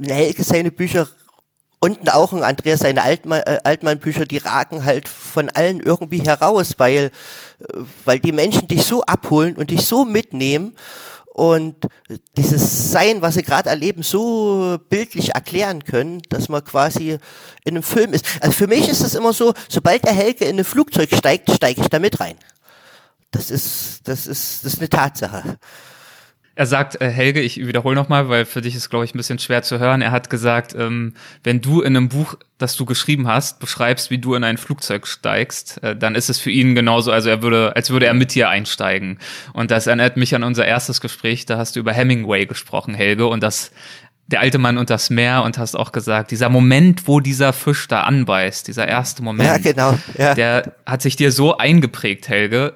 Helge 0.00 0.44
seine 0.44 0.70
Bücher 0.70 1.08
und 1.80 2.12
auch 2.12 2.32
ein 2.32 2.42
Andreas 2.42 2.80
seine 2.80 3.02
Altmann, 3.02 3.42
äh, 3.42 3.60
Altmann-Bücher, 3.62 4.24
die 4.24 4.38
ragen 4.38 4.84
halt 4.84 5.08
von 5.08 5.48
allen 5.50 5.80
irgendwie 5.80 6.20
heraus, 6.20 6.74
weil, 6.78 7.10
äh, 7.60 7.78
weil 8.04 8.18
die 8.18 8.32
Menschen 8.32 8.68
dich 8.68 8.84
so 8.84 9.02
abholen 9.02 9.56
und 9.56 9.70
dich 9.70 9.86
so 9.86 10.04
mitnehmen 10.04 10.74
und 11.38 11.76
dieses 12.36 12.90
Sein, 12.90 13.22
was 13.22 13.34
sie 13.34 13.44
gerade 13.44 13.70
erleben, 13.70 14.02
so 14.02 14.76
bildlich 14.88 15.36
erklären 15.36 15.84
können, 15.84 16.20
dass 16.30 16.48
man 16.48 16.64
quasi 16.64 17.18
in 17.64 17.76
einem 17.76 17.84
Film 17.84 18.12
ist. 18.12 18.26
Also 18.40 18.52
für 18.52 18.66
mich 18.66 18.88
ist 18.88 19.02
es 19.02 19.14
immer 19.14 19.32
so, 19.32 19.54
sobald 19.68 20.04
der 20.04 20.14
Helge 20.14 20.46
in 20.46 20.58
ein 20.58 20.64
Flugzeug 20.64 21.14
steigt, 21.14 21.48
steige 21.52 21.80
ich 21.82 21.88
da 21.88 22.00
mit 22.00 22.18
rein. 22.18 22.36
Das 23.30 23.52
ist, 23.52 24.00
das 24.08 24.26
ist, 24.26 24.64
das 24.64 24.74
ist 24.74 24.80
eine 24.80 24.88
Tatsache. 24.88 25.58
Er 26.58 26.66
sagt, 26.66 27.00
äh, 27.00 27.08
Helge, 27.08 27.40
ich 27.40 27.64
wiederhole 27.64 27.94
nochmal, 27.94 28.28
weil 28.28 28.44
für 28.44 28.60
dich 28.60 28.74
ist, 28.74 28.90
glaube 28.90 29.04
ich, 29.04 29.14
ein 29.14 29.16
bisschen 29.16 29.38
schwer 29.38 29.62
zu 29.62 29.78
hören. 29.78 30.02
Er 30.02 30.10
hat 30.10 30.28
gesagt, 30.28 30.74
ähm, 30.76 31.14
wenn 31.44 31.60
du 31.60 31.82
in 31.82 31.96
einem 31.96 32.08
Buch, 32.08 32.34
das 32.58 32.74
du 32.74 32.84
geschrieben 32.84 33.28
hast, 33.28 33.60
beschreibst, 33.60 34.10
wie 34.10 34.18
du 34.18 34.34
in 34.34 34.42
ein 34.42 34.58
Flugzeug 34.58 35.06
steigst, 35.06 35.80
äh, 35.84 35.94
dann 35.94 36.16
ist 36.16 36.28
es 36.28 36.40
für 36.40 36.50
ihn 36.50 36.74
genauso, 36.74 37.12
also 37.12 37.30
er 37.30 37.42
würde, 37.42 37.76
als 37.76 37.90
würde 37.90 38.06
er 38.06 38.14
mit 38.14 38.34
dir 38.34 38.48
einsteigen. 38.48 39.20
Und 39.52 39.70
das 39.70 39.86
erinnert 39.86 40.16
mich 40.16 40.34
an 40.34 40.42
unser 40.42 40.66
erstes 40.66 41.00
Gespräch, 41.00 41.46
da 41.46 41.58
hast 41.58 41.76
du 41.76 41.80
über 41.80 41.92
Hemingway 41.92 42.44
gesprochen, 42.44 42.92
Helge, 42.92 43.28
und 43.28 43.40
das 43.40 43.70
der 44.26 44.40
alte 44.40 44.58
Mann 44.58 44.78
und 44.78 44.90
das 44.90 45.10
Meer 45.10 45.44
und 45.44 45.58
hast 45.58 45.76
auch 45.76 45.92
gesagt, 45.92 46.32
dieser 46.32 46.48
Moment, 46.48 47.06
wo 47.06 47.20
dieser 47.20 47.52
Fisch 47.52 47.86
da 47.86 48.00
anbeißt, 48.00 48.66
dieser 48.66 48.88
erste 48.88 49.22
Moment, 49.22 49.48
ja, 49.48 49.58
genau, 49.58 49.96
ja. 50.18 50.34
der 50.34 50.72
hat 50.84 51.02
sich 51.02 51.14
dir 51.14 51.30
so 51.30 51.56
eingeprägt, 51.56 52.28
Helge 52.28 52.74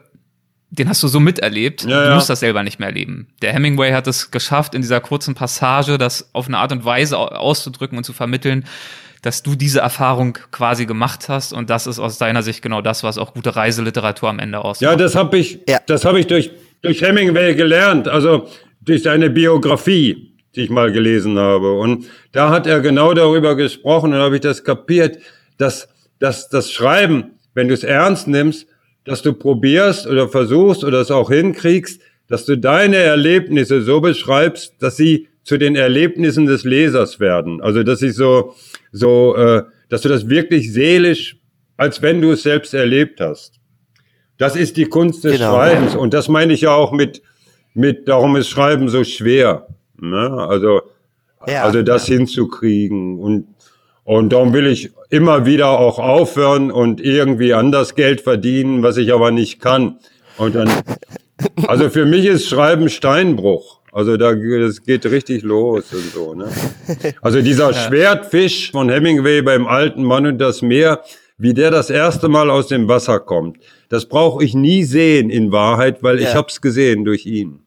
den 0.72 0.88
hast 0.88 1.02
du 1.02 1.08
so 1.08 1.20
miterlebt, 1.20 1.82
ja, 1.82 2.02
du 2.02 2.08
ja. 2.08 2.14
musst 2.14 2.30
das 2.30 2.40
selber 2.40 2.62
nicht 2.62 2.78
mehr 2.78 2.88
erleben. 2.88 3.28
Der 3.42 3.52
Hemingway 3.52 3.92
hat 3.92 4.06
es 4.06 4.30
geschafft, 4.30 4.74
in 4.74 4.80
dieser 4.80 5.00
kurzen 5.00 5.34
Passage 5.34 5.98
das 5.98 6.30
auf 6.32 6.48
eine 6.48 6.56
Art 6.56 6.72
und 6.72 6.84
Weise 6.86 7.18
auszudrücken 7.18 7.98
und 7.98 8.04
zu 8.04 8.14
vermitteln, 8.14 8.64
dass 9.20 9.42
du 9.42 9.54
diese 9.54 9.80
Erfahrung 9.80 10.38
quasi 10.50 10.86
gemacht 10.86 11.28
hast 11.28 11.52
und 11.52 11.68
das 11.68 11.86
ist 11.86 11.98
aus 11.98 12.16
deiner 12.16 12.42
Sicht 12.42 12.62
genau 12.62 12.80
das, 12.80 13.04
was 13.04 13.18
auch 13.18 13.34
gute 13.34 13.54
Reiseliteratur 13.54 14.30
am 14.30 14.38
Ende 14.38 14.64
ausmacht. 14.64 14.90
Ja, 14.90 14.96
das 14.96 15.14
habe 15.14 15.36
ich, 15.36 15.60
ja. 15.68 15.78
das 15.86 16.06
habe 16.06 16.18
ich 16.18 16.26
durch, 16.26 16.50
durch 16.80 17.02
Hemingway 17.02 17.54
gelernt, 17.54 18.08
also 18.08 18.48
durch 18.80 19.02
seine 19.02 19.28
Biografie, 19.28 20.32
die 20.56 20.62
ich 20.62 20.70
mal 20.70 20.90
gelesen 20.90 21.38
habe. 21.38 21.78
Und 21.78 22.06
da 22.32 22.48
hat 22.48 22.66
er 22.66 22.80
genau 22.80 23.12
darüber 23.12 23.56
gesprochen 23.56 24.14
und 24.14 24.20
habe 24.20 24.36
ich 24.36 24.40
das 24.40 24.64
kapiert, 24.64 25.18
dass, 25.58 25.86
dass 26.18 26.48
das 26.48 26.72
Schreiben, 26.72 27.32
wenn 27.52 27.68
du 27.68 27.74
es 27.74 27.84
ernst 27.84 28.26
nimmst, 28.26 28.66
dass 29.04 29.22
du 29.22 29.32
probierst 29.32 30.06
oder 30.06 30.28
versuchst 30.28 30.84
oder 30.84 31.00
es 31.00 31.10
auch 31.10 31.30
hinkriegst, 31.30 32.00
dass 32.28 32.44
du 32.44 32.56
deine 32.56 32.96
Erlebnisse 32.96 33.82
so 33.82 34.00
beschreibst, 34.00 34.74
dass 34.80 34.96
sie 34.96 35.28
zu 35.44 35.58
den 35.58 35.74
Erlebnissen 35.74 36.46
des 36.46 36.64
Lesers 36.64 37.18
werden. 37.18 37.60
Also 37.60 37.82
dass 37.82 38.00
ich 38.02 38.14
so, 38.14 38.54
so, 38.92 39.34
äh, 39.36 39.64
dass 39.88 40.02
du 40.02 40.08
das 40.08 40.28
wirklich 40.28 40.72
seelisch, 40.72 41.36
als 41.76 42.00
wenn 42.00 42.20
du 42.20 42.32
es 42.32 42.44
selbst 42.44 42.74
erlebt 42.74 43.20
hast. 43.20 43.58
Das 44.38 44.56
ist 44.56 44.76
die 44.76 44.86
Kunst 44.86 45.24
des 45.24 45.38
genau. 45.38 45.54
Schreibens 45.54 45.96
und 45.96 46.14
das 46.14 46.28
meine 46.28 46.52
ich 46.52 46.62
ja 46.62 46.74
auch 46.74 46.92
mit, 46.92 47.22
mit, 47.74 48.08
darum 48.08 48.36
ist 48.36 48.48
Schreiben 48.48 48.88
so 48.88 49.02
schwer. 49.04 49.66
Ne? 50.00 50.30
Also, 50.48 50.82
ja, 51.46 51.64
also 51.64 51.82
das 51.82 52.06
ja. 52.06 52.16
hinzukriegen 52.16 53.18
und 53.18 53.46
und 54.04 54.32
darum 54.32 54.52
will 54.52 54.66
ich 54.66 54.90
immer 55.12 55.44
wieder 55.44 55.78
auch 55.78 55.98
aufhören 55.98 56.70
und 56.72 56.98
irgendwie 56.98 57.52
anders 57.52 57.94
Geld 57.94 58.22
verdienen, 58.22 58.82
was 58.82 58.96
ich 58.96 59.12
aber 59.12 59.30
nicht 59.30 59.60
kann. 59.60 59.98
Und 60.38 60.54
dann, 60.54 60.70
also 61.66 61.90
für 61.90 62.06
mich 62.06 62.24
ist 62.24 62.48
Schreiben 62.48 62.88
Steinbruch. 62.88 63.80
Also 63.92 64.16
da, 64.16 64.32
das 64.34 64.82
geht 64.82 65.04
richtig 65.04 65.42
los 65.42 65.92
und 65.92 66.12
so, 66.14 66.32
ne? 66.32 66.48
Also 67.20 67.42
dieser 67.42 67.74
Schwertfisch 67.74 68.72
von 68.72 68.88
Hemingway 68.88 69.42
beim 69.42 69.66
alten 69.66 70.02
Mann 70.02 70.26
und 70.26 70.38
das 70.38 70.62
Meer, 70.62 71.02
wie 71.36 71.52
der 71.52 71.70
das 71.70 71.90
erste 71.90 72.28
Mal 72.28 72.48
aus 72.48 72.68
dem 72.68 72.88
Wasser 72.88 73.20
kommt, 73.20 73.58
das 73.90 74.06
brauche 74.06 74.42
ich 74.42 74.54
nie 74.54 74.84
sehen 74.84 75.28
in 75.28 75.52
Wahrheit, 75.52 76.02
weil 76.02 76.22
ja. 76.22 76.28
ich 76.30 76.34
hab's 76.34 76.62
gesehen 76.62 77.04
durch 77.04 77.26
ihn. 77.26 77.60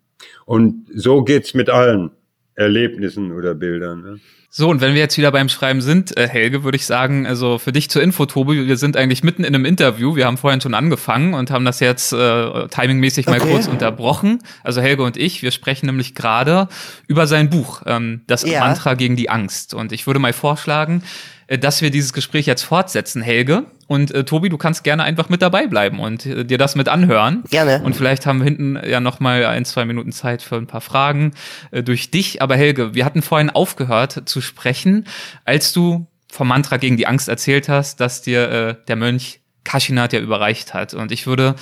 Und 0.47 0.87
so 0.95 1.23
geht's 1.23 1.53
mit 1.53 1.69
allen 1.69 2.09
Erlebnissen 2.55 3.31
oder 3.31 3.53
Bildern. 3.53 4.01
Ne? 4.01 4.19
So, 4.49 4.69
und 4.69 4.79
wenn 4.79 4.93
wir 4.93 5.01
jetzt 5.01 5.17
wieder 5.17 5.33
beim 5.33 5.49
Schreiben 5.49 5.81
sind, 5.81 6.15
äh, 6.15 6.29
Helge, 6.29 6.63
würde 6.63 6.77
ich 6.77 6.85
sagen, 6.85 7.27
also 7.27 7.57
für 7.57 7.73
dich 7.73 7.89
zur 7.89 8.01
Info, 8.01 8.25
Tobi, 8.25 8.65
wir 8.67 8.77
sind 8.77 8.95
eigentlich 8.95 9.21
mitten 9.21 9.43
in 9.43 9.53
einem 9.53 9.65
Interview. 9.65 10.15
Wir 10.15 10.25
haben 10.27 10.37
vorhin 10.37 10.61
schon 10.61 10.73
angefangen 10.73 11.33
und 11.33 11.51
haben 11.51 11.65
das 11.65 11.81
jetzt 11.81 12.13
äh, 12.13 12.67
timingmäßig 12.69 13.25
mal 13.25 13.41
Okay. 13.41 13.51
kurz 13.51 13.67
unterbrochen. 13.67 14.41
Also 14.63 14.79
Helge 14.79 15.03
und 15.03 15.17
ich, 15.17 15.41
wir 15.43 15.51
sprechen 15.51 15.87
nämlich 15.87 16.15
gerade 16.15 16.69
über 17.07 17.27
sein 17.27 17.49
Buch, 17.49 17.81
ähm, 17.85 18.21
das 18.27 18.43
Ja. 18.49 18.61
Mantra 18.61 18.93
gegen 18.93 19.17
die 19.17 19.29
Angst. 19.29 19.73
Und 19.73 19.91
ich 19.91 20.07
würde 20.07 20.21
mal 20.21 20.31
vorschlagen, 20.31 21.03
dass 21.47 21.81
wir 21.81 21.91
dieses 21.91 22.13
Gespräch 22.13 22.45
jetzt 22.45 22.63
fortsetzen, 22.63 23.21
Helge. 23.21 23.65
Und 23.87 24.11
äh, 24.11 24.23
Tobi, 24.23 24.49
du 24.49 24.57
kannst 24.57 24.83
gerne 24.83 25.03
einfach 25.03 25.29
mit 25.29 25.41
dabei 25.41 25.67
bleiben 25.67 25.99
und 25.99 26.25
äh, 26.25 26.43
dir 26.43 26.57
das 26.57 26.75
mit 26.75 26.89
anhören. 26.89 27.43
Gerne. 27.49 27.81
Und 27.83 27.95
vielleicht 27.95 28.25
haben 28.25 28.39
wir 28.39 28.45
hinten 28.45 28.79
ja 28.87 28.99
noch 28.99 29.19
mal 29.19 29.45
ein, 29.45 29.65
zwei 29.65 29.85
Minuten 29.85 30.11
Zeit 30.11 30.41
für 30.41 30.55
ein 30.55 30.67
paar 30.67 30.81
Fragen 30.81 31.33
äh, 31.71 31.83
durch 31.83 32.09
dich. 32.09 32.41
Aber 32.41 32.55
Helge, 32.55 32.95
wir 32.95 33.05
hatten 33.05 33.21
vorhin 33.21 33.49
aufgehört 33.49 34.23
zu 34.25 34.41
sprechen, 34.41 35.05
als 35.43 35.71
du 35.71 36.07
vom 36.31 36.47
Mantra 36.47 36.77
gegen 36.77 36.97
die 36.97 37.07
Angst 37.07 37.29
erzählt 37.29 37.69
hast, 37.69 37.99
dass 37.99 38.21
dir 38.21 38.49
äh, 38.49 38.75
der 38.87 38.95
Mönch 38.95 39.41
Kashinath 39.63 40.13
ja 40.13 40.19
überreicht 40.19 40.73
hat. 40.73 40.93
Und 40.93 41.11
ich 41.11 41.27
würde 41.27 41.55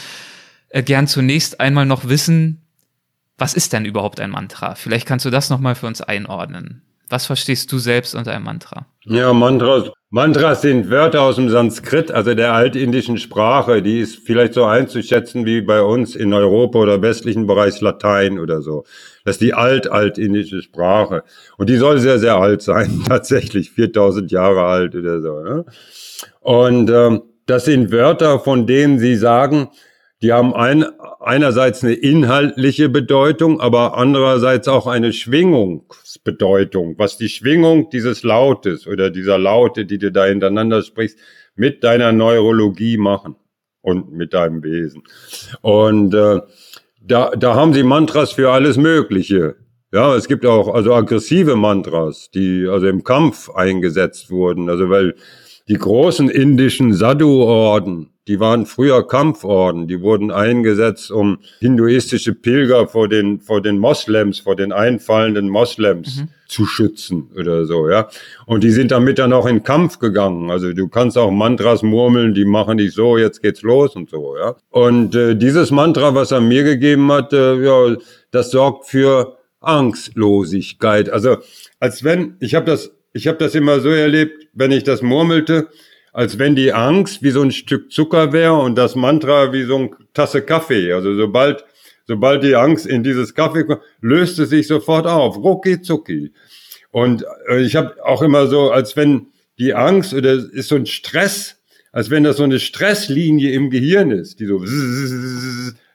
äh, 0.69 0.81
gern 0.81 1.07
zunächst 1.07 1.59
einmal 1.59 1.85
noch 1.85 2.07
wissen, 2.07 2.61
was 3.37 3.53
ist 3.53 3.73
denn 3.73 3.85
überhaupt 3.85 4.19
ein 4.19 4.29
Mantra? 4.29 4.75
Vielleicht 4.75 5.07
kannst 5.07 5.25
du 5.25 5.29
das 5.29 5.49
noch 5.49 5.59
mal 5.59 5.75
für 5.75 5.87
uns 5.87 6.01
einordnen. 6.01 6.83
Was 7.09 7.25
verstehst 7.25 7.71
du 7.71 7.77
selbst 7.77 8.15
unter 8.15 8.31
einem 8.31 8.45
Mantra? 8.45 8.85
Ja, 9.05 9.33
Mantras. 9.33 9.91
Mantras 10.09 10.61
sind 10.61 10.91
Wörter 10.91 11.23
aus 11.23 11.37
dem 11.37 11.49
Sanskrit, 11.49 12.11
also 12.11 12.35
der 12.35 12.53
altindischen 12.53 13.17
Sprache. 13.17 13.81
Die 13.81 13.99
ist 13.99 14.19
vielleicht 14.25 14.53
so 14.53 14.63
einzuschätzen 14.63 15.45
wie 15.45 15.61
bei 15.61 15.81
uns 15.81 16.15
in 16.15 16.33
Europa 16.33 16.77
oder 16.79 17.01
westlichen 17.01 17.47
Bereich 17.47 17.81
Latein 17.81 18.37
oder 18.37 18.61
so. 18.61 18.85
Das 19.25 19.35
ist 19.35 19.41
die 19.41 19.55
alt-altindische 19.55 20.61
Sprache. 20.61 21.23
Und 21.57 21.69
die 21.69 21.77
soll 21.77 21.97
sehr, 21.97 22.19
sehr 22.19 22.35
alt 22.35 22.61
sein. 22.61 23.03
Tatsächlich 23.07 23.71
4000 23.71 24.31
Jahre 24.31 24.65
alt 24.65 24.95
oder 24.95 25.19
so. 25.19 25.41
Ne? 25.41 25.65
Und 26.41 26.89
ähm, 26.91 27.23
das 27.47 27.65
sind 27.65 27.91
Wörter, 27.91 28.39
von 28.39 28.67
denen 28.67 28.99
sie 28.99 29.15
sagen, 29.15 29.69
die 30.23 30.31
haben 30.31 30.53
ein, 30.55 30.85
einerseits 31.19 31.83
eine 31.83 31.93
inhaltliche 31.93 32.87
Bedeutung, 32.87 33.59
aber 33.59 33.97
andererseits 33.97 34.69
auch 34.69 34.87
eine 34.87 35.11
Schwingungsbedeutung, 35.11 36.95
was 36.97 37.17
die 37.17 37.27
Schwingung 37.27 37.89
dieses 37.89 38.23
Lautes 38.23 38.87
oder 38.87 39.09
dieser 39.09 39.37
Laute, 39.37 39.85
die 39.85 39.97
du 39.97 40.13
da 40.13 40.23
hintereinander 40.23 40.81
sprichst, 40.81 41.19
mit 41.55 41.83
deiner 41.83 42.13
Neurologie 42.13 42.95
machen 42.95 43.35
und 43.81 44.13
mit 44.13 44.33
deinem 44.33 44.63
Wesen. 44.63 45.03
Und 45.61 46.13
äh, 46.13 46.39
da, 47.01 47.31
da 47.31 47.55
haben 47.55 47.73
sie 47.73 47.83
Mantras 47.83 48.31
für 48.31 48.51
alles 48.51 48.77
Mögliche. 48.77 49.57
Ja, 49.91 50.15
es 50.15 50.29
gibt 50.29 50.45
auch 50.45 50.73
also 50.73 50.93
aggressive 50.93 51.57
Mantras, 51.57 52.31
die 52.33 52.65
also 52.65 52.87
im 52.87 53.03
Kampf 53.03 53.49
eingesetzt 53.49 54.31
wurden. 54.31 54.69
Also 54.69 54.89
weil 54.89 55.15
die 55.67 55.75
großen 55.75 56.29
indischen 56.29 56.93
Sadhu-Orden, 56.93 58.12
die 58.27 58.39
waren 58.39 58.65
früher 58.65 59.05
Kampforden, 59.05 59.87
die 59.87 60.01
wurden 60.01 60.31
eingesetzt, 60.31 61.11
um 61.11 61.39
hinduistische 61.59 62.33
Pilger 62.33 62.87
vor 62.87 63.09
den, 63.09 63.41
vor 63.41 63.61
den 63.61 63.77
Moslems, 63.77 64.39
vor 64.39 64.55
den 64.55 64.71
einfallenden 64.71 65.49
Moslems 65.49 66.23
zu 66.47 66.65
schützen 66.65 67.29
oder 67.35 67.65
so, 67.65 67.89
ja. 67.89 68.07
Und 68.45 68.63
die 68.63 68.71
sind 68.71 68.91
damit 68.91 69.19
dann 69.19 69.33
auch 69.33 69.45
in 69.45 69.63
Kampf 69.63 69.99
gegangen. 69.99 70.51
Also 70.51 70.71
du 70.71 70.87
kannst 70.87 71.17
auch 71.17 71.31
Mantras 71.31 71.83
murmeln, 71.83 72.33
die 72.33 72.45
machen 72.45 72.77
dich 72.77 72.93
so, 72.93 73.17
jetzt 73.17 73.41
geht's 73.41 73.61
los 73.61 73.95
und 73.95 74.09
so, 74.09 74.37
ja. 74.37 74.55
Und 74.69 75.15
äh, 75.15 75.35
dieses 75.35 75.71
Mantra, 75.71 76.15
was 76.15 76.31
er 76.31 76.41
mir 76.41 76.63
gegeben 76.63 77.11
hat, 77.11 77.33
äh, 77.33 77.61
ja, 77.61 77.95
das 78.31 78.51
sorgt 78.51 78.85
für 78.85 79.37
Angstlosigkeit. 79.59 81.09
Also 81.09 81.37
als 81.79 82.03
wenn, 82.03 82.35
ich 82.39 82.55
habe 82.55 82.65
das, 82.67 82.91
ich 83.11 83.27
habe 83.27 83.37
das 83.37 83.55
immer 83.55 83.79
so 83.79 83.89
erlebt, 83.89 84.47
wenn 84.53 84.71
ich 84.71 84.83
das 84.83 85.01
murmelte, 85.01 85.67
als 86.13 86.37
wenn 86.37 86.55
die 86.55 86.71
Angst 86.71 87.23
wie 87.23 87.31
so 87.31 87.41
ein 87.41 87.51
Stück 87.51 87.91
Zucker 87.91 88.31
wäre 88.31 88.53
und 88.53 88.75
das 88.75 88.95
Mantra 88.95 89.51
wie 89.51 89.63
so 89.63 89.75
eine 89.75 89.89
Tasse 90.13 90.43
Kaffee. 90.43 90.93
Also 90.93 91.15
sobald, 91.15 91.65
sobald 92.07 92.43
die 92.43 92.55
Angst 92.55 92.85
in 92.85 93.03
dieses 93.03 93.33
Kaffee 93.33 93.65
kommt, 93.65 93.81
löst 93.99 94.37
es 94.39 94.49
sich 94.49 94.67
sofort 94.67 95.07
auf. 95.07 95.37
Rucki 95.37 95.81
zucki. 95.81 96.31
Und 96.91 97.25
äh, 97.49 97.61
ich 97.61 97.75
habe 97.75 97.95
auch 98.05 98.21
immer 98.21 98.47
so, 98.47 98.71
als 98.71 98.95
wenn 98.95 99.27
die 99.57 99.73
Angst 99.73 100.13
oder 100.13 100.33
ist 100.33 100.69
so 100.69 100.75
ein 100.75 100.85
Stress, 100.85 101.59
als 101.91 102.11
wenn 102.11 102.23
das 102.23 102.37
so 102.37 102.43
eine 102.43 102.59
Stresslinie 102.59 103.51
im 103.51 103.71
Gehirn 103.71 104.11
ist, 104.11 104.39
die 104.39 104.45
so 104.45 104.63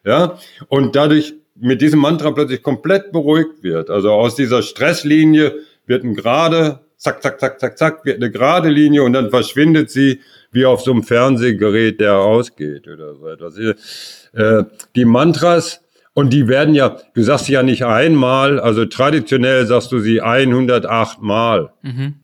ja 0.05 0.39
und 0.69 0.97
dadurch 0.97 1.35
mit 1.55 1.81
diesem 1.81 2.01
Mantra 2.01 2.33
plötzlich 2.33 2.63
komplett 2.63 3.13
beruhigt 3.13 3.63
wird. 3.63 3.91
Also 3.91 4.11
aus 4.11 4.35
dieser 4.35 4.63
Stresslinie 4.63 5.57
wird 5.87 6.05
ein 6.05 6.15
gerade 6.15 6.81
zack 6.99 7.23
zack 7.23 7.41
zack 7.41 7.61
zack 7.61 7.79
zack 7.79 8.05
wird 8.05 8.17
eine 8.17 8.31
gerade 8.31 8.69
Linie 8.69 9.03
und 9.03 9.13
dann 9.15 9.31
verschwindet 9.31 9.91
sie 9.91 10.21
wie 10.51 10.67
auf 10.67 10.81
so 10.83 10.93
einem 10.93 11.03
Fernsehgerät, 11.03 12.01
der 12.01 12.17
ausgeht 12.17 12.89
oder 12.89 13.15
so 13.15 13.29
etwas. 13.29 13.57
Äh, 14.33 14.65
die 14.97 15.05
Mantras 15.05 15.81
und 16.19 16.33
die 16.33 16.49
werden 16.49 16.75
ja, 16.75 16.97
du 17.15 17.23
sagst 17.23 17.45
sie 17.45 17.53
ja 17.53 17.63
nicht 17.63 17.85
einmal, 17.85 18.59
also 18.59 18.85
traditionell 18.87 19.67
sagst 19.67 19.93
du 19.93 20.01
sie 20.01 20.21
108 20.21 21.23
Mal. 21.23 21.71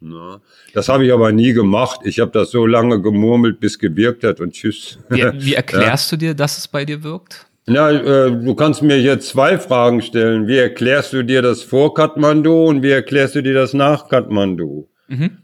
Na, 0.00 0.40
das 0.72 0.88
habe 0.88 1.06
ich 1.06 1.12
aber 1.12 1.30
nie 1.30 1.52
gemacht. 1.52 2.00
Ich 2.02 2.18
habe 2.18 2.32
das 2.32 2.50
so 2.50 2.66
lange 2.66 3.00
gemurmelt, 3.00 3.60
bis 3.60 3.78
gewirkt 3.78 4.24
hat 4.24 4.40
und 4.40 4.52
tschüss. 4.52 4.98
Wie, 5.08 5.22
wie 5.34 5.54
erklärst 5.54 6.10
du 6.10 6.16
dir, 6.16 6.34
dass 6.34 6.58
es 6.58 6.66
bei 6.66 6.84
dir 6.84 7.04
wirkt? 7.04 7.46
Ja, 7.66 7.90
äh, 7.90 8.30
du 8.30 8.54
kannst 8.54 8.82
mir 8.82 9.00
jetzt 9.00 9.28
zwei 9.28 9.58
Fragen 9.58 10.02
stellen. 10.02 10.46
Wie 10.46 10.58
erklärst 10.58 11.12
du 11.12 11.22
dir 11.22 11.40
das 11.40 11.62
vor 11.62 11.94
Kathmandu 11.94 12.66
und 12.66 12.82
wie 12.82 12.90
erklärst 12.90 13.34
du 13.34 13.42
dir 13.42 13.54
das 13.54 13.72
nach 13.72 14.08
Kathmandu? 14.08 14.88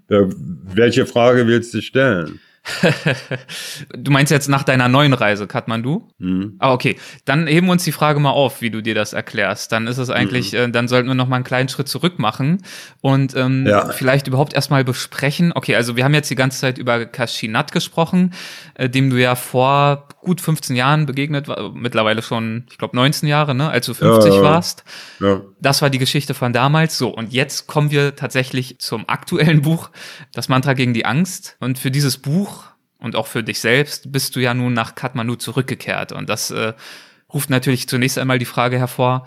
Äh, 0.09 0.27
welche 0.75 1.07
Frage 1.07 1.47
willst 1.47 1.73
du 1.75 1.81
stellen? 1.81 2.41
Du 3.97 4.11
meinst 4.11 4.31
jetzt 4.31 4.49
nach 4.49 4.63
deiner 4.63 4.89
neuen 4.89 5.13
Reise, 5.13 5.47
Kathmandu? 5.47 6.09
Hm. 6.19 6.57
Ah, 6.59 6.73
okay. 6.73 6.97
Dann 7.25 7.47
heben 7.47 7.67
wir 7.67 7.73
uns 7.73 7.85
die 7.85 7.93
Frage 7.93 8.21
mal 8.21 8.31
auf, 8.31 8.61
wie 8.61 8.71
du 8.71 8.83
dir 8.83 8.95
das 8.95 9.13
erklärst. 9.13 9.73
Dann 9.73 9.87
ist 9.87 9.99
es 9.99 10.11
eigentlich, 10.11 10.55
äh, 10.55 10.69
dann 10.69 10.89
sollten 10.89 11.09
wir 11.09 11.15
noch 11.15 11.29
mal 11.29 11.37
einen 11.37 11.45
kleinen 11.45 11.69
Schritt 11.69 11.89
zurück 11.89 12.19
machen 12.19 12.63
und 13.01 13.35
ähm, 13.37 13.67
Ja. 13.67 13.89
vielleicht 13.89 14.27
überhaupt 14.27 14.55
erstmal 14.55 14.85
besprechen. 14.85 15.53
Okay, 15.55 15.75
also 15.77 15.97
wir 15.97 16.05
haben 16.05 16.15
jetzt 16.15 16.31
die 16.31 16.35
ganze 16.37 16.61
Zeit 16.61 16.79
über 16.79 17.07
Kashinat 17.07 17.73
gesprochen, 17.73 18.33
äh, 18.75 18.89
dem 18.89 19.11
du 19.11 19.17
ja 19.17 19.35
vor 19.35 20.09
gut 20.21 20.41
15 20.41 20.77
Jahren 20.77 21.07
begegnet 21.07 21.49
war, 21.49 21.73
mittlerweile 21.73 22.21
schon, 22.23 22.67
ich 22.71 22.77
glaube 22.79 22.95
19 22.97 23.29
Jahre, 23.29 23.55
ne, 23.55 23.71
als 23.71 23.87
du 23.87 23.95
50 23.95 24.31
Ja, 24.35 24.37
ja. 24.37 24.43
warst. 24.43 24.85
Ja. 25.21 25.41
Das 25.61 25.81
war 25.83 25.89
die 25.91 25.99
Geschichte 25.99 26.35
von 26.35 26.53
damals. 26.53 26.99
So, 26.99 27.09
und 27.09 27.33
jetzt 27.33 27.67
kommen 27.67 27.91
wir 27.91 28.17
tatsächlich 28.17 28.79
zum 28.79 29.09
aktuellen 29.09 29.63
Buch, 29.63 29.91
das 30.35 30.49
Mantra 30.49 30.75
gegen 30.75 30.93
die 30.95 31.07
Angst. 31.07 31.57
Und 31.61 31.79
für 31.79 31.91
dieses 31.91 32.19
Buch 32.19 32.60
und 33.01 33.17
auch 33.17 33.27
für 33.27 33.43
dich 33.43 33.61
selbst 33.61 34.13
bist 34.13 34.37
du 34.37 34.41
ja 34.41 34.55
nun 34.55 34.73
nach 34.73 34.95
Kathmandu 34.95 35.37
zurückgekehrt. 35.37 36.13
Und 36.13 36.29
das 36.29 36.51
äh, 36.51 36.75
ruft 37.33 37.51
natürlich 37.51 37.89
zunächst 37.89 38.19
einmal 38.19 38.39
die 38.39 38.45
Frage 38.45 38.79
hervor, 38.79 39.27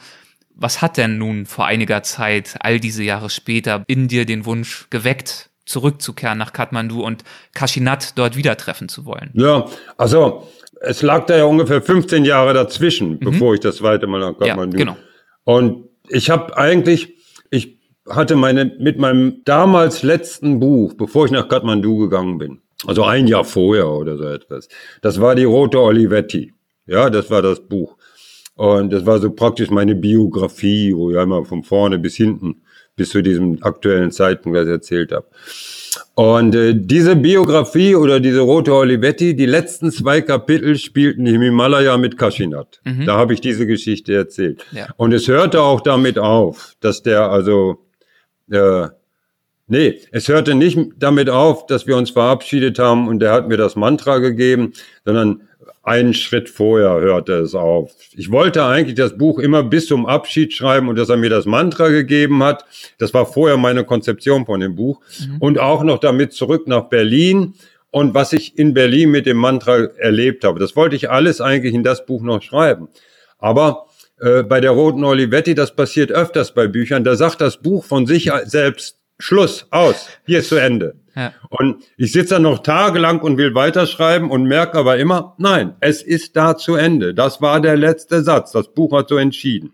was 0.56 0.82
hat 0.82 0.98
denn 0.98 1.18
nun 1.18 1.46
vor 1.46 1.66
einiger 1.66 2.04
Zeit, 2.04 2.56
all 2.60 2.80
diese 2.80 3.04
Jahre 3.04 3.30
später, 3.30 3.84
in 3.88 4.08
dir 4.08 4.26
den 4.26 4.46
Wunsch 4.46 4.88
geweckt, 4.90 5.50
zurückzukehren 5.66 6.38
nach 6.38 6.54
Kathmandu 6.54 7.02
und 7.02 7.24
Kashinat 7.54 8.18
dort 8.18 8.36
wieder 8.36 8.56
treffen 8.58 8.90
zu 8.90 9.06
wollen? 9.06 9.32
Ja, 9.34 9.66
also 9.98 10.48
es 10.82 11.02
lag 11.02 11.26
da 11.26 11.38
ja 11.38 11.46
ungefähr 11.46 11.82
15 11.82 12.26
Jahre 12.26 12.54
dazwischen, 12.54 13.20
bevor 13.20 13.54
ich 13.54 13.62
das 13.62 13.78
zweite 13.78 14.06
Mal 14.06 14.20
nach 14.20 14.38
Kathmandu. 14.38 14.78
genau. 14.78 14.98
Und 15.46 15.86
ich 16.10 16.30
habe 16.30 16.56
eigentlich, 16.58 17.16
ich 17.50 17.80
hatte 18.10 18.36
meine 18.36 18.66
mit 18.80 19.00
meinem 19.00 19.42
damals 19.46 20.04
letzten 20.04 20.60
Buch, 20.60 20.94
bevor 20.94 21.26
ich 21.26 21.32
nach 21.32 21.48
Kathmandu 21.48 21.98
gegangen 21.98 22.38
bin, 22.38 22.62
also 22.86 23.04
ein 23.04 23.28
Jahr 23.28 23.46
vorher 23.46 23.90
oder 23.90 24.18
so 24.18 24.26
etwas. 24.26 24.68
Das 25.02 25.20
war 25.22 25.36
die 25.36 25.44
Rote 25.44 25.80
Olivetti. 25.80 26.54
Ja, 26.86 27.10
das 27.10 27.30
war 27.30 27.42
das 27.42 27.62
Buch. 27.62 27.96
Und 28.56 28.94
das 28.94 29.06
war 29.06 29.20
so 29.20 29.32
praktisch 29.32 29.70
meine 29.70 29.96
Biografie, 29.96 30.94
wo 30.96 31.12
ich 31.12 31.18
einmal 31.18 31.44
von 31.46 31.64
vorne 31.64 31.98
bis 31.98 32.16
hinten 32.16 32.62
bis 32.96 33.10
zu 33.10 33.24
diesem 33.24 33.58
aktuellen 33.64 34.12
Zeitpunkt 34.12 34.58
das 34.58 34.68
erzählt 34.68 35.12
habe. 35.12 35.26
Und 36.16 36.54
äh, 36.54 36.74
diese 36.76 37.16
Biografie 37.16 37.96
oder 37.96 38.20
diese 38.20 38.42
Rote 38.42 38.74
Olivetti, 38.74 39.36
die 39.36 39.46
letzten 39.46 39.92
zwei 39.92 40.22
Kapitel 40.22 40.78
spielten 40.78 41.26
im 41.26 41.42
Himalaya 41.42 41.98
mit 41.98 42.18
Kashinat. 42.18 42.82
Da 43.06 43.18
habe 43.18 43.34
ich 43.34 43.42
diese 43.42 43.66
Geschichte 43.66 44.14
erzählt. 44.14 44.64
Ja. 44.72 44.88
Und 44.98 45.12
es 45.12 45.28
hörte 45.28 45.62
auch 45.62 45.82
damit 45.82 46.20
auf, 46.20 46.76
dass 46.80 47.02
der 47.02 47.32
also 47.32 47.80
äh, 48.52 48.88
Nee, 49.74 50.02
es 50.12 50.28
hörte 50.28 50.54
nicht 50.54 50.78
damit 51.00 51.32
auf, 51.32 51.66
dass 51.66 51.88
wir 51.88 51.98
uns 51.98 52.12
verabschiedet 52.12 52.78
haben 52.78 53.08
und 53.08 53.24
er 53.24 53.32
hat 53.32 53.48
mir 53.48 53.58
das 53.58 53.76
Mantra 53.76 54.20
gegeben, 54.20 54.74
sondern 55.04 55.42
einen 55.82 56.14
Schritt 56.14 56.48
vorher 56.48 57.02
hörte 57.02 57.34
es 57.40 57.56
auf. 57.56 57.92
Ich 58.16 58.30
wollte 58.30 58.66
eigentlich 58.66 58.94
das 58.94 59.18
Buch 59.18 59.40
immer 59.40 59.64
bis 59.64 59.88
zum 59.88 60.06
Abschied 60.06 60.54
schreiben 60.54 60.90
und 60.90 60.96
dass 60.96 61.10
er 61.10 61.18
mir 61.18 61.32
das 61.32 61.48
Mantra 61.48 61.88
gegeben 61.88 62.44
hat. 62.44 62.66
Das 63.00 63.16
war 63.16 63.26
vorher 63.26 63.58
meine 63.58 63.84
Konzeption 63.84 64.46
von 64.46 64.60
dem 64.60 64.76
Buch. 64.76 65.02
Und 65.40 65.58
auch 65.58 65.82
noch 65.82 65.98
damit 65.98 66.34
zurück 66.34 66.68
nach 66.68 66.84
Berlin 66.84 67.56
und 67.90 68.14
was 68.14 68.32
ich 68.32 68.60
in 68.60 68.76
Berlin 68.76 69.10
mit 69.10 69.26
dem 69.26 69.38
Mantra 69.38 69.86
erlebt 69.98 70.44
habe. 70.44 70.60
Das 70.60 70.76
wollte 70.76 70.96
ich 70.96 71.10
alles 71.10 71.42
eigentlich 71.42 71.74
in 71.74 71.84
das 71.84 72.06
Buch 72.06 72.22
noch 72.22 72.44
schreiben. 72.44 72.90
Aber 73.40 73.88
äh, 74.20 74.44
bei 74.44 74.62
der 74.62 74.70
Roten 74.70 75.04
Olivetti, 75.04 75.56
das 75.56 75.76
passiert 75.76 76.12
öfters 76.12 76.54
bei 76.54 76.68
Büchern, 76.68 77.04
da 77.04 77.16
sagt 77.16 77.42
das 77.42 77.58
Buch 77.58 77.84
von 77.84 78.06
sich 78.06 78.30
selbst 78.46 79.00
Schluss, 79.24 79.66
aus, 79.72 80.10
hier 80.26 80.40
ist 80.40 80.50
zu 80.50 80.58
Ende. 80.58 80.96
Ja. 81.16 81.32
Und 81.50 81.86
ich 81.96 82.12
sitze 82.12 82.34
dann 82.34 82.42
noch 82.42 82.60
tagelang 82.60 83.22
und 83.22 83.38
will 83.38 83.56
weiterschreiben 83.56 84.30
und 84.30 84.44
merke 84.44 84.78
aber 84.78 84.98
immer, 84.98 85.34
nein, 85.38 85.76
es 85.80 86.02
ist 86.02 86.36
da 86.36 86.58
zu 86.58 86.76
Ende. 86.76 87.14
Das 87.14 87.42
war 87.42 87.62
der 87.62 87.78
letzte 87.78 88.22
Satz. 88.22 88.52
Das 88.52 88.74
Buch 88.74 88.92
hat 88.92 89.08
so 89.08 89.16
entschieden. 89.16 89.68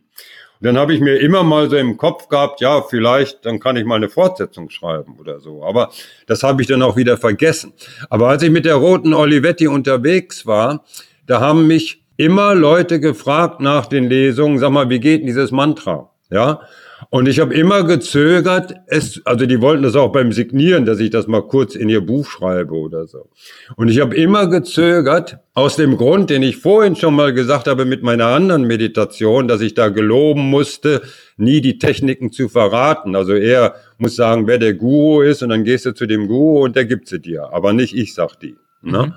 Und 0.59 0.65
dann 0.67 0.77
habe 0.77 0.93
ich 0.93 1.01
mir 1.01 1.15
immer 1.15 1.41
mal 1.41 1.67
so 1.67 1.77
im 1.77 1.97
Kopf 1.97 2.27
gehabt, 2.27 2.61
ja, 2.61 2.83
vielleicht, 2.83 3.43
dann 3.43 3.59
kann 3.59 3.75
ich 3.75 3.85
mal 3.85 3.95
eine 3.95 4.09
Fortsetzung 4.09 4.69
schreiben 4.69 5.17
oder 5.19 5.39
so. 5.39 5.63
Aber 5.63 5.89
das 6.27 6.43
habe 6.43 6.61
ich 6.61 6.67
dann 6.67 6.83
auch 6.83 6.95
wieder 6.95 7.17
vergessen. 7.17 7.73
Aber 8.11 8.29
als 8.29 8.43
ich 8.43 8.51
mit 8.51 8.65
der 8.65 8.75
roten 8.75 9.15
Olivetti 9.15 9.67
unterwegs 9.67 10.45
war, 10.45 10.85
da 11.25 11.39
haben 11.39 11.65
mich 11.65 12.03
immer 12.17 12.53
Leute 12.53 12.99
gefragt 12.99 13.61
nach 13.61 13.87
den 13.87 14.09
Lesungen, 14.09 14.59
sag 14.59 14.69
mal, 14.69 14.91
wie 14.91 14.99
geht 14.99 15.21
denn 15.21 15.27
dieses 15.27 15.49
Mantra? 15.49 16.11
Ja, 16.29 16.61
und 17.09 17.27
ich 17.27 17.39
habe 17.39 17.53
immer 17.53 17.83
gezögert, 17.83 18.73
es, 18.87 19.21
also 19.25 19.45
die 19.45 19.61
wollten 19.61 19.83
das 19.83 19.95
auch 19.95 20.11
beim 20.11 20.31
Signieren, 20.31 20.85
dass 20.85 20.99
ich 20.99 21.09
das 21.09 21.27
mal 21.27 21.41
kurz 21.41 21.75
in 21.75 21.89
ihr 21.89 22.01
Buch 22.01 22.25
schreibe 22.25 22.73
oder 22.73 23.07
so. 23.07 23.29
Und 23.77 23.87
ich 23.87 23.99
habe 23.99 24.15
immer 24.15 24.47
gezögert, 24.47 25.39
aus 25.53 25.75
dem 25.75 25.97
Grund, 25.97 26.29
den 26.29 26.43
ich 26.43 26.57
vorhin 26.57 26.95
schon 26.95 27.15
mal 27.15 27.33
gesagt 27.33 27.67
habe 27.67 27.85
mit 27.85 28.03
meiner 28.03 28.27
anderen 28.27 28.65
Meditation, 28.65 29.47
dass 29.47 29.61
ich 29.61 29.73
da 29.73 29.89
geloben 29.89 30.49
musste, 30.49 31.01
nie 31.37 31.61
die 31.61 31.79
Techniken 31.79 32.31
zu 32.31 32.49
verraten. 32.49 33.15
Also 33.15 33.33
er 33.33 33.75
muss 33.97 34.15
sagen, 34.15 34.47
wer 34.47 34.57
der 34.57 34.73
Guru 34.73 35.21
ist 35.21 35.41
und 35.41 35.49
dann 35.49 35.63
gehst 35.63 35.85
du 35.85 35.93
zu 35.93 36.05
dem 36.05 36.27
Guru 36.27 36.63
und 36.63 36.75
der 36.75 36.85
gibt 36.85 37.07
sie 37.07 37.19
dir. 37.19 37.53
Aber 37.53 37.73
nicht 37.73 37.95
ich 37.95 38.13
sag 38.13 38.39
die. 38.39 38.55
Ne? 38.81 39.07
Mhm. 39.07 39.13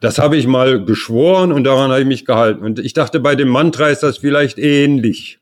Das 0.00 0.18
habe 0.18 0.36
ich 0.36 0.46
mal 0.46 0.84
geschworen 0.84 1.50
und 1.50 1.64
daran 1.64 1.90
habe 1.90 2.00
ich 2.00 2.06
mich 2.06 2.24
gehalten. 2.24 2.62
Und 2.62 2.78
ich 2.78 2.92
dachte, 2.92 3.20
bei 3.20 3.36
dem 3.36 3.48
Mantra 3.48 3.88
ist 3.88 4.02
das 4.02 4.18
vielleicht 4.18 4.58
ähnlich. 4.58 5.38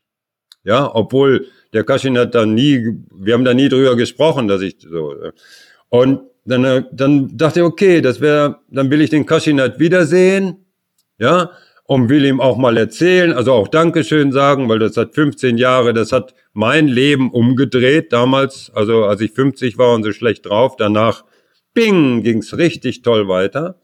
Ja, 0.63 0.89
obwohl 0.93 1.47
der 1.73 1.83
Kaschin 1.83 2.17
hat 2.17 2.35
da 2.35 2.45
nie, 2.45 2.97
wir 3.13 3.33
haben 3.33 3.45
da 3.45 3.53
nie 3.53 3.69
drüber 3.69 3.95
gesprochen, 3.95 4.47
dass 4.47 4.61
ich 4.61 4.77
so. 4.79 5.13
Äh, 5.13 5.31
und 5.89 6.21
dann, 6.45 6.65
äh, 6.65 6.83
dann 6.91 7.35
dachte 7.37 7.59
ich, 7.59 7.65
okay, 7.65 8.01
das 8.01 8.21
wäre, 8.21 8.59
dann 8.69 8.89
will 8.91 9.01
ich 9.01 9.09
den 9.09 9.25
Kaschinat 9.25 9.79
wiedersehen, 9.79 10.65
ja, 11.17 11.51
und 11.85 12.09
will 12.09 12.25
ihm 12.25 12.39
auch 12.39 12.57
mal 12.57 12.77
erzählen, 12.77 13.33
also 13.33 13.53
auch 13.53 13.67
Dankeschön 13.67 14.31
sagen, 14.31 14.69
weil 14.69 14.79
das 14.79 14.97
hat 14.97 15.13
15 15.13 15.57
Jahre, 15.57 15.93
das 15.93 16.11
hat 16.11 16.33
mein 16.53 16.87
Leben 16.87 17.31
umgedreht 17.31 18.13
damals, 18.13 18.71
also 18.73 19.05
als 19.05 19.21
ich 19.21 19.31
50 19.31 19.77
war 19.77 19.93
und 19.93 20.03
so 20.03 20.11
schlecht 20.11 20.45
drauf, 20.45 20.75
danach, 20.77 21.25
bing, 21.73 22.23
ging's 22.23 22.57
richtig 22.57 23.01
toll 23.01 23.27
weiter 23.27 23.82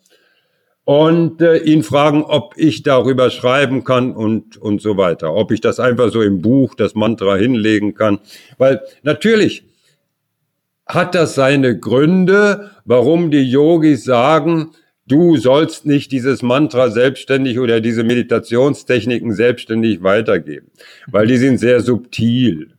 und 0.89 1.39
äh, 1.39 1.58
ihn 1.58 1.84
fragen, 1.84 2.23
ob 2.23 2.56
ich 2.58 2.82
darüber 2.82 3.30
schreiben 3.30 3.84
kann 3.84 4.12
und, 4.12 4.58
und 4.58 4.82
so 4.82 4.97
weiter. 4.97 5.36
Ob 5.36 5.52
ich 5.52 5.62
das 5.62 5.80
einfach 5.80 6.12
so 6.12 6.23
im 6.23 6.41
Buch, 6.41 6.73
das 6.73 6.95
Mantra 6.95 7.36
hinlegen 7.36 7.93
kann. 7.93 8.17
Weil 8.58 8.82
natürlich 9.04 9.65
hat 10.88 11.13
das 11.13 11.36
seine 11.36 11.78
Gründe, 11.78 12.71
warum 12.86 13.30
die 13.30 13.47
Yogis 13.47 14.04
sagen, 14.04 14.71
du 15.06 15.38
sollst 15.38 15.86
nicht 15.86 16.12
dieses 16.12 16.41
Mantra 16.41 16.89
selbstständig 16.89 17.60
oder 17.60 17.82
diese 17.82 18.04
Meditationstechniken 18.04 19.32
selbstständig 19.34 20.02
weitergeben. 20.02 20.71
Weil 21.06 21.28
die 21.28 21.38
sind 21.38 21.60
sehr 21.60 21.82
subtil. 21.82 22.73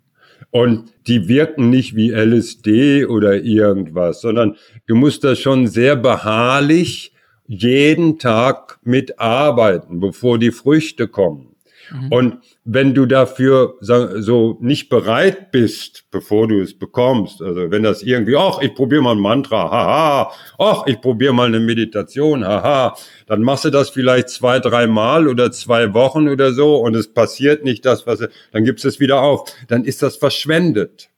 Und 0.51 0.93
die 1.07 1.29
wirken 1.29 1.71
nicht 1.71 1.95
wie 1.95 2.11
LSD 2.11 3.05
oder 3.05 3.41
irgendwas, 3.41 4.21
sondern 4.21 4.57
du 4.89 4.97
musst 4.97 5.23
das 5.23 5.39
schon 5.39 5.69
sehr 5.69 5.95
beharrlich 5.95 7.13
jeden 7.51 8.21
Tag 8.21 8.79
mitarbeiten, 8.85 9.99
bevor 9.99 10.39
die 10.39 10.53
Früchte 10.53 11.09
kommen. 11.09 11.57
Mhm. 11.91 12.13
Und 12.13 12.39
wenn 12.65 12.95
du 12.95 13.07
dafür 13.07 13.75
so 13.81 14.57
nicht 14.61 14.89
bereit 14.89 15.51
bist, 15.51 16.05
bevor 16.13 16.47
du 16.47 16.61
es 16.61 16.79
bekommst, 16.79 17.43
also 17.43 17.73
wenn 17.73 17.83
das 17.83 18.05
irgendwie, 18.05 18.37
ach, 18.37 18.61
ich 18.63 18.73
probiere 18.73 19.03
mal 19.03 19.17
ein 19.17 19.21
Mantra, 19.21 19.69
haha, 19.69 20.33
ach, 20.59 20.87
ich 20.87 21.01
probiere 21.01 21.33
mal 21.33 21.49
eine 21.49 21.59
Meditation, 21.59 22.45
haha, 22.45 22.95
dann 23.27 23.43
machst 23.43 23.65
du 23.65 23.71
das 23.71 23.91
vielleicht 23.91 24.29
zwei, 24.29 24.61
drei 24.61 24.87
Mal 24.87 25.27
oder 25.27 25.51
zwei 25.51 25.93
Wochen 25.93 26.29
oder 26.29 26.53
so 26.53 26.77
und 26.77 26.95
es 26.95 27.13
passiert 27.13 27.65
nicht 27.65 27.85
das, 27.85 28.07
was, 28.07 28.29
dann 28.53 28.65
gibst 28.65 28.85
es 28.85 29.01
wieder 29.01 29.23
auf. 29.23 29.53
Dann 29.67 29.85
ist 29.85 30.03
das 30.03 30.17
verschwendet. 30.17 31.09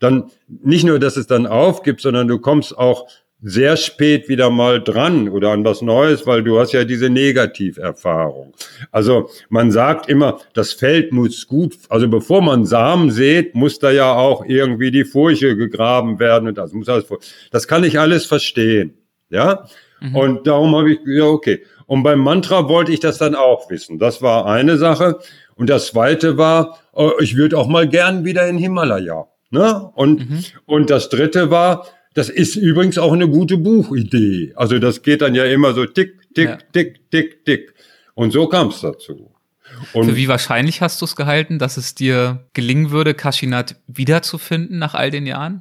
Dann 0.00 0.30
nicht 0.48 0.84
nur, 0.84 0.98
dass 0.98 1.18
es 1.18 1.26
dann 1.26 1.46
aufgibt, 1.46 2.00
sondern 2.00 2.28
du 2.28 2.38
kommst 2.38 2.76
auch 2.78 3.08
sehr 3.48 3.76
spät 3.76 4.28
wieder 4.28 4.50
mal 4.50 4.82
dran 4.82 5.28
oder 5.28 5.52
an 5.52 5.64
was 5.64 5.80
Neues, 5.80 6.26
weil 6.26 6.42
du 6.42 6.58
hast 6.58 6.72
ja 6.72 6.82
diese 6.82 7.08
Negativerfahrung. 7.08 8.52
Also 8.90 9.30
man 9.50 9.70
sagt 9.70 10.08
immer, 10.08 10.40
das 10.52 10.72
Feld 10.72 11.12
muss 11.12 11.46
gut, 11.46 11.76
also 11.88 12.08
bevor 12.08 12.42
man 12.42 12.64
Samen 12.64 13.12
sät, 13.12 13.54
muss 13.54 13.78
da 13.78 13.92
ja 13.92 14.12
auch 14.12 14.44
irgendwie 14.44 14.90
die 14.90 15.04
Furche 15.04 15.56
gegraben 15.56 16.18
werden 16.18 16.48
und 16.48 16.58
das 16.58 16.72
muss 16.72 16.88
alles, 16.88 17.06
das 17.52 17.68
kann 17.68 17.84
ich 17.84 18.00
alles 18.00 18.26
verstehen, 18.26 18.94
ja. 19.30 19.64
Mhm. 20.00 20.16
Und 20.16 20.46
darum 20.48 20.74
habe 20.74 20.94
ich, 20.94 20.98
ja 21.06 21.24
okay. 21.26 21.62
Und 21.86 22.02
beim 22.02 22.18
Mantra 22.18 22.68
wollte 22.68 22.90
ich 22.90 22.98
das 22.98 23.18
dann 23.18 23.36
auch 23.36 23.70
wissen. 23.70 24.00
Das 24.00 24.22
war 24.22 24.46
eine 24.46 24.76
Sache. 24.76 25.20
Und 25.54 25.70
das 25.70 25.86
zweite 25.86 26.36
war, 26.36 26.80
oh, 26.92 27.12
ich 27.20 27.36
würde 27.36 27.56
auch 27.56 27.68
mal 27.68 27.86
gern 27.86 28.24
wieder 28.24 28.46
in 28.48 28.58
Himalaya. 28.58 29.28
Ne? 29.50 29.88
Und, 29.94 30.28
mhm. 30.28 30.44
und 30.66 30.90
das 30.90 31.08
dritte 31.08 31.50
war, 31.50 31.86
das 32.16 32.30
ist 32.30 32.56
übrigens 32.56 32.96
auch 32.96 33.12
eine 33.12 33.28
gute 33.28 33.58
Buchidee. 33.58 34.54
Also 34.56 34.78
das 34.78 35.02
geht 35.02 35.20
dann 35.20 35.34
ja 35.34 35.44
immer 35.44 35.74
so 35.74 35.84
tick, 35.84 36.14
tick, 36.34 36.48
ja. 36.48 36.58
tick, 36.72 37.10
tick, 37.10 37.44
tick. 37.44 37.74
Und 38.14 38.32
so 38.32 38.46
kam 38.48 38.68
es 38.68 38.80
dazu. 38.80 39.30
Und 39.92 40.06
Für 40.08 40.16
wie 40.16 40.26
wahrscheinlich 40.26 40.80
hast 40.80 41.02
du 41.02 41.04
es 41.04 41.14
gehalten, 41.14 41.58
dass 41.58 41.76
es 41.76 41.94
dir 41.94 42.46
gelingen 42.54 42.90
würde, 42.90 43.12
Kashinat 43.12 43.76
wiederzufinden 43.86 44.78
nach 44.78 44.94
all 44.94 45.10
den 45.10 45.26
Jahren? 45.26 45.60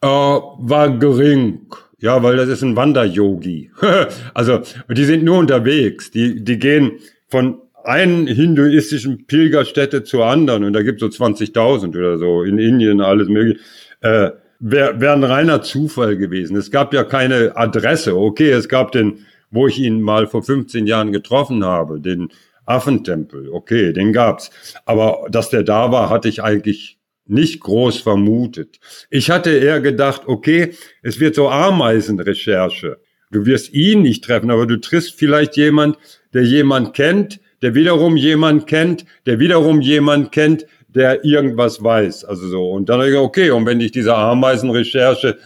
Äh, 0.00 0.06
war 0.06 0.96
gering. 0.96 1.66
Ja, 1.98 2.22
weil 2.22 2.36
das 2.36 2.48
ist 2.48 2.62
ein 2.62 2.76
Wanderyogi. 2.76 3.72
also, 4.34 4.60
die 4.88 5.04
sind 5.04 5.24
nur 5.24 5.38
unterwegs. 5.38 6.12
Die, 6.12 6.44
die 6.44 6.60
gehen 6.60 7.00
von 7.26 7.60
einen 7.82 8.28
hinduistischen 8.28 9.26
Pilgerstätte 9.26 10.04
zur 10.04 10.26
anderen 10.26 10.62
und 10.62 10.72
da 10.72 10.82
gibt 10.82 11.02
es 11.02 11.16
so 11.16 11.24
20.000 11.24 11.88
oder 11.98 12.16
so 12.18 12.44
in 12.44 12.58
Indien 12.58 13.00
alles 13.00 13.28
mögliche. 13.28 13.58
Äh, 14.02 14.30
wäre 14.58 15.00
wär 15.00 15.12
ein 15.12 15.24
reiner 15.24 15.62
Zufall 15.62 16.16
gewesen. 16.16 16.56
Es 16.56 16.70
gab 16.70 16.92
ja 16.92 17.04
keine 17.04 17.56
Adresse. 17.56 18.16
Okay, 18.16 18.50
es 18.50 18.68
gab 18.68 18.92
den, 18.92 19.26
wo 19.50 19.66
ich 19.66 19.78
ihn 19.78 20.00
mal 20.00 20.26
vor 20.26 20.42
15 20.42 20.86
Jahren 20.86 21.12
getroffen 21.12 21.64
habe, 21.64 22.00
den 22.00 22.28
Affentempel. 22.66 23.48
Okay, 23.50 23.92
den 23.92 24.12
gab's. 24.12 24.50
Aber 24.84 25.26
dass 25.30 25.50
der 25.50 25.62
da 25.62 25.90
war, 25.92 26.10
hatte 26.10 26.28
ich 26.28 26.42
eigentlich 26.42 26.98
nicht 27.26 27.60
groß 27.60 27.98
vermutet. 27.98 28.80
Ich 29.10 29.30
hatte 29.30 29.50
eher 29.50 29.80
gedacht, 29.80 30.22
okay, 30.26 30.74
es 31.02 31.20
wird 31.20 31.34
so 31.34 31.48
Ameisenrecherche. 31.48 32.98
Du 33.30 33.44
wirst 33.44 33.74
ihn 33.74 34.02
nicht 34.02 34.24
treffen, 34.24 34.50
aber 34.50 34.66
du 34.66 34.80
triffst 34.80 35.14
vielleicht 35.18 35.56
jemand, 35.56 35.98
der 36.32 36.44
jemand 36.44 36.94
kennt, 36.94 37.40
der 37.60 37.74
wiederum 37.74 38.16
jemand 38.16 38.66
kennt, 38.66 39.04
der 39.26 39.38
wiederum 39.38 39.80
jemand 39.80 40.32
kennt, 40.32 40.64
der 40.98 41.24
irgendwas 41.24 41.82
weiß. 41.82 42.24
Also 42.24 42.48
so. 42.48 42.70
Und 42.70 42.88
dann, 42.88 43.00
okay, 43.16 43.50
und 43.50 43.64
wenn 43.66 43.80
ich 43.80 43.92
diese 43.92 44.16
Ameisenrecherche 44.16 45.38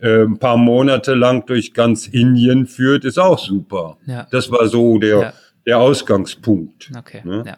äh, 0.00 0.24
ein 0.24 0.38
paar 0.38 0.56
Monate 0.56 1.14
lang 1.14 1.46
durch 1.46 1.72
ganz 1.72 2.08
Indien 2.08 2.66
führt, 2.66 3.04
ist 3.04 3.18
auch 3.18 3.38
super. 3.38 3.98
Ja. 4.06 4.26
Das 4.32 4.50
war 4.50 4.66
so 4.66 4.98
der, 4.98 5.18
ja. 5.18 5.32
der 5.64 5.78
Ausgangspunkt. 5.78 6.90
Okay. 6.98 7.22
Ne? 7.24 7.44
Ja. 7.46 7.56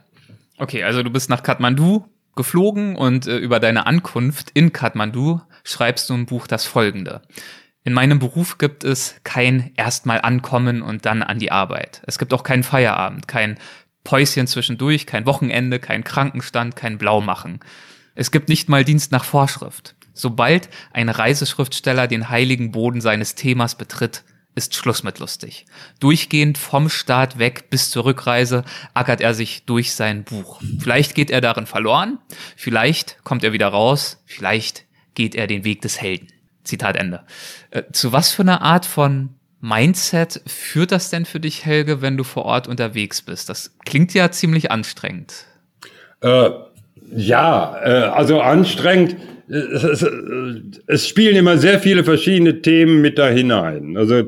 Okay, 0.59 0.85
also 0.85 1.03
du 1.03 1.11
bist 1.11 1.31
nach 1.31 1.43
Kathmandu 1.43 2.05
geflogen 2.37 2.97
und 2.97 3.27
äh, 3.27 3.39
über 3.39 3.61
deine 3.61 3.87
Ankunft 3.87 4.51
in 4.53 4.73
Kathmandu 4.73 5.41
schreibst 5.65 6.11
du 6.11 6.15
im 6.15 6.27
Buch 6.27 6.47
das 6.47 6.67
folgende. 6.67 7.23
In 7.83 7.95
meinem 7.95 8.19
Beruf 8.19 8.59
gibt 8.59 8.85
es 8.85 9.17
kein 9.25 9.73
erstmal 9.77 10.21
ankommen 10.21 10.83
und 10.83 11.07
dann 11.07 11.23
an 11.23 11.39
die 11.39 11.51
Arbeit. 11.51 12.03
Es 12.07 12.19
gibt 12.19 12.35
auch 12.35 12.43
keinen 12.43 12.63
Feierabend, 12.63 13.27
kein 13.27 13.59
Päuschen 14.05 14.47
zwischendurch, 14.47 15.07
kein 15.07 15.27
Wochenende, 15.27 15.79
kein 15.79 16.05
Krankenstand, 16.05 16.77
kein 16.77 16.99
Blaumachen. 16.99 17.61
Es 18.15 18.31
gibt 18.31 18.49
nicht 18.49 18.69
mal 18.69 18.85
Dienst 18.85 19.13
nach 19.13 19.25
Vorschrift. 19.25 19.95
Sobald 20.13 20.69
ein 20.93 21.09
Reiseschriftsteller 21.09 22.09
den 22.09 22.29
heiligen 22.29 22.73
Boden 22.73 23.01
seines 23.01 23.35
Themas 23.37 23.77
betritt, 23.77 24.25
ist 24.57 24.75
Schluss 24.75 25.05
mit 25.05 25.21
lustig. 25.21 25.67
Durchgehend 26.01 26.59
vom 26.59 26.89
Start 26.89 27.39
weg 27.39 27.71
bis 27.71 27.91
zur 27.91 28.05
Rückreise 28.05 28.65
ackert 28.93 29.21
er 29.21 29.33
sich 29.33 29.65
durch 29.67 29.95
sein 29.95 30.25
Buch. 30.25 30.61
Vielleicht 30.81 31.15
geht 31.15 31.31
er 31.31 31.41
darin 31.41 31.67
verloren, 31.67 32.19
vielleicht 32.57 33.23
kommt 33.23 33.45
er 33.45 33.53
wieder 33.53 33.69
raus, 33.69 34.21
vielleicht 34.27 34.85
geht 35.15 35.37
er 35.37 35.47
den 35.47 35.63
Weg 35.65 35.83
des 35.83 36.01
Helden. 36.01 36.29
Zitat 36.65 36.97
Ende. 36.97 37.25
Äh, 37.71 37.85
zu 37.93 38.13
was 38.13 38.33
für 38.33 38.43
einer 38.43 38.63
Art 38.63 38.85
von 38.85 39.38
Mindset 39.61 40.41
führt 40.47 40.93
das 40.93 41.11
denn 41.11 41.25
für 41.25 41.41
dich, 41.41 41.65
Helge, 41.65 42.01
wenn 42.01 42.17
du 42.17 42.25
vor 42.25 42.45
Ort 42.45 42.69
unterwegs 42.69 43.23
bist? 43.23 43.49
Das 43.49 43.75
klingt 43.85 44.15
ja 44.15 44.31
ziemlich 44.31 44.71
anstrengend. 44.71 45.47
Äh, 46.21 46.51
ja, 47.15 47.77
äh, 47.83 47.89
also 48.09 48.41
anstrengend. 48.41 49.17
Es, 49.49 49.83
es, 49.83 50.07
es, 50.87 51.09
spielen 51.09 51.35
immer 51.35 51.57
sehr 51.57 51.81
viele 51.81 52.05
verschiedene 52.05 52.61
Themen 52.61 53.01
mit 53.01 53.19
da 53.19 53.29
hinein. 53.29 53.97
Also 53.97 54.25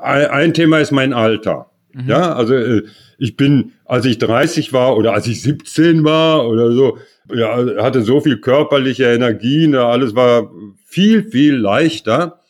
ein 0.00 0.54
Thema 0.54 0.78
ist 0.78 0.90
mein 0.90 1.12
Alter. 1.12 1.70
Mhm. 1.92 2.08
Ja, 2.08 2.34
also 2.34 2.54
äh, 2.54 2.82
ich 3.18 3.36
bin, 3.36 3.72
als 3.84 4.06
ich 4.06 4.18
30 4.18 4.72
war 4.72 4.96
oder 4.96 5.12
als 5.12 5.26
ich 5.26 5.42
17 5.42 6.02
war 6.02 6.48
oder 6.48 6.72
so, 6.72 6.98
ja, 7.32 7.82
hatte 7.82 8.02
so 8.02 8.20
viel 8.20 8.38
körperliche 8.38 9.04
Energie, 9.04 9.66
ne, 9.66 9.84
alles 9.84 10.14
war 10.14 10.50
viel, 10.84 11.30
viel 11.30 11.54
leichter 11.54 12.40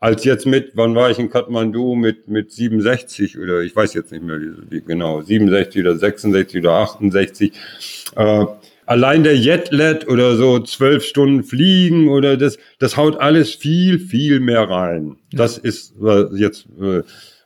als 0.00 0.24
jetzt 0.24 0.46
mit, 0.46 0.72
wann 0.74 0.94
war 0.94 1.10
ich 1.10 1.18
in 1.18 1.30
Kathmandu 1.30 1.94
mit, 1.94 2.28
mit 2.28 2.52
67 2.52 3.38
oder 3.38 3.62
ich 3.62 3.74
weiß 3.74 3.94
jetzt 3.94 4.12
nicht 4.12 4.22
mehr 4.22 4.38
wie, 4.40 4.80
genau, 4.80 5.22
67 5.22 5.82
oder 5.82 5.96
66 5.96 6.60
oder 6.60 6.72
68. 6.72 7.52
Äh, 8.14 8.46
allein 8.86 9.24
der 9.24 9.36
Jetlet 9.36 10.08
oder 10.08 10.36
so 10.36 10.60
zwölf 10.60 11.04
Stunden 11.04 11.42
fliegen 11.42 12.08
oder 12.08 12.36
das, 12.36 12.58
das 12.78 12.96
haut 12.96 13.20
alles 13.20 13.54
viel, 13.54 13.98
viel 13.98 14.40
mehr 14.40 14.70
rein. 14.70 15.16
Das 15.32 15.58
ist 15.58 15.94
äh, 16.00 16.26
jetzt 16.36 16.66
äh, 16.80 17.02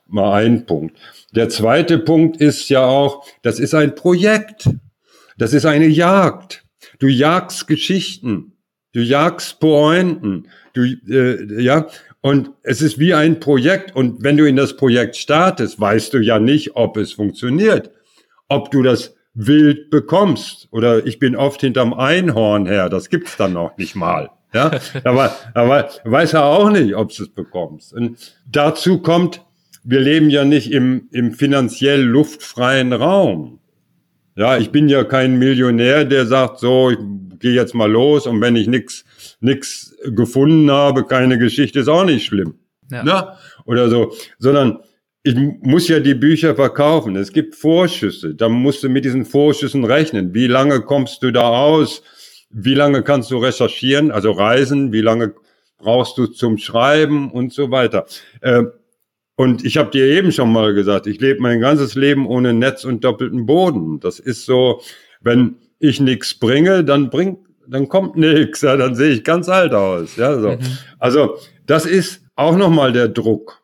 mal 0.07 0.45
ein 0.45 0.67
Punkt. 0.67 0.97
Der 1.35 1.49
zweite 1.49 1.99
Punkt 1.99 2.37
ist 2.37 2.69
ja 2.69 2.85
auch, 2.85 3.25
das 3.43 3.59
ist 3.59 3.75
ein 3.75 3.95
Projekt. 3.95 4.69
Das 5.39 5.55
ist 5.55 5.65
eine 5.65 5.87
Jagd. 5.87 6.65
Du 6.99 7.09
jagst 7.09 7.67
Geschichten. 7.67 8.53
Du 8.93 9.01
jagst 9.01 9.59
Pointen. 9.59 10.49
Du, 10.75 10.83
äh, 10.83 11.63
ja, 11.63 11.89
und 12.23 12.51
es 12.63 12.81
ist 12.81 12.99
wie 13.01 13.15
ein 13.15 13.41
Projekt. 13.41 13.95
Und 13.95 14.23
wenn 14.23 14.37
du 14.37 14.47
in 14.47 14.57
das 14.57 14.77
Projekt 14.77 15.17
startest, 15.17 15.81
weißt 15.81 16.15
du 16.15 16.19
ja 16.19 16.39
nicht, 16.39 16.77
ob 16.77 16.97
es 16.97 17.13
funktioniert. 17.13 17.91
Ob 18.49 18.71
du 18.71 18.83
das 18.83 19.17
wild 19.35 19.91
bekommst. 19.91 20.69
Oder 20.71 21.05
ich 21.05 21.19
bin 21.19 21.35
oft 21.35 21.61
hinterm 21.61 21.93
Einhorn 21.93 22.67
her. 22.67 22.89
Das 22.89 23.11
gibt's 23.11 23.37
dann 23.37 23.55
noch 23.55 23.77
nicht 23.77 23.97
mal. 23.97 24.31
Ja, 24.55 24.71
aber, 25.05 25.35
aber 25.53 25.91
weiß 26.05 26.33
ja 26.33 26.45
auch 26.45 26.71
nicht, 26.71 26.95
ob 26.95 27.13
du 27.15 27.25
es 27.25 27.29
bekommst. 27.29 27.93
Und 27.93 28.37
dazu 28.49 28.99
kommt, 28.99 29.45
wir 29.83 29.99
leben 29.99 30.31
ja 30.31 30.45
nicht 30.45 30.71
im, 30.71 31.09
im 31.11 31.33
finanziell 31.33 32.03
luftfreien 32.03 32.93
Raum. 32.93 33.59
Ja, 34.37 34.59
ich 34.59 34.71
bin 34.71 34.89
ja 34.89 35.03
kein 35.03 35.39
Millionär, 35.41 36.05
der 36.05 36.27
sagt, 36.27 36.61
so, 36.61 36.91
ich 36.91 36.99
gehe 37.43 37.53
jetzt 37.53 37.75
mal 37.75 37.91
los 37.91 38.27
und 38.27 38.41
wenn 38.41 38.57
ich 38.57 38.67
nix 38.67 39.05
nix 39.41 39.95
gefunden 40.07 40.71
habe, 40.71 41.05
keine 41.05 41.37
Geschichte 41.39 41.81
ist 41.81 41.89
auch 41.89 42.05
nicht 42.05 42.25
schlimm. 42.25 42.55
Ja. 42.91 43.05
ja. 43.05 43.39
Oder 43.67 43.91
so, 43.91 44.15
sondern 44.39 44.79
ich 45.25 45.37
muss 45.61 45.89
ja 45.89 46.01
die 46.01 46.15
Bücher 46.15 46.55
verkaufen. 46.55 47.15
Es 47.17 47.33
gibt 47.33 47.55
Vorschüsse. 47.55 48.35
Da 48.35 48.49
musst 48.49 48.83
du 48.83 48.89
mit 48.89 49.05
diesen 49.05 49.25
Vorschüssen 49.25 49.85
rechnen. 49.85 50.35
Wie 50.35 50.49
lange 50.49 50.81
kommst 50.81 51.23
du 51.23 51.31
da 51.31 51.49
aus? 51.49 52.03
Wie 52.51 52.75
lange 52.75 53.03
kannst 53.03 53.31
du 53.31 53.39
recherchieren, 53.39 54.11
also 54.11 54.33
reisen? 54.33 54.93
Wie 54.93 55.01
lange 55.01 55.35
brauchst 55.79 56.19
du 56.19 56.27
zum 56.27 56.59
Schreiben 56.59 57.31
und 57.31 57.53
so 57.53 57.71
weiter? 57.71 58.07
Äh, 58.41 58.65
und 59.37 59.65
ich 59.65 59.77
habe 59.77 59.91
dir 59.91 60.07
eben 60.07 60.33
schon 60.33 60.53
mal 60.53 60.75
gesagt, 60.75 61.07
ich 61.07 61.21
lebe 61.21 61.41
mein 61.41 61.61
ganzes 61.61 61.95
Leben 61.95 62.27
ohne 62.27 62.53
Netz 62.53 62.85
und 62.85 63.05
doppelten 63.05 63.47
Boden. 63.47 64.01
Das 64.01 64.19
ist 64.19 64.45
so, 64.45 64.83
wenn 65.21 65.57
ich 65.83 66.01
nichts 66.01 66.35
bringe, 66.35 66.85
dann 66.85 67.11
bringt, 67.11 67.41
dann 67.69 67.89
kommt 67.89 68.17
nichts, 68.17 68.63
ja, 68.63 68.77
dann 68.77 68.95
sehe 68.95 69.11
ich 69.11 69.25
ganz 69.25 69.49
alt 69.49 69.75
aus. 69.75 70.17
Ja, 70.17 70.39
so. 70.39 70.51
Mhm. 70.51 70.79
Also 70.99 71.37
das 71.67 71.87
ist 71.87 72.23
auch 72.37 72.57
nochmal 72.57 72.93
der 72.93 73.09
Druck. 73.09 73.63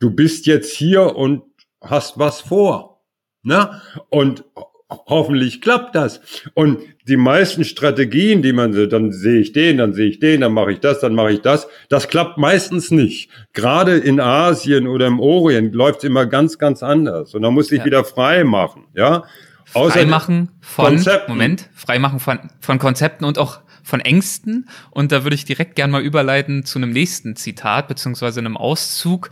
Du 0.00 0.10
bist 0.10 0.46
jetzt 0.46 0.74
hier 0.74 1.16
und 1.16 1.42
hast 1.80 2.18
was 2.18 2.40
vor. 2.40 3.02
Ne? 3.42 3.80
Und 4.08 4.44
hoffentlich 4.90 5.60
klappt 5.60 5.94
das. 5.94 6.20
Und 6.54 6.80
die 7.06 7.16
meisten 7.16 7.64
Strategien, 7.64 8.42
die 8.42 8.52
man 8.52 8.72
so, 8.72 8.86
dann 8.86 9.12
sehe 9.12 9.40
ich 9.40 9.52
den, 9.52 9.78
dann 9.78 9.92
sehe 9.92 10.08
ich 10.08 10.18
den, 10.18 10.40
dann 10.40 10.52
mache 10.52 10.72
ich 10.72 10.80
das, 10.80 11.00
dann 11.00 11.14
mache 11.14 11.32
ich 11.32 11.40
das, 11.40 11.68
das 11.88 12.08
klappt 12.08 12.38
meistens 12.38 12.90
nicht. 12.90 13.30
Gerade 13.52 13.96
in 13.96 14.20
Asien 14.20 14.88
oder 14.88 15.06
im 15.06 15.20
Orient 15.20 15.74
läuft 15.74 15.98
es 15.98 16.04
immer 16.04 16.26
ganz, 16.26 16.58
ganz 16.58 16.82
anders. 16.82 17.34
Und 17.34 17.42
dann 17.42 17.54
muss 17.54 17.70
ich 17.70 17.78
ja. 17.78 17.84
wieder 17.84 18.04
frei 18.04 18.42
machen, 18.44 18.86
ja. 18.94 19.24
Freimachen 19.72 20.50
von, 20.60 20.86
Konzepten. 20.86 21.32
Moment, 21.32 21.68
Freimachen 21.74 22.20
von, 22.20 22.38
von 22.60 22.78
Konzepten 22.78 23.24
und 23.24 23.38
auch 23.38 23.60
von 23.82 24.00
Ängsten. 24.00 24.68
Und 24.90 25.12
da 25.12 25.24
würde 25.24 25.34
ich 25.34 25.44
direkt 25.44 25.76
gern 25.76 25.90
mal 25.90 26.02
überleiten 26.02 26.64
zu 26.64 26.78
einem 26.78 26.90
nächsten 26.90 27.36
Zitat, 27.36 27.88
beziehungsweise 27.88 28.40
einem 28.40 28.56
Auszug 28.56 29.30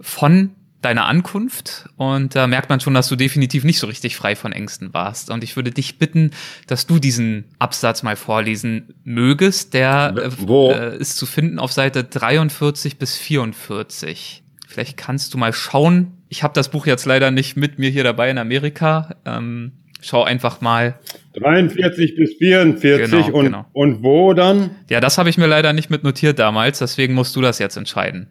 von 0.00 0.54
deiner 0.80 1.06
Ankunft 1.06 1.88
und 1.96 2.36
da 2.36 2.46
merkt 2.46 2.68
man 2.68 2.78
schon, 2.78 2.94
dass 2.94 3.08
du 3.08 3.16
definitiv 3.16 3.64
nicht 3.64 3.80
so 3.80 3.88
richtig 3.88 4.16
frei 4.16 4.36
von 4.36 4.52
Ängsten 4.52 4.94
warst. 4.94 5.28
Und 5.30 5.42
ich 5.42 5.56
würde 5.56 5.72
dich 5.72 5.98
bitten, 5.98 6.30
dass 6.68 6.86
du 6.86 7.00
diesen 7.00 7.46
Absatz 7.58 8.04
mal 8.04 8.14
vorlesen 8.14 8.94
mögest. 9.02 9.74
Der 9.74 10.32
Wo? 10.38 10.70
Äh, 10.70 10.96
ist 10.98 11.16
zu 11.16 11.26
finden 11.26 11.58
auf 11.58 11.72
Seite 11.72 12.04
43 12.04 12.96
bis 12.96 13.16
44. 13.16 14.44
Vielleicht 14.68 14.96
kannst 14.96 15.34
du 15.34 15.38
mal 15.38 15.52
schauen. 15.52 16.12
Ich 16.28 16.44
habe 16.44 16.54
das 16.54 16.70
Buch 16.70 16.86
jetzt 16.86 17.06
leider 17.06 17.32
nicht 17.32 17.56
mit 17.56 17.80
mir 17.80 17.90
hier 17.90 18.04
dabei 18.04 18.30
in 18.30 18.38
Amerika. 18.38 19.16
Ähm, 19.24 19.72
schau 20.00 20.24
einfach 20.24 20.60
mal. 20.60 20.98
43 21.34 22.16
bis 22.16 22.34
44 22.34 23.10
genau, 23.10 23.26
und, 23.30 23.44
genau. 23.44 23.66
und 23.72 24.02
wo 24.02 24.32
dann? 24.34 24.70
Ja, 24.88 25.00
das 25.00 25.18
habe 25.18 25.30
ich 25.30 25.38
mir 25.38 25.46
leider 25.46 25.72
nicht 25.72 25.90
mitnotiert 25.90 26.38
damals, 26.38 26.78
deswegen 26.78 27.14
musst 27.14 27.36
du 27.36 27.40
das 27.40 27.58
jetzt 27.58 27.76
entscheiden. 27.76 28.28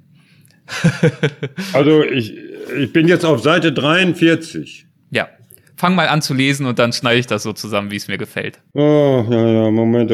also 1.73 2.03
ich, 2.03 2.33
ich 2.77 2.91
bin 2.91 3.07
jetzt 3.07 3.25
auf 3.25 3.41
Seite 3.41 3.71
43. 3.71 4.85
Ja. 5.11 5.29
Fang 5.79 5.93
mal 5.93 6.07
an 6.07 6.23
zu 6.23 6.33
lesen 6.33 6.65
und 6.65 6.79
dann 6.79 6.91
schneide 6.91 7.19
ich 7.19 7.27
das 7.27 7.43
so 7.43 7.53
zusammen, 7.53 7.91
wie 7.91 7.97
es 7.97 8.07
mir 8.07 8.17
gefällt. 8.17 8.59
Oh, 8.73 9.23
ja, 9.29 9.47
ja, 9.47 9.71
Moment. 9.71 10.09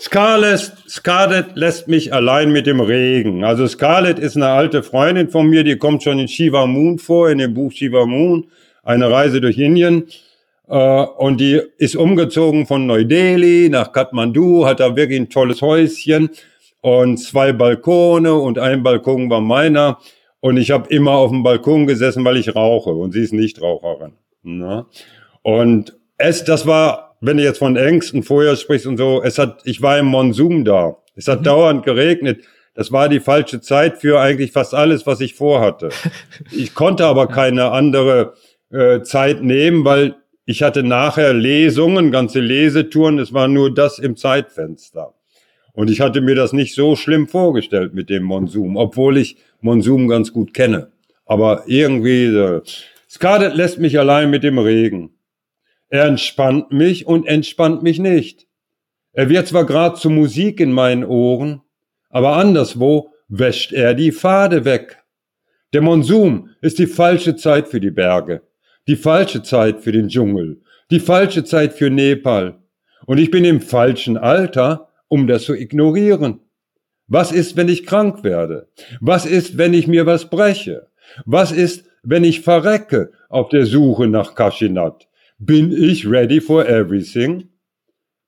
Scarlett, 0.00 0.72
Scarlett 0.88 1.46
lässt 1.54 1.86
mich 1.86 2.14
allein 2.14 2.50
mit 2.50 2.66
dem 2.66 2.80
Regen. 2.80 3.44
Also 3.44 3.66
Scarlett 3.66 4.18
ist 4.18 4.36
eine 4.36 4.46
alte 4.48 4.82
Freundin 4.82 5.28
von 5.28 5.48
mir, 5.48 5.64
die 5.64 5.76
kommt 5.76 6.02
schon 6.02 6.18
in 6.18 6.28
Shiva 6.28 6.66
Moon 6.66 6.98
vor, 6.98 7.28
in 7.28 7.36
dem 7.36 7.52
Buch 7.52 7.70
Shiva 7.72 8.06
Moon, 8.06 8.46
eine 8.88 9.10
Reise 9.10 9.40
durch 9.40 9.58
Indien. 9.58 10.04
Und 10.66 11.40
die 11.40 11.60
ist 11.78 11.96
umgezogen 11.96 12.66
von 12.66 12.86
Neu-Delhi 12.86 13.68
nach 13.70 13.92
Kathmandu, 13.92 14.66
hat 14.66 14.80
da 14.80 14.96
wirklich 14.96 15.20
ein 15.20 15.30
tolles 15.30 15.62
Häuschen 15.62 16.30
und 16.80 17.18
zwei 17.18 17.52
Balkone 17.52 18.34
und 18.34 18.58
ein 18.58 18.82
Balkon 18.82 19.30
war 19.30 19.40
meiner. 19.40 19.98
Und 20.40 20.56
ich 20.56 20.70
habe 20.70 20.92
immer 20.94 21.12
auf 21.12 21.30
dem 21.30 21.42
Balkon 21.42 21.86
gesessen, 21.86 22.24
weil 22.24 22.36
ich 22.36 22.54
rauche 22.54 22.90
und 22.90 23.12
sie 23.12 23.22
ist 23.22 23.32
nicht 23.32 23.60
Raucherin. 23.60 24.12
Ne? 24.42 24.86
Und 25.42 25.96
es, 26.16 26.44
das 26.44 26.66
war, 26.66 27.16
wenn 27.20 27.38
du 27.38 27.42
jetzt 27.42 27.58
von 27.58 27.76
Ängsten 27.76 28.22
vorher 28.22 28.56
sprichst 28.56 28.86
und 28.86 28.98
so, 28.98 29.22
es 29.22 29.38
hat, 29.38 29.62
ich 29.64 29.82
war 29.82 29.98
im 29.98 30.06
Monsum 30.06 30.64
da. 30.64 30.96
Es 31.14 31.28
hat 31.28 31.40
mhm. 31.40 31.44
dauernd 31.44 31.84
geregnet. 31.84 32.44
Das 32.74 32.92
war 32.92 33.08
die 33.08 33.20
falsche 33.20 33.60
Zeit 33.60 33.98
für 33.98 34.20
eigentlich 34.20 34.52
fast 34.52 34.74
alles, 34.74 35.06
was 35.06 35.20
ich 35.20 35.34
vorhatte. 35.34 35.88
Ich 36.52 36.74
konnte 36.74 37.06
aber 37.06 37.26
keine 37.26 37.72
andere 37.72 38.34
äh, 38.70 39.02
Zeit 39.02 39.42
nehmen, 39.42 39.84
weil 39.84 40.16
ich 40.44 40.62
hatte 40.62 40.82
nachher 40.82 41.34
Lesungen, 41.34 42.10
ganze 42.10 42.40
Lesetouren. 42.40 43.18
Es 43.18 43.32
war 43.32 43.48
nur 43.48 43.72
das 43.72 43.98
im 43.98 44.16
Zeitfenster. 44.16 45.14
Und 45.72 45.90
ich 45.90 46.00
hatte 46.00 46.20
mir 46.20 46.34
das 46.34 46.52
nicht 46.52 46.74
so 46.74 46.96
schlimm 46.96 47.28
vorgestellt 47.28 47.94
mit 47.94 48.10
dem 48.10 48.24
Monsum, 48.24 48.76
obwohl 48.76 49.18
ich 49.18 49.36
Monsum 49.60 50.08
ganz 50.08 50.32
gut 50.32 50.54
kenne. 50.54 50.90
Aber 51.24 51.64
irgendwie, 51.66 52.24
äh, 52.24 52.62
Scarlett 53.08 53.54
lässt 53.54 53.78
mich 53.78 53.98
allein 53.98 54.30
mit 54.30 54.42
dem 54.42 54.58
Regen. 54.58 55.10
Er 55.88 56.04
entspannt 56.04 56.72
mich 56.72 57.06
und 57.06 57.26
entspannt 57.26 57.82
mich 57.82 57.98
nicht. 57.98 58.46
Er 59.12 59.28
wird 59.28 59.48
zwar 59.48 59.64
grad 59.64 59.98
zu 59.98 60.10
Musik 60.10 60.60
in 60.60 60.72
meinen 60.72 61.04
Ohren, 61.04 61.62
aber 62.10 62.36
anderswo 62.36 63.12
wäscht 63.28 63.72
er 63.72 63.94
die 63.94 64.12
Pfade 64.12 64.64
weg. 64.64 65.02
Der 65.72 65.82
Monsum 65.82 66.50
ist 66.60 66.78
die 66.78 66.86
falsche 66.86 67.36
Zeit 67.36 67.68
für 67.68 67.80
die 67.80 67.90
Berge, 67.90 68.42
die 68.88 68.96
falsche 68.96 69.42
Zeit 69.42 69.80
für 69.80 69.92
den 69.92 70.08
Dschungel, 70.08 70.60
die 70.90 70.98
falsche 70.98 71.44
Zeit 71.44 71.74
für 71.74 71.90
Nepal. 71.90 72.58
Und 73.06 73.18
ich 73.18 73.30
bin 73.30 73.44
im 73.44 73.60
falschen 73.60 74.16
Alter, 74.16 74.88
um 75.08 75.26
das 75.26 75.44
zu 75.44 75.54
ignorieren? 75.54 76.40
Was 77.06 77.30
ist, 77.30 77.56
wenn 77.56 77.68
ich 77.68 77.86
krank 77.86 78.24
werde? 78.24 78.68
Was 79.00 79.24
ist, 79.24 79.56
wenn 79.56 79.74
ich 79.74 79.86
mir 79.86 80.06
was 80.06 80.28
breche? 80.28 80.88
Was 81.24 81.52
ist, 81.52 81.86
wenn 82.02 82.24
ich 82.24 82.40
verrecke 82.40 83.12
auf 83.28 83.48
der 83.50 83.66
Suche 83.66 84.08
nach 84.08 84.34
Kashinat? 84.34 85.08
Bin 85.38 85.72
ich 85.72 86.08
ready 86.08 86.40
for 86.40 86.66
everything? 86.66 87.48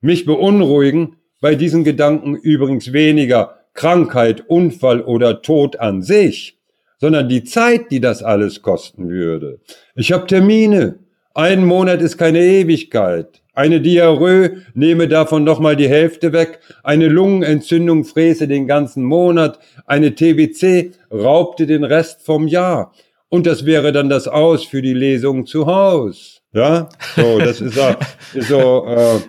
Mich 0.00 0.24
beunruhigen 0.24 1.16
bei 1.40 1.54
diesen 1.54 1.84
Gedanken 1.84 2.36
übrigens 2.36 2.92
weniger 2.92 3.58
Krankheit, 3.74 4.48
Unfall 4.48 5.00
oder 5.00 5.42
Tod 5.42 5.78
an 5.80 6.02
sich, 6.02 6.59
sondern 7.00 7.28
die 7.28 7.44
Zeit, 7.44 7.90
die 7.90 8.00
das 8.00 8.22
alles 8.22 8.62
kosten 8.62 9.08
würde. 9.08 9.58
Ich 9.94 10.12
habe 10.12 10.26
Termine. 10.26 10.98
Ein 11.34 11.64
Monat 11.64 12.02
ist 12.02 12.18
keine 12.18 12.40
Ewigkeit. 12.40 13.40
Eine 13.54 13.80
Diarrhoe 13.80 14.62
nehme 14.74 15.08
davon 15.08 15.44
nochmal 15.44 15.76
die 15.76 15.88
Hälfte 15.88 16.32
weg. 16.32 16.60
Eine 16.82 17.08
Lungenentzündung 17.08 18.04
fräse 18.04 18.46
den 18.46 18.66
ganzen 18.66 19.04
Monat. 19.04 19.58
Eine 19.86 20.14
TBC 20.14 20.92
raubte 21.12 21.66
den 21.66 21.84
Rest 21.84 22.22
vom 22.22 22.46
Jahr. 22.46 22.92
Und 23.28 23.46
das 23.46 23.64
wäre 23.64 23.92
dann 23.92 24.08
das 24.08 24.28
Aus 24.28 24.64
für 24.64 24.82
die 24.82 24.94
Lesung 24.94 25.46
zu 25.46 25.66
Haus. 25.66 26.39
Ja, 26.52 26.88
so, 27.14 27.38
das 27.38 27.60
ist, 27.60 27.74
so, 27.74 27.94
ist 28.34 28.48
so. 28.48 28.84
Äh, 28.86 29.20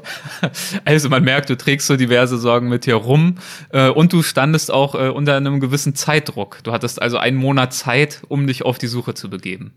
also 0.86 1.08
man 1.08 1.24
merkt, 1.24 1.52
du 1.52 1.56
trägst 1.56 1.86
so 1.86 1.96
diverse 1.96 2.40
Sorgen 2.40 2.68
mit 2.68 2.88
dir 2.88 2.96
rum 2.96 3.36
äh, 3.72 3.90
und 3.90 4.12
du 4.12 4.24
standest 4.24 4.72
auch 4.72 4.96
äh, 4.96 5.10
unter 5.10 5.38
einem 5.38 5.60
gewissen 5.60 5.94
Zeitdruck. 5.94 6.58
Du 6.64 6.72
hattest 6.72 7.00
also 7.00 7.18
einen 7.18 7.38
Monat 7.38 7.74
Zeit, 7.74 8.24
um 8.28 8.48
dich 8.48 8.66
auf 8.66 8.80
die 8.80 8.88
Suche 8.88 9.14
zu 9.14 9.30
begeben. 9.30 9.72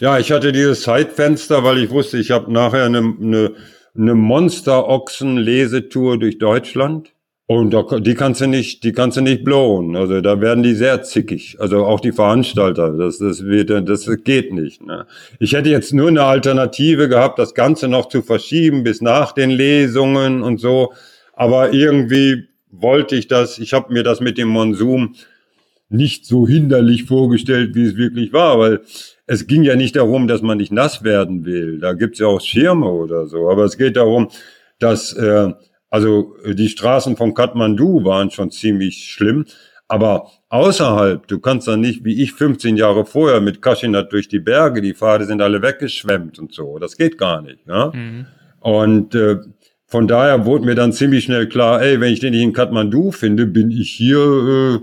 Ja, 0.00 0.18
ich 0.18 0.30
hatte 0.30 0.52
dieses 0.52 0.82
Zeitfenster, 0.82 1.64
weil 1.64 1.78
ich 1.78 1.88
wusste, 1.88 2.18
ich 2.18 2.32
habe 2.32 2.52
nachher 2.52 2.84
eine, 2.84 2.98
eine, 2.98 3.54
eine 3.96 4.14
Monster-Ochsen-Lesetour 4.14 6.18
durch 6.18 6.36
Deutschland. 6.36 7.14
Und 7.50 7.70
da, 7.70 7.82
die 7.98 8.14
kannst 8.14 8.40
du 8.40 8.46
nicht, 8.46 8.84
die 8.84 8.92
kannst 8.92 9.16
du 9.16 9.22
nicht 9.22 9.42
blowen. 9.42 9.96
Also 9.96 10.20
da 10.20 10.40
werden 10.40 10.62
die 10.62 10.74
sehr 10.74 11.02
zickig. 11.02 11.56
Also 11.58 11.84
auch 11.84 11.98
die 11.98 12.12
Veranstalter. 12.12 12.92
Das, 12.92 13.18
das 13.18 13.44
wird, 13.44 13.70
das 13.70 14.08
geht 14.22 14.54
nicht. 14.54 14.86
Ne? 14.86 15.04
Ich 15.40 15.52
hätte 15.52 15.68
jetzt 15.68 15.92
nur 15.92 16.06
eine 16.06 16.22
Alternative 16.22 17.08
gehabt, 17.08 17.40
das 17.40 17.52
Ganze 17.54 17.88
noch 17.88 18.06
zu 18.06 18.22
verschieben 18.22 18.84
bis 18.84 19.00
nach 19.00 19.32
den 19.32 19.50
Lesungen 19.50 20.44
und 20.44 20.60
so. 20.60 20.92
Aber 21.32 21.72
irgendwie 21.72 22.44
wollte 22.70 23.16
ich 23.16 23.26
das. 23.26 23.58
Ich 23.58 23.72
habe 23.72 23.92
mir 23.92 24.04
das 24.04 24.20
mit 24.20 24.38
dem 24.38 24.46
Monsum 24.46 25.16
nicht 25.88 26.26
so 26.26 26.46
hinderlich 26.46 27.06
vorgestellt, 27.06 27.74
wie 27.74 27.82
es 27.82 27.96
wirklich 27.96 28.32
war, 28.32 28.60
weil 28.60 28.82
es 29.26 29.48
ging 29.48 29.64
ja 29.64 29.74
nicht 29.74 29.96
darum, 29.96 30.28
dass 30.28 30.40
man 30.40 30.58
nicht 30.58 30.70
nass 30.70 31.02
werden 31.02 31.44
will. 31.44 31.80
Da 31.80 31.94
gibt's 31.94 32.20
ja 32.20 32.28
auch 32.28 32.40
Schirme 32.40 32.86
oder 32.86 33.26
so. 33.26 33.50
Aber 33.50 33.64
es 33.64 33.76
geht 33.76 33.96
darum, 33.96 34.28
dass 34.78 35.12
äh, 35.14 35.50
also 35.90 36.36
äh, 36.44 36.54
die 36.54 36.68
Straßen 36.68 37.16
von 37.16 37.34
Kathmandu 37.34 38.04
waren 38.04 38.30
schon 38.30 38.50
ziemlich 38.50 39.04
schlimm. 39.04 39.44
Aber 39.88 40.30
außerhalb, 40.48 41.26
du 41.26 41.40
kannst 41.40 41.66
dann 41.66 41.80
nicht, 41.80 42.04
wie 42.04 42.22
ich 42.22 42.32
15 42.32 42.76
Jahre 42.76 43.04
vorher 43.04 43.40
mit 43.40 43.60
Kaschinat 43.60 44.12
durch 44.12 44.28
die 44.28 44.38
Berge, 44.38 44.80
die 44.80 44.94
Pfade 44.94 45.24
sind 45.24 45.42
alle 45.42 45.62
weggeschwemmt 45.62 46.38
und 46.38 46.54
so. 46.54 46.78
Das 46.78 46.96
geht 46.96 47.18
gar 47.18 47.42
nicht. 47.42 47.66
Ja? 47.66 47.90
Mhm. 47.92 48.26
Und 48.60 49.16
äh, 49.16 49.38
von 49.86 50.06
daher 50.06 50.46
wurde 50.46 50.64
mir 50.64 50.76
dann 50.76 50.92
ziemlich 50.92 51.24
schnell 51.24 51.48
klar, 51.48 51.82
ey, 51.82 52.00
wenn 52.00 52.12
ich 52.12 52.20
den 52.20 52.30
nicht 52.30 52.44
in 52.44 52.52
Kathmandu 52.52 53.10
finde, 53.10 53.46
bin 53.46 53.72
ich 53.72 53.90
hier 53.90 54.18
äh, 54.20 54.78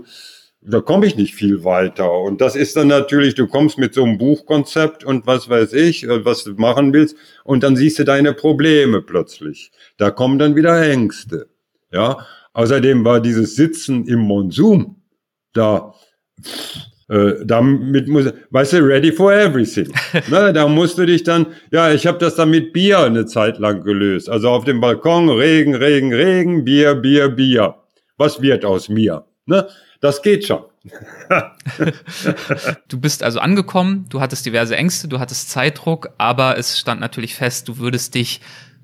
da 0.68 0.80
komme 0.80 1.06
ich 1.06 1.16
nicht 1.16 1.34
viel 1.34 1.64
weiter. 1.64 2.12
Und 2.12 2.40
das 2.40 2.54
ist 2.56 2.76
dann 2.76 2.88
natürlich, 2.88 3.34
du 3.34 3.46
kommst 3.46 3.78
mit 3.78 3.94
so 3.94 4.04
einem 4.04 4.18
Buchkonzept 4.18 5.04
und 5.04 5.26
was 5.26 5.48
weiß 5.48 5.72
ich, 5.72 6.04
äh, 6.04 6.24
was 6.24 6.44
du 6.44 6.52
machen 6.54 6.92
willst, 6.92 7.16
und 7.44 7.62
dann 7.62 7.76
siehst 7.76 7.98
du 7.98 8.04
deine 8.04 8.34
Probleme 8.34 9.02
plötzlich. 9.02 9.70
Da 9.96 10.10
kommen 10.10 10.38
dann 10.38 10.56
wieder 10.56 10.80
Ängste. 10.82 11.48
Ja. 11.92 12.26
Außerdem 12.52 13.04
war 13.04 13.20
dieses 13.20 13.56
Sitzen 13.56 14.06
im 14.06 14.20
Monsum 14.20 14.96
da, 15.52 15.94
äh, 17.08 17.34
damit 17.44 18.08
muss, 18.08 18.26
weißt 18.50 18.74
du, 18.74 18.78
ready 18.78 19.12
for 19.12 19.32
everything. 19.32 19.92
ne, 20.30 20.52
da 20.52 20.68
musst 20.68 20.98
du 20.98 21.06
dich 21.06 21.22
dann, 21.22 21.46
ja, 21.70 21.92
ich 21.92 22.06
habe 22.06 22.18
das 22.18 22.36
dann 22.36 22.50
mit 22.50 22.72
Bier 22.72 23.00
eine 23.00 23.26
Zeit 23.26 23.58
lang 23.58 23.82
gelöst. 23.82 24.28
Also 24.28 24.50
auf 24.50 24.64
dem 24.64 24.80
Balkon, 24.80 25.28
Regen, 25.28 25.74
Regen, 25.74 26.12
Regen, 26.12 26.64
Bier, 26.64 26.94
Bier, 26.94 27.28
Bier. 27.28 27.76
Was 28.16 28.42
wird 28.42 28.64
aus 28.64 28.88
mir? 28.88 29.24
Ne? 29.46 29.66
Das 30.00 30.22
geht 30.22 30.46
schon. 30.46 30.62
du 32.88 33.00
bist 33.00 33.22
also 33.22 33.40
angekommen, 33.40 34.06
du 34.08 34.20
hattest 34.20 34.46
diverse 34.46 34.76
Ängste, 34.76 35.08
du 35.08 35.18
hattest 35.18 35.50
Zeitdruck, 35.50 36.10
aber 36.18 36.56
es 36.56 36.78
stand 36.78 37.00
natürlich 37.00 37.34
fest, 37.34 37.68
du 37.68 37.78
würdest 37.78 38.14
dich 38.14 38.40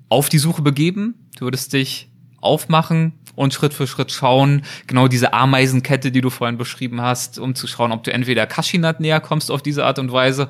auf 0.09 0.29
die 0.29 0.39
Suche 0.39 0.63
begeben, 0.63 1.29
du 1.39 1.47
würdest 1.47 1.73
dich 1.73 2.11
aufmachen 2.41 3.13
und 3.37 3.55
Schritt 3.55 3.75
für 3.75 3.87
Schritt 3.87 4.13
schauen, 4.13 4.63
genau 4.87 5.09
diese 5.09 5.33
Ameisenkette, 5.33 6.11
die 6.11 6.21
du 6.21 6.31
vorhin 6.31 6.59
beschrieben 6.59 7.01
hast, 7.01 7.39
um 7.39 7.55
zu 7.55 7.67
schauen, 7.67 7.93
ob 7.93 8.03
du 8.05 8.13
entweder 8.13 8.47
Kaschinat 8.47 9.01
näher 9.01 9.21
kommst 9.21 9.51
auf 9.51 9.63
diese 9.63 9.85
Art 9.85 9.99
und 9.99 10.13
Weise 10.13 10.49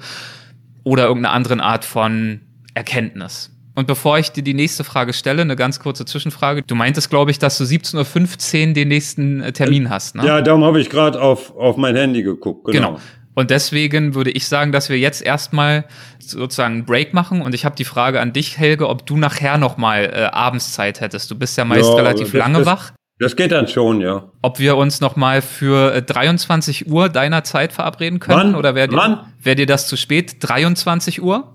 oder 0.83 1.05
irgendeine 1.07 1.35
andere 1.35 1.63
Art 1.63 1.85
von 1.85 2.41
Erkenntnis. 2.75 3.54
Und 3.75 3.87
bevor 3.87 4.19
ich 4.19 4.31
dir 4.31 4.45
die 4.45 4.55
nächste 4.55 4.85
Frage 4.85 5.13
stelle, 5.13 5.43
eine 5.43 5.57
ganz 5.57 5.81
kurze 5.81 6.05
Zwischenfrage. 6.05 6.63
Du 6.63 6.75
meintest, 6.75 7.11
glaube 7.11 7.33
ich, 7.33 7.39
dass 7.41 7.59
du 7.59 7.65
17.15 7.65 8.69
Uhr 8.69 8.75
den 8.75 8.89
nächsten 8.89 9.41
äh, 9.41 9.53
Termin 9.53 9.91
hast, 9.91 10.15
ne? 10.15 10.25
Ja, 10.25 10.41
darum 10.43 10.65
habe 10.65 10.81
ich 10.81 10.91
gerade 10.91 11.21
auf, 11.21 11.57
auf 11.57 11.77
mein 11.77 11.97
Handy 11.97 12.23
geguckt. 12.23 12.67
Genau. 12.67 12.93
genau. 12.93 13.01
Und 13.35 13.51
deswegen 13.51 14.15
würde 14.15 14.31
ich 14.31 14.47
sagen, 14.47 14.71
dass 14.71 14.89
wir 14.89 14.99
jetzt 14.99 15.21
erstmal 15.21 15.87
sozusagen 16.19 16.75
einen 16.75 16.85
Break 16.85 17.15
machen. 17.15 17.43
Und 17.43 17.55
ich 17.55 17.65
habe 17.65 17.75
die 17.75 17.85
Frage 17.85 18.21
an 18.21 18.33
dich, 18.33 18.59
Helge, 18.59 18.89
ob 18.89 19.07
du 19.07 19.17
nachher 19.17 19.59
noch 19.59 19.77
mal 19.77 20.05
äh, 20.05 20.25
Abendszeit 20.27 21.01
hättest. 21.01 21.31
Du 21.31 21.35
bist 21.35 21.59
ja 21.59 21.65
meist 21.65 21.91
ja, 21.91 21.97
relativ 21.97 22.31
das, 22.31 22.39
lange 22.39 22.59
das, 22.59 22.67
wach. 22.67 22.93
Das 23.19 23.35
geht 23.35 23.53
dann 23.53 23.67
schon, 23.67 24.01
ja. 24.01 24.31
Ob 24.43 24.61
wir 24.61 24.77
uns 24.77 25.01
noch 25.01 25.17
mal 25.17 25.43
für 25.43 26.01
23 26.01 26.87
äh, 26.87 26.91
Uhr 26.91 27.09
deiner 27.09 27.43
Zeit 27.43 27.73
verabreden 27.73 28.21
können? 28.21 28.39
Wann? 28.39 28.55
Oder 28.55 28.77
wäre 28.77 28.89
dir, 28.89 29.25
wär 29.43 29.55
dir 29.57 29.67
das 29.67 29.89
zu 29.89 29.97
spät? 29.97 30.37
23 30.41 31.21
Uhr? 31.21 31.54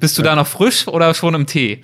Bist 0.00 0.18
du 0.18 0.22
da 0.22 0.34
noch 0.34 0.46
frisch 0.46 0.86
oder 0.88 1.14
schon 1.14 1.34
im 1.34 1.46
Tee? 1.46 1.82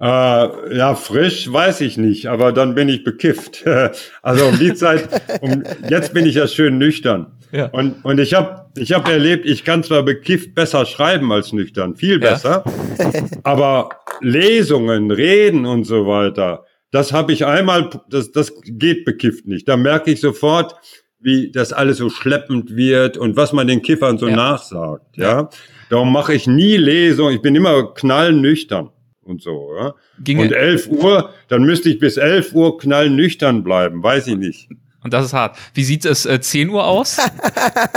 Äh, 0.00 0.76
ja, 0.76 0.94
frisch 0.94 1.52
weiß 1.52 1.80
ich 1.80 1.98
nicht, 1.98 2.26
aber 2.26 2.52
dann 2.52 2.74
bin 2.74 2.88
ich 2.88 3.02
bekifft. 3.02 3.64
also 4.22 4.46
um 4.46 4.58
die 4.58 4.74
Zeit, 4.74 5.08
um, 5.40 5.64
jetzt 5.88 6.14
bin 6.14 6.24
ich 6.24 6.36
ja 6.36 6.46
schön 6.46 6.78
nüchtern. 6.78 7.38
Ja. 7.50 7.66
Und, 7.66 8.04
und 8.04 8.20
ich 8.20 8.34
habe 8.34 8.66
ich 8.76 8.92
hab 8.92 9.08
erlebt, 9.08 9.46
ich 9.46 9.64
kann 9.64 9.82
zwar 9.82 10.02
bekifft 10.02 10.54
besser 10.54 10.86
schreiben 10.86 11.32
als 11.32 11.52
nüchtern, 11.52 11.96
viel 11.96 12.20
besser, 12.20 12.62
ja. 12.98 13.04
aber 13.42 13.88
Lesungen, 14.20 15.10
Reden 15.10 15.64
und 15.64 15.84
so 15.84 16.06
weiter, 16.06 16.64
das 16.90 17.12
habe 17.12 17.32
ich 17.32 17.46
einmal, 17.46 17.90
das, 18.08 18.32
das 18.32 18.52
geht 18.64 19.04
bekifft 19.04 19.46
nicht. 19.46 19.66
Da 19.66 19.76
merke 19.76 20.10
ich 20.10 20.20
sofort, 20.20 20.74
wie 21.20 21.50
das 21.50 21.72
alles 21.72 21.98
so 21.98 22.10
schleppend 22.10 22.76
wird 22.76 23.16
und 23.16 23.36
was 23.36 23.52
man 23.52 23.66
den 23.66 23.82
Kiffern 23.82 24.18
so 24.18 24.28
ja. 24.28 24.36
nachsagt. 24.36 25.16
Ja. 25.16 25.30
ja. 25.30 25.50
Darum 25.88 26.12
mache 26.12 26.34
ich 26.34 26.46
nie 26.46 26.76
Lesung. 26.76 27.30
Ich 27.30 27.42
bin 27.42 27.54
immer 27.54 27.94
knallnüchtern 27.94 28.90
und 29.22 29.42
so. 29.42 29.74
Ja? 29.78 29.94
Ginge. 30.22 30.42
Und 30.42 30.52
11 30.52 30.88
Uhr, 30.88 31.30
dann 31.48 31.62
müsste 31.62 31.88
ich 31.90 31.98
bis 31.98 32.16
11 32.16 32.54
Uhr 32.54 32.78
knallnüchtern 32.78 33.62
bleiben. 33.62 34.02
Weiß 34.02 34.26
ich 34.26 34.36
nicht. 34.36 34.68
Und 35.02 35.14
das 35.14 35.26
ist 35.26 35.32
hart. 35.32 35.56
Wie 35.74 35.84
sieht 35.84 36.04
es 36.04 36.26
äh, 36.26 36.40
10 36.40 36.70
Uhr 36.70 36.84
aus? 36.84 37.18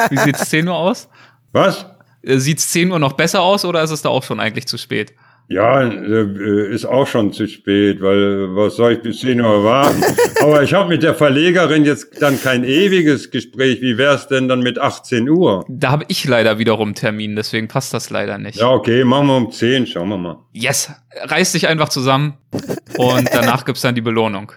Wie 0.09 0.17
sieht 0.17 0.35
es 0.35 0.49
10 0.49 0.67
Uhr 0.67 0.75
aus? 0.75 1.09
Was? 1.51 1.85
Äh, 2.21 2.37
sieht 2.37 2.59
es 2.59 2.69
10 2.71 2.91
Uhr 2.91 2.99
noch 2.99 3.13
besser 3.13 3.41
aus 3.41 3.65
oder 3.65 3.81
ist 3.81 3.91
es 3.91 4.01
da 4.01 4.09
auch 4.09 4.23
schon 4.23 4.39
eigentlich 4.39 4.67
zu 4.67 4.77
spät? 4.77 5.13
Ja, 5.51 5.81
äh, 5.81 6.73
ist 6.73 6.85
auch 6.85 7.05
schon 7.05 7.33
zu 7.33 7.45
spät, 7.45 8.01
weil 8.01 8.55
was 8.55 8.77
soll 8.77 8.93
ich 8.93 9.01
bis 9.01 9.19
10 9.19 9.41
Uhr 9.41 9.65
warten? 9.65 10.01
Aber 10.41 10.63
ich 10.63 10.73
habe 10.73 10.87
mit 10.87 11.03
der 11.03 11.13
Verlegerin 11.13 11.83
jetzt 11.83 12.21
dann 12.21 12.41
kein 12.41 12.63
ewiges 12.63 13.31
Gespräch. 13.31 13.81
Wie 13.81 13.97
wär's 13.97 14.29
denn 14.29 14.47
dann 14.47 14.61
mit 14.61 14.79
18 14.79 15.27
Uhr? 15.27 15.65
Da 15.67 15.91
habe 15.91 16.05
ich 16.07 16.23
leider 16.23 16.57
wiederum 16.57 16.95
Termin, 16.95 17.35
deswegen 17.35 17.67
passt 17.67 17.93
das 17.93 18.09
leider 18.09 18.37
nicht. 18.37 18.59
Ja, 18.59 18.69
okay, 18.69 19.03
machen 19.03 19.27
wir 19.27 19.35
um 19.35 19.51
10, 19.51 19.87
schauen 19.87 20.07
wir 20.07 20.17
mal. 20.17 20.37
Yes, 20.53 20.89
reiß 21.21 21.51
dich 21.51 21.67
einfach 21.67 21.89
zusammen 21.89 22.37
und 22.97 23.29
danach 23.33 23.65
gibt's 23.65 23.81
dann 23.81 23.93
die 23.93 24.01
Belohnung. 24.01 24.53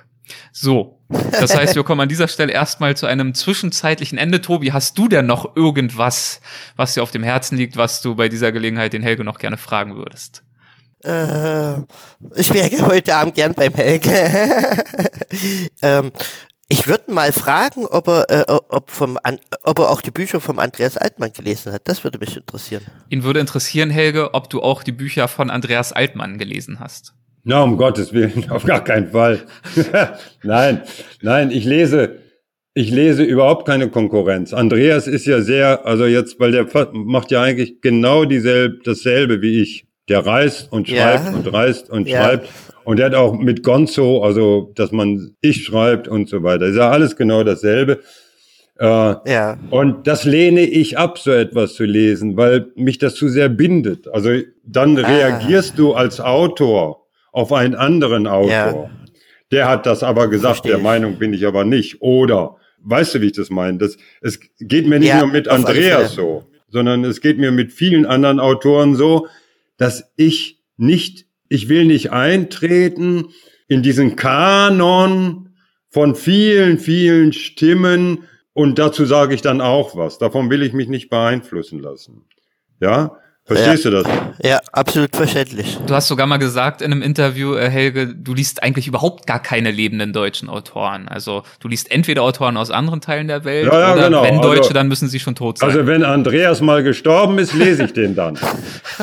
So, 0.53 1.01
das 1.09 1.57
heißt, 1.57 1.75
wir 1.75 1.83
kommen 1.83 2.03
an 2.03 2.09
dieser 2.09 2.29
Stelle 2.29 2.53
erstmal 2.53 2.97
zu 2.97 3.07
einem 3.07 3.35
zwischenzeitlichen 3.35 4.17
Ende. 4.17 4.41
Tobi, 4.41 4.71
hast 4.71 4.97
du 4.97 5.09
denn 5.09 5.27
noch 5.27 5.57
irgendwas, 5.57 6.41
was 6.77 6.95
dir 6.95 7.03
auf 7.03 7.11
dem 7.11 7.25
Herzen 7.25 7.59
liegt, 7.59 7.77
was 7.77 8.01
du 8.01 8.15
bei 8.15 8.29
dieser 8.29 8.53
Gelegenheit 8.53 8.93
den 8.93 9.03
Helge 9.03 9.25
noch 9.25 9.39
gerne 9.39 9.57
fragen 9.57 9.97
würdest? 9.97 10.44
Äh, 11.05 11.81
ich 12.37 12.53
wäre 12.53 12.71
heute 12.87 13.15
Abend 13.15 13.35
gern 13.35 13.55
beim 13.55 13.75
Helge. 13.75 14.11
ähm, 15.83 16.13
ich 16.69 16.89
würde 16.89 17.13
mal 17.13 17.31
fragen, 17.33 17.85
ob 17.87 18.09
er, 18.09 18.31
äh, 18.31 18.45
ob, 18.49 18.91
vom, 18.91 19.19
ob 19.65 19.79
er 19.79 19.91
auch 19.91 20.01
die 20.01 20.11
Bücher 20.11 20.41
vom 20.41 20.59
Andreas 20.59 20.97
Altmann 20.97 21.33
gelesen 21.33 21.73
hat. 21.73 21.83
Das 21.85 22.05
würde 22.05 22.19
mich 22.19 22.37
interessieren. 22.37 22.83
Ihn 23.11 23.23
würde 23.23 23.41
interessieren, 23.41 23.91
Helge, 23.91 24.33
ob 24.33 24.49
du 24.49 24.63
auch 24.63 24.83
die 24.83 24.93
Bücher 24.93 25.29
von 25.29 25.51
Andreas 25.51 25.93
Altmann 25.93 26.39
gelesen 26.39 26.81
hast. 26.81 27.15
Na, 27.45 27.63
um 27.63 27.77
Gottes 27.77 28.15
Willen, 28.15 28.47
auf 28.51 28.65
gar 28.65 28.83
keinen 28.83 29.11
Fall. 29.11 29.47
nein, 30.43 30.83
nein, 31.21 31.51
ich 31.51 31.67
lese, 31.67 32.19
ich 32.73 32.91
lese 32.91 33.23
überhaupt 33.23 33.67
keine 33.67 33.91
Konkurrenz. 33.91 34.55
Andreas 34.55 35.07
ist 35.07 35.27
ja 35.27 35.43
sehr, 35.43 35.85
also 35.85 36.07
jetzt, 36.07 36.41
weil 36.41 36.53
der 36.53 36.67
macht 36.93 37.31
ja 37.31 37.43
eigentlich 37.43 37.83
genau 37.83 38.25
dieselbe, 38.25 38.79
dasselbe 38.83 39.43
wie 39.43 39.61
ich. 39.61 39.87
Der 40.09 40.25
reist 40.25 40.71
und 40.71 40.89
schreibt 40.89 41.25
ja. 41.25 41.33
und 41.33 41.53
reist 41.53 41.91
und 41.91 42.09
ja. 42.09 42.23
schreibt. 42.23 42.49
Und 42.85 42.99
der 42.99 43.07
hat 43.07 43.15
auch 43.15 43.33
mit 43.33 43.63
Gonzo, 43.63 44.23
also 44.23 44.73
dass 44.75 44.93
man 44.93 45.35
ich 45.41 45.65
schreibt 45.65 46.09
und 46.09 46.29
so 46.29 46.43
weiter. 46.43 46.67
Ist 46.67 46.77
ja 46.77 46.91
alles 46.91 47.17
genau 47.17 47.43
dasselbe. 47.43 48.01
Äh, 48.79 48.87
ja. 48.87 49.59
Und 49.71 50.07
das 50.07 50.25
lehne 50.25 50.63
ich 50.63 50.99
ab, 50.99 51.19
so 51.19 51.31
etwas 51.31 51.75
zu 51.75 51.85
lesen, 51.85 52.37
weil 52.37 52.67
mich 52.75 52.99
das 52.99 53.15
zu 53.15 53.29
sehr 53.29 53.49
bindet. 53.49 54.09
Also 54.09 54.31
dann 54.65 54.99
ah. 54.99 55.07
reagierst 55.07 55.79
du 55.79 55.95
als 55.95 56.21
Autor 56.21 57.07
auf 57.33 57.53
einen 57.53 57.75
anderen 57.75 58.27
Autor. 58.27 58.51
Ja. 58.51 58.91
Der 59.51 59.69
hat 59.69 59.87
das 59.87 60.03
aber 60.03 60.29
gesagt, 60.29 60.57
Verstehe. 60.57 60.73
der 60.73 60.81
Meinung 60.81 61.19
bin 61.19 61.33
ich 61.33 61.47
aber 61.47 61.65
nicht. 61.65 62.03
Oder, 62.03 62.57
weißt 62.83 63.15
du, 63.15 63.21
wie 63.21 63.27
ich 63.27 63.33
das 63.33 63.51
meine? 63.51 63.79
Das, 63.79 63.97
es 64.21 64.41
geht 64.59 64.87
mir 64.87 64.99
nicht 64.99 65.09
ja, 65.09 65.21
nur 65.21 65.29
mit 65.29 65.49
Andreas 65.49 66.15
so, 66.15 66.45
sondern 66.69 67.05
es 67.05 67.21
geht 67.21 67.39
mir 67.39 67.53
mit 67.53 67.73
vielen 67.73 68.07
anderen 68.07 68.41
Autoren 68.41 68.97
so, 68.97 69.29
dass 69.77 70.13
ich 70.17 70.63
nicht, 70.77 71.27
ich 71.49 71.69
will 71.69 71.85
nicht 71.85 72.13
eintreten 72.13 73.29
in 73.69 73.83
diesen 73.83 74.17
Kanon 74.17 75.55
von 75.89 76.15
vielen, 76.15 76.79
vielen 76.79 77.33
Stimmen 77.33 78.25
und 78.53 78.79
dazu 78.79 79.05
sage 79.05 79.35
ich 79.35 79.43
dann 79.43 79.61
auch 79.61 79.97
was. 79.97 80.19
Davon 80.19 80.51
will 80.51 80.63
ich 80.63 80.73
mich 80.73 80.89
nicht 80.89 81.11
beeinflussen 81.11 81.81
lassen. 81.81 82.25
Ja, 82.81 83.19
Verstehst 83.47 83.85
ja. 83.85 83.91
du 83.91 84.03
das? 84.03 84.07
Ja, 84.43 84.61
absolut 84.73 85.15
verständlich. 85.15 85.79
Du 85.87 85.93
hast 85.95 86.09
sogar 86.09 86.27
mal 86.27 86.39
gesagt 86.39 86.81
in 86.81 86.91
einem 86.93 87.03
Interview, 87.03 87.55
äh, 87.55 87.69
Helge, 87.69 88.07
du 88.15 88.33
liest 88.33 88.63
eigentlich 88.63 88.89
überhaupt 88.89 89.27
gar 89.27 89.39
keine 89.43 89.71
lebenden 89.71 90.15
deutschen 90.15 90.49
Autoren. 90.49 91.09
Also 91.09 91.43
du 91.61 91.69
liest 91.69 91.91
entweder 91.91 92.23
Autoren 92.23 92.57
aus 92.57 92.71
anderen 92.71 93.03
Teilen 93.03 93.29
der 93.29 93.45
Welt 93.45 93.67
Ja, 93.67 93.79
ja, 93.81 93.93
oder 93.93 94.05
genau. 94.07 94.23
wenn 94.23 94.41
Deutsche, 94.41 94.61
Also- 94.63 94.73
dann 94.73 94.89
müssen 94.89 95.09
sie 95.09 95.21
schon 95.21 95.35
tot 95.35 95.59
sein. 95.59 95.69
Also 95.69 95.87
wenn 95.87 96.05
Andreas 96.05 96.63
mal 96.63 96.83
gestorben 96.83 97.39
ist, 97.39 97.53
lese 97.53 97.85
ich 97.85 97.93
den 97.93 98.15
dann. 98.15 98.39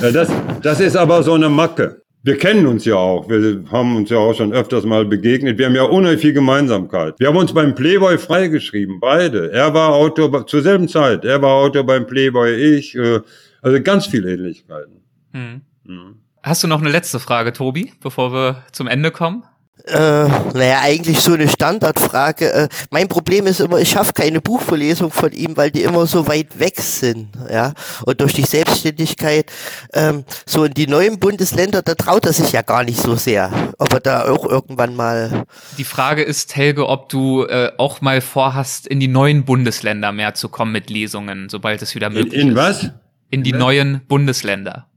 Das, 0.02 0.30
das 0.64 0.80
ist 0.80 0.96
aber 0.96 1.22
so 1.22 1.34
eine 1.34 1.50
Macke. 1.50 2.02
Wir 2.24 2.38
kennen 2.38 2.66
uns 2.66 2.86
ja 2.86 2.96
auch. 2.96 3.28
Wir 3.30 3.64
haben 3.72 3.96
uns 3.98 4.10
ja 4.10 4.18
auch 4.18 4.34
schon 4.34 4.54
öfters 4.54 4.86
mal 4.86 5.06
begegnet. 5.06 5.58
Wir 5.58 5.66
haben 5.66 5.76
ja 5.76 5.84
unheimlich 5.84 6.22
viel 6.22 6.34
Gemeinsamkeit. 6.34 7.16
Wir 7.20 7.28
haben 7.28 7.36
uns 7.38 7.54
beim 7.54 7.76
Playboy 7.76 8.18
freigeschrieben, 8.18 9.00
beide. 9.00 9.52
Er 9.52 9.74
war 9.74 9.90
Autor 9.90 10.48
zur 10.48 10.62
selben 10.62 10.88
Zeit. 10.88 11.26
Er 11.26 11.42
war 11.42 11.56
Autor 11.56 11.84
beim 11.84 12.08
Playboy, 12.08 12.54
ich. 12.56 12.96
äh, 12.96 13.20
Also 13.62 13.82
ganz 13.82 14.06
viele 14.08 14.34
Ähnlichkeiten. 14.34 15.02
hm. 15.34 15.62
Mhm. 15.84 16.16
Hast 16.44 16.64
du 16.64 16.68
noch 16.68 16.82
eine 16.82 16.90
letzte 16.90 17.20
Frage, 17.20 17.54
Tobi, 17.54 17.94
bevor 18.02 18.34
wir 18.34 18.64
zum 18.72 18.88
Ende 18.88 19.12
kommen? 19.12 19.44
Äh, 19.86 19.94
naja, 19.94 20.80
eigentlich 20.82 21.20
so 21.22 21.34
eine 21.34 21.48
Standardfrage. 21.48 22.52
Äh, 22.54 22.68
mein 22.92 23.08
Problem 23.08 23.48
ist 23.48 23.60
immer, 23.60 23.80
ich 23.80 23.90
schaffe 23.90 24.14
keine 24.14 24.40
Buchverlesung 24.42 25.12
von 25.12 25.32
ihm, 25.32 25.58
weil 25.58 25.72
die 25.72 25.82
immer 25.82 26.06
so 26.06 26.28
weit 26.28 26.60
weg 26.60 26.80
sind. 26.80 27.30
Ja, 27.52 27.74
und 28.06 28.22
durch 28.22 28.34
die 28.34 28.44
Selbstständigkeit 28.44 29.52
ähm, 29.94 30.24
so 30.46 30.66
in 30.66 30.74
die 30.76 30.86
neuen 30.88 31.20
Bundesländer, 31.20 31.82
da 31.82 31.96
traut 31.96 32.26
er 32.28 32.34
sich 32.34 32.52
ja 32.52 32.62
gar 32.62 32.84
nicht 32.84 33.00
so 33.00 33.16
sehr. 33.16 33.52
Ob 33.80 33.94
er 33.94 34.00
da 34.00 34.30
auch 34.32 34.46
irgendwann 34.46 34.96
mal. 34.96 35.46
Die 35.80 35.84
Frage 35.84 36.22
ist, 36.24 36.56
Helge, 36.56 36.88
ob 36.88 37.10
du 37.10 37.44
äh, 37.46 37.72
auch 37.78 38.02
mal 38.02 38.22
vorhast, 38.22 38.86
in 38.88 39.00
die 39.00 39.08
neuen 39.08 39.46
Bundesländer 39.46 40.12
mehr 40.12 40.34
zu 40.36 40.50
kommen 40.50 40.72
mit 40.72 40.90
Lesungen, 40.92 41.50
sobald 41.50 41.82
es 41.82 41.96
wieder 41.96 42.08
In, 42.08 42.14
möglich 42.14 42.40
in 42.42 42.50
ist. 42.50 42.56
was? 42.56 42.92
In 43.32 43.44
die 43.44 43.54
neuen 43.54 44.02
Bundesländer. 44.08 44.88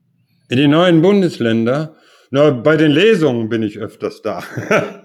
In 0.48 0.58
die 0.58 0.68
neuen 0.68 1.00
Bundesländer? 1.00 1.96
Na, 2.30 2.50
bei 2.50 2.76
den 2.76 2.90
Lesungen 2.90 3.48
bin 3.48 3.62
ich 3.62 3.78
öfters 3.78 4.22
da. 4.22 4.42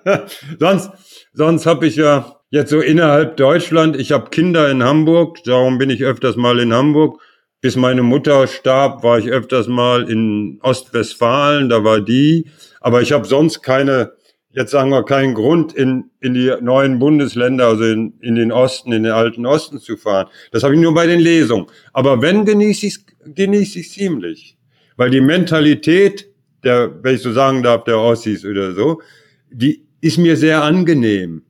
sonst 0.60 0.90
sonst 1.34 1.66
habe 1.66 1.88
ich 1.88 1.96
ja 1.96 2.40
jetzt 2.50 2.72
so 2.72 2.82
innerhalb 2.82 3.38
Deutschland, 3.38 3.96
ich 3.96 4.12
habe 4.12 4.30
Kinder 4.30 4.70
in 4.70 4.84
Hamburg, 4.84 5.44
darum 5.46 5.78
bin 5.78 5.90
ich 5.90 6.04
öfters 6.04 6.36
mal 6.36 6.60
in 6.60 6.74
Hamburg. 6.74 7.22
Bis 7.62 7.76
meine 7.76 8.04
Mutter 8.04 8.48
starb, 8.48 9.04
war 9.04 9.20
ich 9.20 9.28
öfters 9.28 9.68
mal 9.68 10.10
in 10.10 10.60
Ostwestfalen, 10.64 11.68
da 11.68 11.84
war 11.84 12.00
die. 12.00 12.50
Aber 12.80 13.02
ich 13.02 13.12
habe 13.12 13.28
sonst 13.28 13.62
keine, 13.62 14.14
jetzt 14.50 14.72
sagen 14.72 14.92
wir, 14.92 15.04
keinen 15.04 15.34
Grund, 15.34 15.74
in, 15.74 16.10
in 16.22 16.34
die 16.34 16.54
neuen 16.62 17.00
Bundesländer, 17.00 17.68
also 17.68 17.84
in, 17.84 18.14
in 18.22 18.36
den 18.36 18.54
Osten, 18.54 18.94
in 18.94 19.04
den 19.04 19.12
alten 19.12 19.46
Osten 19.46 19.80
zu 19.80 19.98
fahren. 19.98 20.28
Das 20.54 20.64
habe 20.64 20.74
ich 20.74 20.80
nur 20.80 20.94
bei 20.94 21.06
den 21.06 21.20
Lesungen. 21.20 21.68
Aber 21.92 22.22
wenn, 22.22 22.46
genieße 22.46 22.88
ich 22.88 23.00
genieße 23.36 23.80
ich 23.80 23.92
ziemlich. 23.92 24.58
Weil 24.98 25.10
die 25.10 25.22
Mentalität 25.22 26.30
der, 26.64 26.92
wenn 27.04 27.16
ich 27.16 27.22
so 27.22 27.32
sagen 27.32 27.64
darf, 27.64 27.84
der 27.84 27.98
Ossis 27.98 28.46
oder 28.46 28.74
so, 28.74 29.02
die 29.50 29.86
ist 30.02 30.18
mir 30.18 30.36
sehr 30.36 30.64
angenehm. 30.64 31.44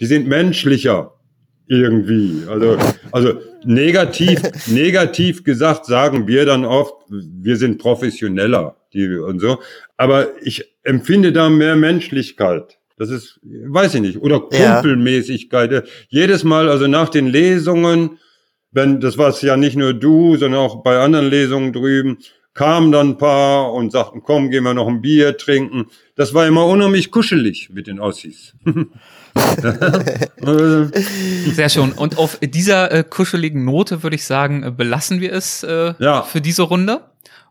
Die 0.00 0.06
sind 0.06 0.28
menschlicher 0.28 1.12
irgendwie. 1.68 2.42
Also, 2.48 2.78
also 3.12 3.40
negativ, 3.64 4.40
negativ 4.68 5.44
gesagt 5.44 5.86
sagen 5.86 6.28
wir 6.28 6.46
dann 6.46 6.64
oft, 6.64 6.94
wir 7.08 7.56
sind 7.56 7.78
professioneller 7.78 8.76
die, 8.92 9.08
und 9.16 9.40
so. 9.40 9.58
Aber 9.96 10.28
ich 10.42 10.64
empfinde 10.82 11.32
da 11.32 11.48
mehr 11.48 11.76
Menschlichkeit. 11.76 12.78
Das 12.98 13.10
ist, 13.10 13.40
weiß 13.42 13.94
ich 13.96 14.00
nicht, 14.00 14.18
oder 14.18 14.48
Ja. 14.52 14.74
Kumpelmäßigkeit. 14.74 15.86
Jedes 16.08 16.44
Mal, 16.44 16.68
also 16.68 16.86
nach 16.86 17.10
den 17.10 17.26
Lesungen, 17.26 18.18
wenn, 18.76 19.00
das 19.00 19.18
war 19.18 19.34
ja 19.42 19.56
nicht 19.56 19.74
nur 19.76 19.92
du, 19.92 20.36
sondern 20.36 20.60
auch 20.60 20.82
bei 20.84 20.98
anderen 21.00 21.26
Lesungen 21.28 21.72
drüben, 21.72 22.18
kamen 22.54 22.92
dann 22.92 23.10
ein 23.10 23.18
paar 23.18 23.72
und 23.72 23.90
sagten, 23.92 24.22
komm, 24.22 24.50
gehen 24.50 24.62
wir 24.64 24.72
noch 24.74 24.86
ein 24.86 25.02
Bier 25.02 25.36
trinken. 25.36 25.86
Das 26.14 26.32
war 26.32 26.46
immer 26.46 26.64
unheimlich 26.66 27.10
kuschelig 27.10 27.68
mit 27.72 27.86
den 27.88 27.98
Ossis. 28.00 28.54
Also, 30.40 30.84
Sehr 31.52 31.68
schön. 31.68 31.92
Und 31.92 32.18
auf 32.18 32.38
dieser 32.42 32.90
äh, 32.92 33.04
kuscheligen 33.04 33.64
Note 33.64 34.02
würde 34.02 34.16
ich 34.16 34.24
sagen, 34.24 34.62
äh, 34.62 34.70
belassen 34.70 35.20
wir 35.20 35.32
es 35.32 35.62
äh, 35.62 35.94
Ja. 35.98 36.22
für 36.22 36.40
diese 36.40 36.62
Runde 36.62 37.00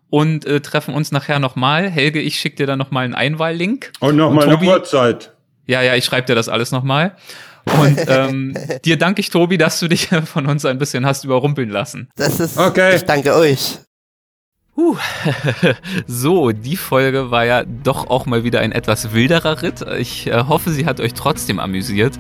und 0.10 0.46
äh, 0.46 0.62
treffen 0.62 0.94
uns 0.94 1.12
nachher 1.12 1.40
nochmal. 1.40 1.90
Helge, 1.90 2.22
ich 2.22 2.38
schicke 2.40 2.56
dir 2.58 2.68
dann 2.68 2.80
nochmal 2.80 3.06
einen 3.06 3.16
Einwahllink. 3.16 3.92
und 4.00 4.16
noch 4.16 4.30
Und 4.30 4.36
mal 4.38 4.50
eine? 4.50 4.58
Uhrzeit. 4.66 5.34
Ja, 5.68 5.82
ja, 5.82 5.96
ich 5.96 6.06
schreibe 6.06 6.28
dir 6.28 6.36
das 6.36 6.50
alles 6.50 6.72
nochmal. 6.72 7.16
Und 7.66 8.00
ähm, 8.08 8.54
dir 8.84 8.98
danke 8.98 9.22
ich, 9.22 9.30
Tobi, 9.30 9.58
dass 9.58 9.80
du 9.80 9.88
dich 9.88 10.08
von 10.26 10.46
uns 10.46 10.66
ein 10.66 10.78
bisschen 10.78 11.06
hast 11.06 11.24
überrumpeln 11.24 11.70
lassen. 11.70 12.10
Das 12.16 12.40
ist. 12.40 12.58
Okay. 12.58 12.96
Ich 12.96 13.04
danke 13.04 13.34
euch. 13.36 13.80
Huh. 14.78 14.98
so, 16.08 16.52
die 16.52 16.76
Folge 16.76 17.32
war 17.32 17.46
ja 17.46 17.64
doch 17.64 18.08
auch 18.08 18.26
mal 18.26 18.44
wieder 18.44 18.60
ein 18.60 18.74
etwas 18.74 19.14
wilderer 19.14 19.62
Ritt. 19.62 19.86
Ich 19.98 20.28
äh, 20.28 20.44
hoffe, 20.50 20.72
sie 20.72 20.86
hat 20.86 21.00
euch 21.00 21.14
trotzdem 21.14 21.62
amüsiert. 21.62 22.20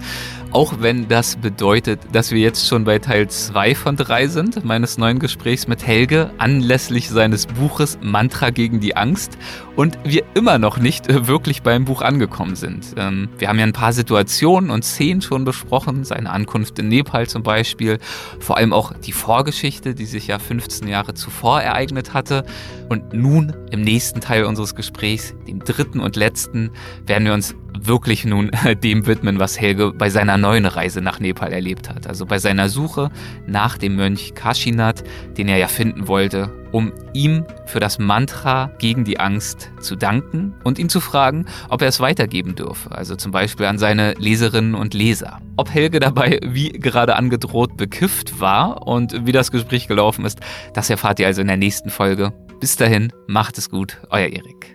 Auch 0.55 0.75
wenn 0.79 1.09
das 1.09 1.35
bedeutet, 1.35 1.99
dass 2.13 2.31
wir 2.31 2.39
jetzt 2.39 2.65
schon 2.65 2.85
bei 2.85 2.99
Teil 2.99 3.27
2 3.29 3.75
von 3.75 3.97
3 3.97 4.27
sind, 4.27 4.63
meines 4.63 4.97
neuen 4.97 5.19
Gesprächs 5.19 5.67
mit 5.67 5.85
Helge, 5.85 6.31
anlässlich 6.37 7.09
seines 7.09 7.45
Buches 7.45 7.97
Mantra 8.01 8.51
gegen 8.51 8.79
die 8.79 8.95
Angst. 8.95 9.37
Und 9.75 9.99
wir 10.05 10.23
immer 10.33 10.57
noch 10.57 10.77
nicht 10.77 11.09
äh, 11.09 11.27
wirklich 11.27 11.61
beim 11.61 11.83
Buch 11.83 12.01
angekommen 12.01 12.55
sind. 12.55 12.93
Ähm, 12.95 13.27
wir 13.37 13.49
haben 13.49 13.59
ja 13.59 13.65
ein 13.65 13.73
paar 13.73 13.91
Situationen 13.91 14.69
und 14.69 14.85
Szenen 14.85 15.21
schon 15.21 15.43
besprochen, 15.43 16.05
seine 16.05 16.29
Ankunft 16.29 16.79
in 16.79 16.87
Nepal 16.87 17.27
zum 17.27 17.43
Beispiel, 17.43 17.99
vor 18.39 18.55
allem 18.55 18.71
auch 18.71 18.93
die 18.93 19.11
Vorgeschichte, 19.11 19.93
die 19.93 20.05
sich 20.05 20.27
ja 20.27 20.39
15 20.39 20.87
Jahre 20.87 21.15
zuvor 21.15 21.61
ereignet 21.61 22.13
hatte. 22.13 22.44
Und 22.89 23.13
nun 23.13 23.53
im 23.71 23.81
nächsten 23.81 24.21
Teil 24.21 24.45
unseres 24.45 24.75
Gesprächs, 24.75 25.33
dem 25.47 25.59
dritten 25.59 25.99
und 25.99 26.15
letzten, 26.15 26.71
werden 27.05 27.25
wir 27.25 27.33
uns 27.33 27.55
wirklich 27.87 28.25
nun 28.25 28.51
dem 28.83 29.05
widmen, 29.05 29.39
was 29.39 29.59
Helge 29.59 29.93
bei 29.93 30.09
seiner 30.09 30.37
neuen 30.37 30.65
Reise 30.65 31.01
nach 31.01 31.19
Nepal 31.19 31.53
erlebt 31.53 31.89
hat. 31.89 32.07
Also 32.07 32.25
bei 32.25 32.39
seiner 32.39 32.69
Suche 32.69 33.09
nach 33.47 33.77
dem 33.77 33.95
Mönch 33.95 34.33
Kashinath, 34.35 35.03
den 35.37 35.47
er 35.47 35.57
ja 35.57 35.67
finden 35.67 36.07
wollte, 36.07 36.51
um 36.71 36.91
ihm 37.13 37.45
für 37.65 37.79
das 37.79 37.99
Mantra 37.99 38.71
gegen 38.79 39.05
die 39.05 39.19
Angst 39.19 39.71
zu 39.79 39.95
danken 39.95 40.53
und 40.63 40.77
ihn 40.77 40.89
zu 40.89 40.99
fragen, 40.99 41.45
ob 41.69 41.81
er 41.81 41.87
es 41.87 41.99
weitergeben 41.99 42.55
dürfe. 42.55 42.91
Also 42.91 43.15
zum 43.15 43.31
Beispiel 43.31 43.65
an 43.65 43.77
seine 43.77 44.13
Leserinnen 44.13 44.75
und 44.75 44.93
Leser. 44.93 45.39
Ob 45.55 45.73
Helge 45.73 45.99
dabei, 45.99 46.39
wie 46.43 46.69
gerade 46.69 47.15
angedroht, 47.15 47.77
bekifft 47.77 48.39
war 48.39 48.87
und 48.87 49.25
wie 49.25 49.31
das 49.31 49.51
Gespräch 49.51 49.87
gelaufen 49.87 50.25
ist, 50.25 50.39
das 50.73 50.89
erfahrt 50.89 51.19
ihr 51.19 51.27
also 51.27 51.41
in 51.41 51.47
der 51.47 51.57
nächsten 51.57 51.89
Folge. 51.89 52.33
Bis 52.59 52.75
dahin, 52.75 53.11
macht 53.27 53.57
es 53.57 53.69
gut, 53.69 53.97
euer 54.09 54.27
Erik. 54.27 54.74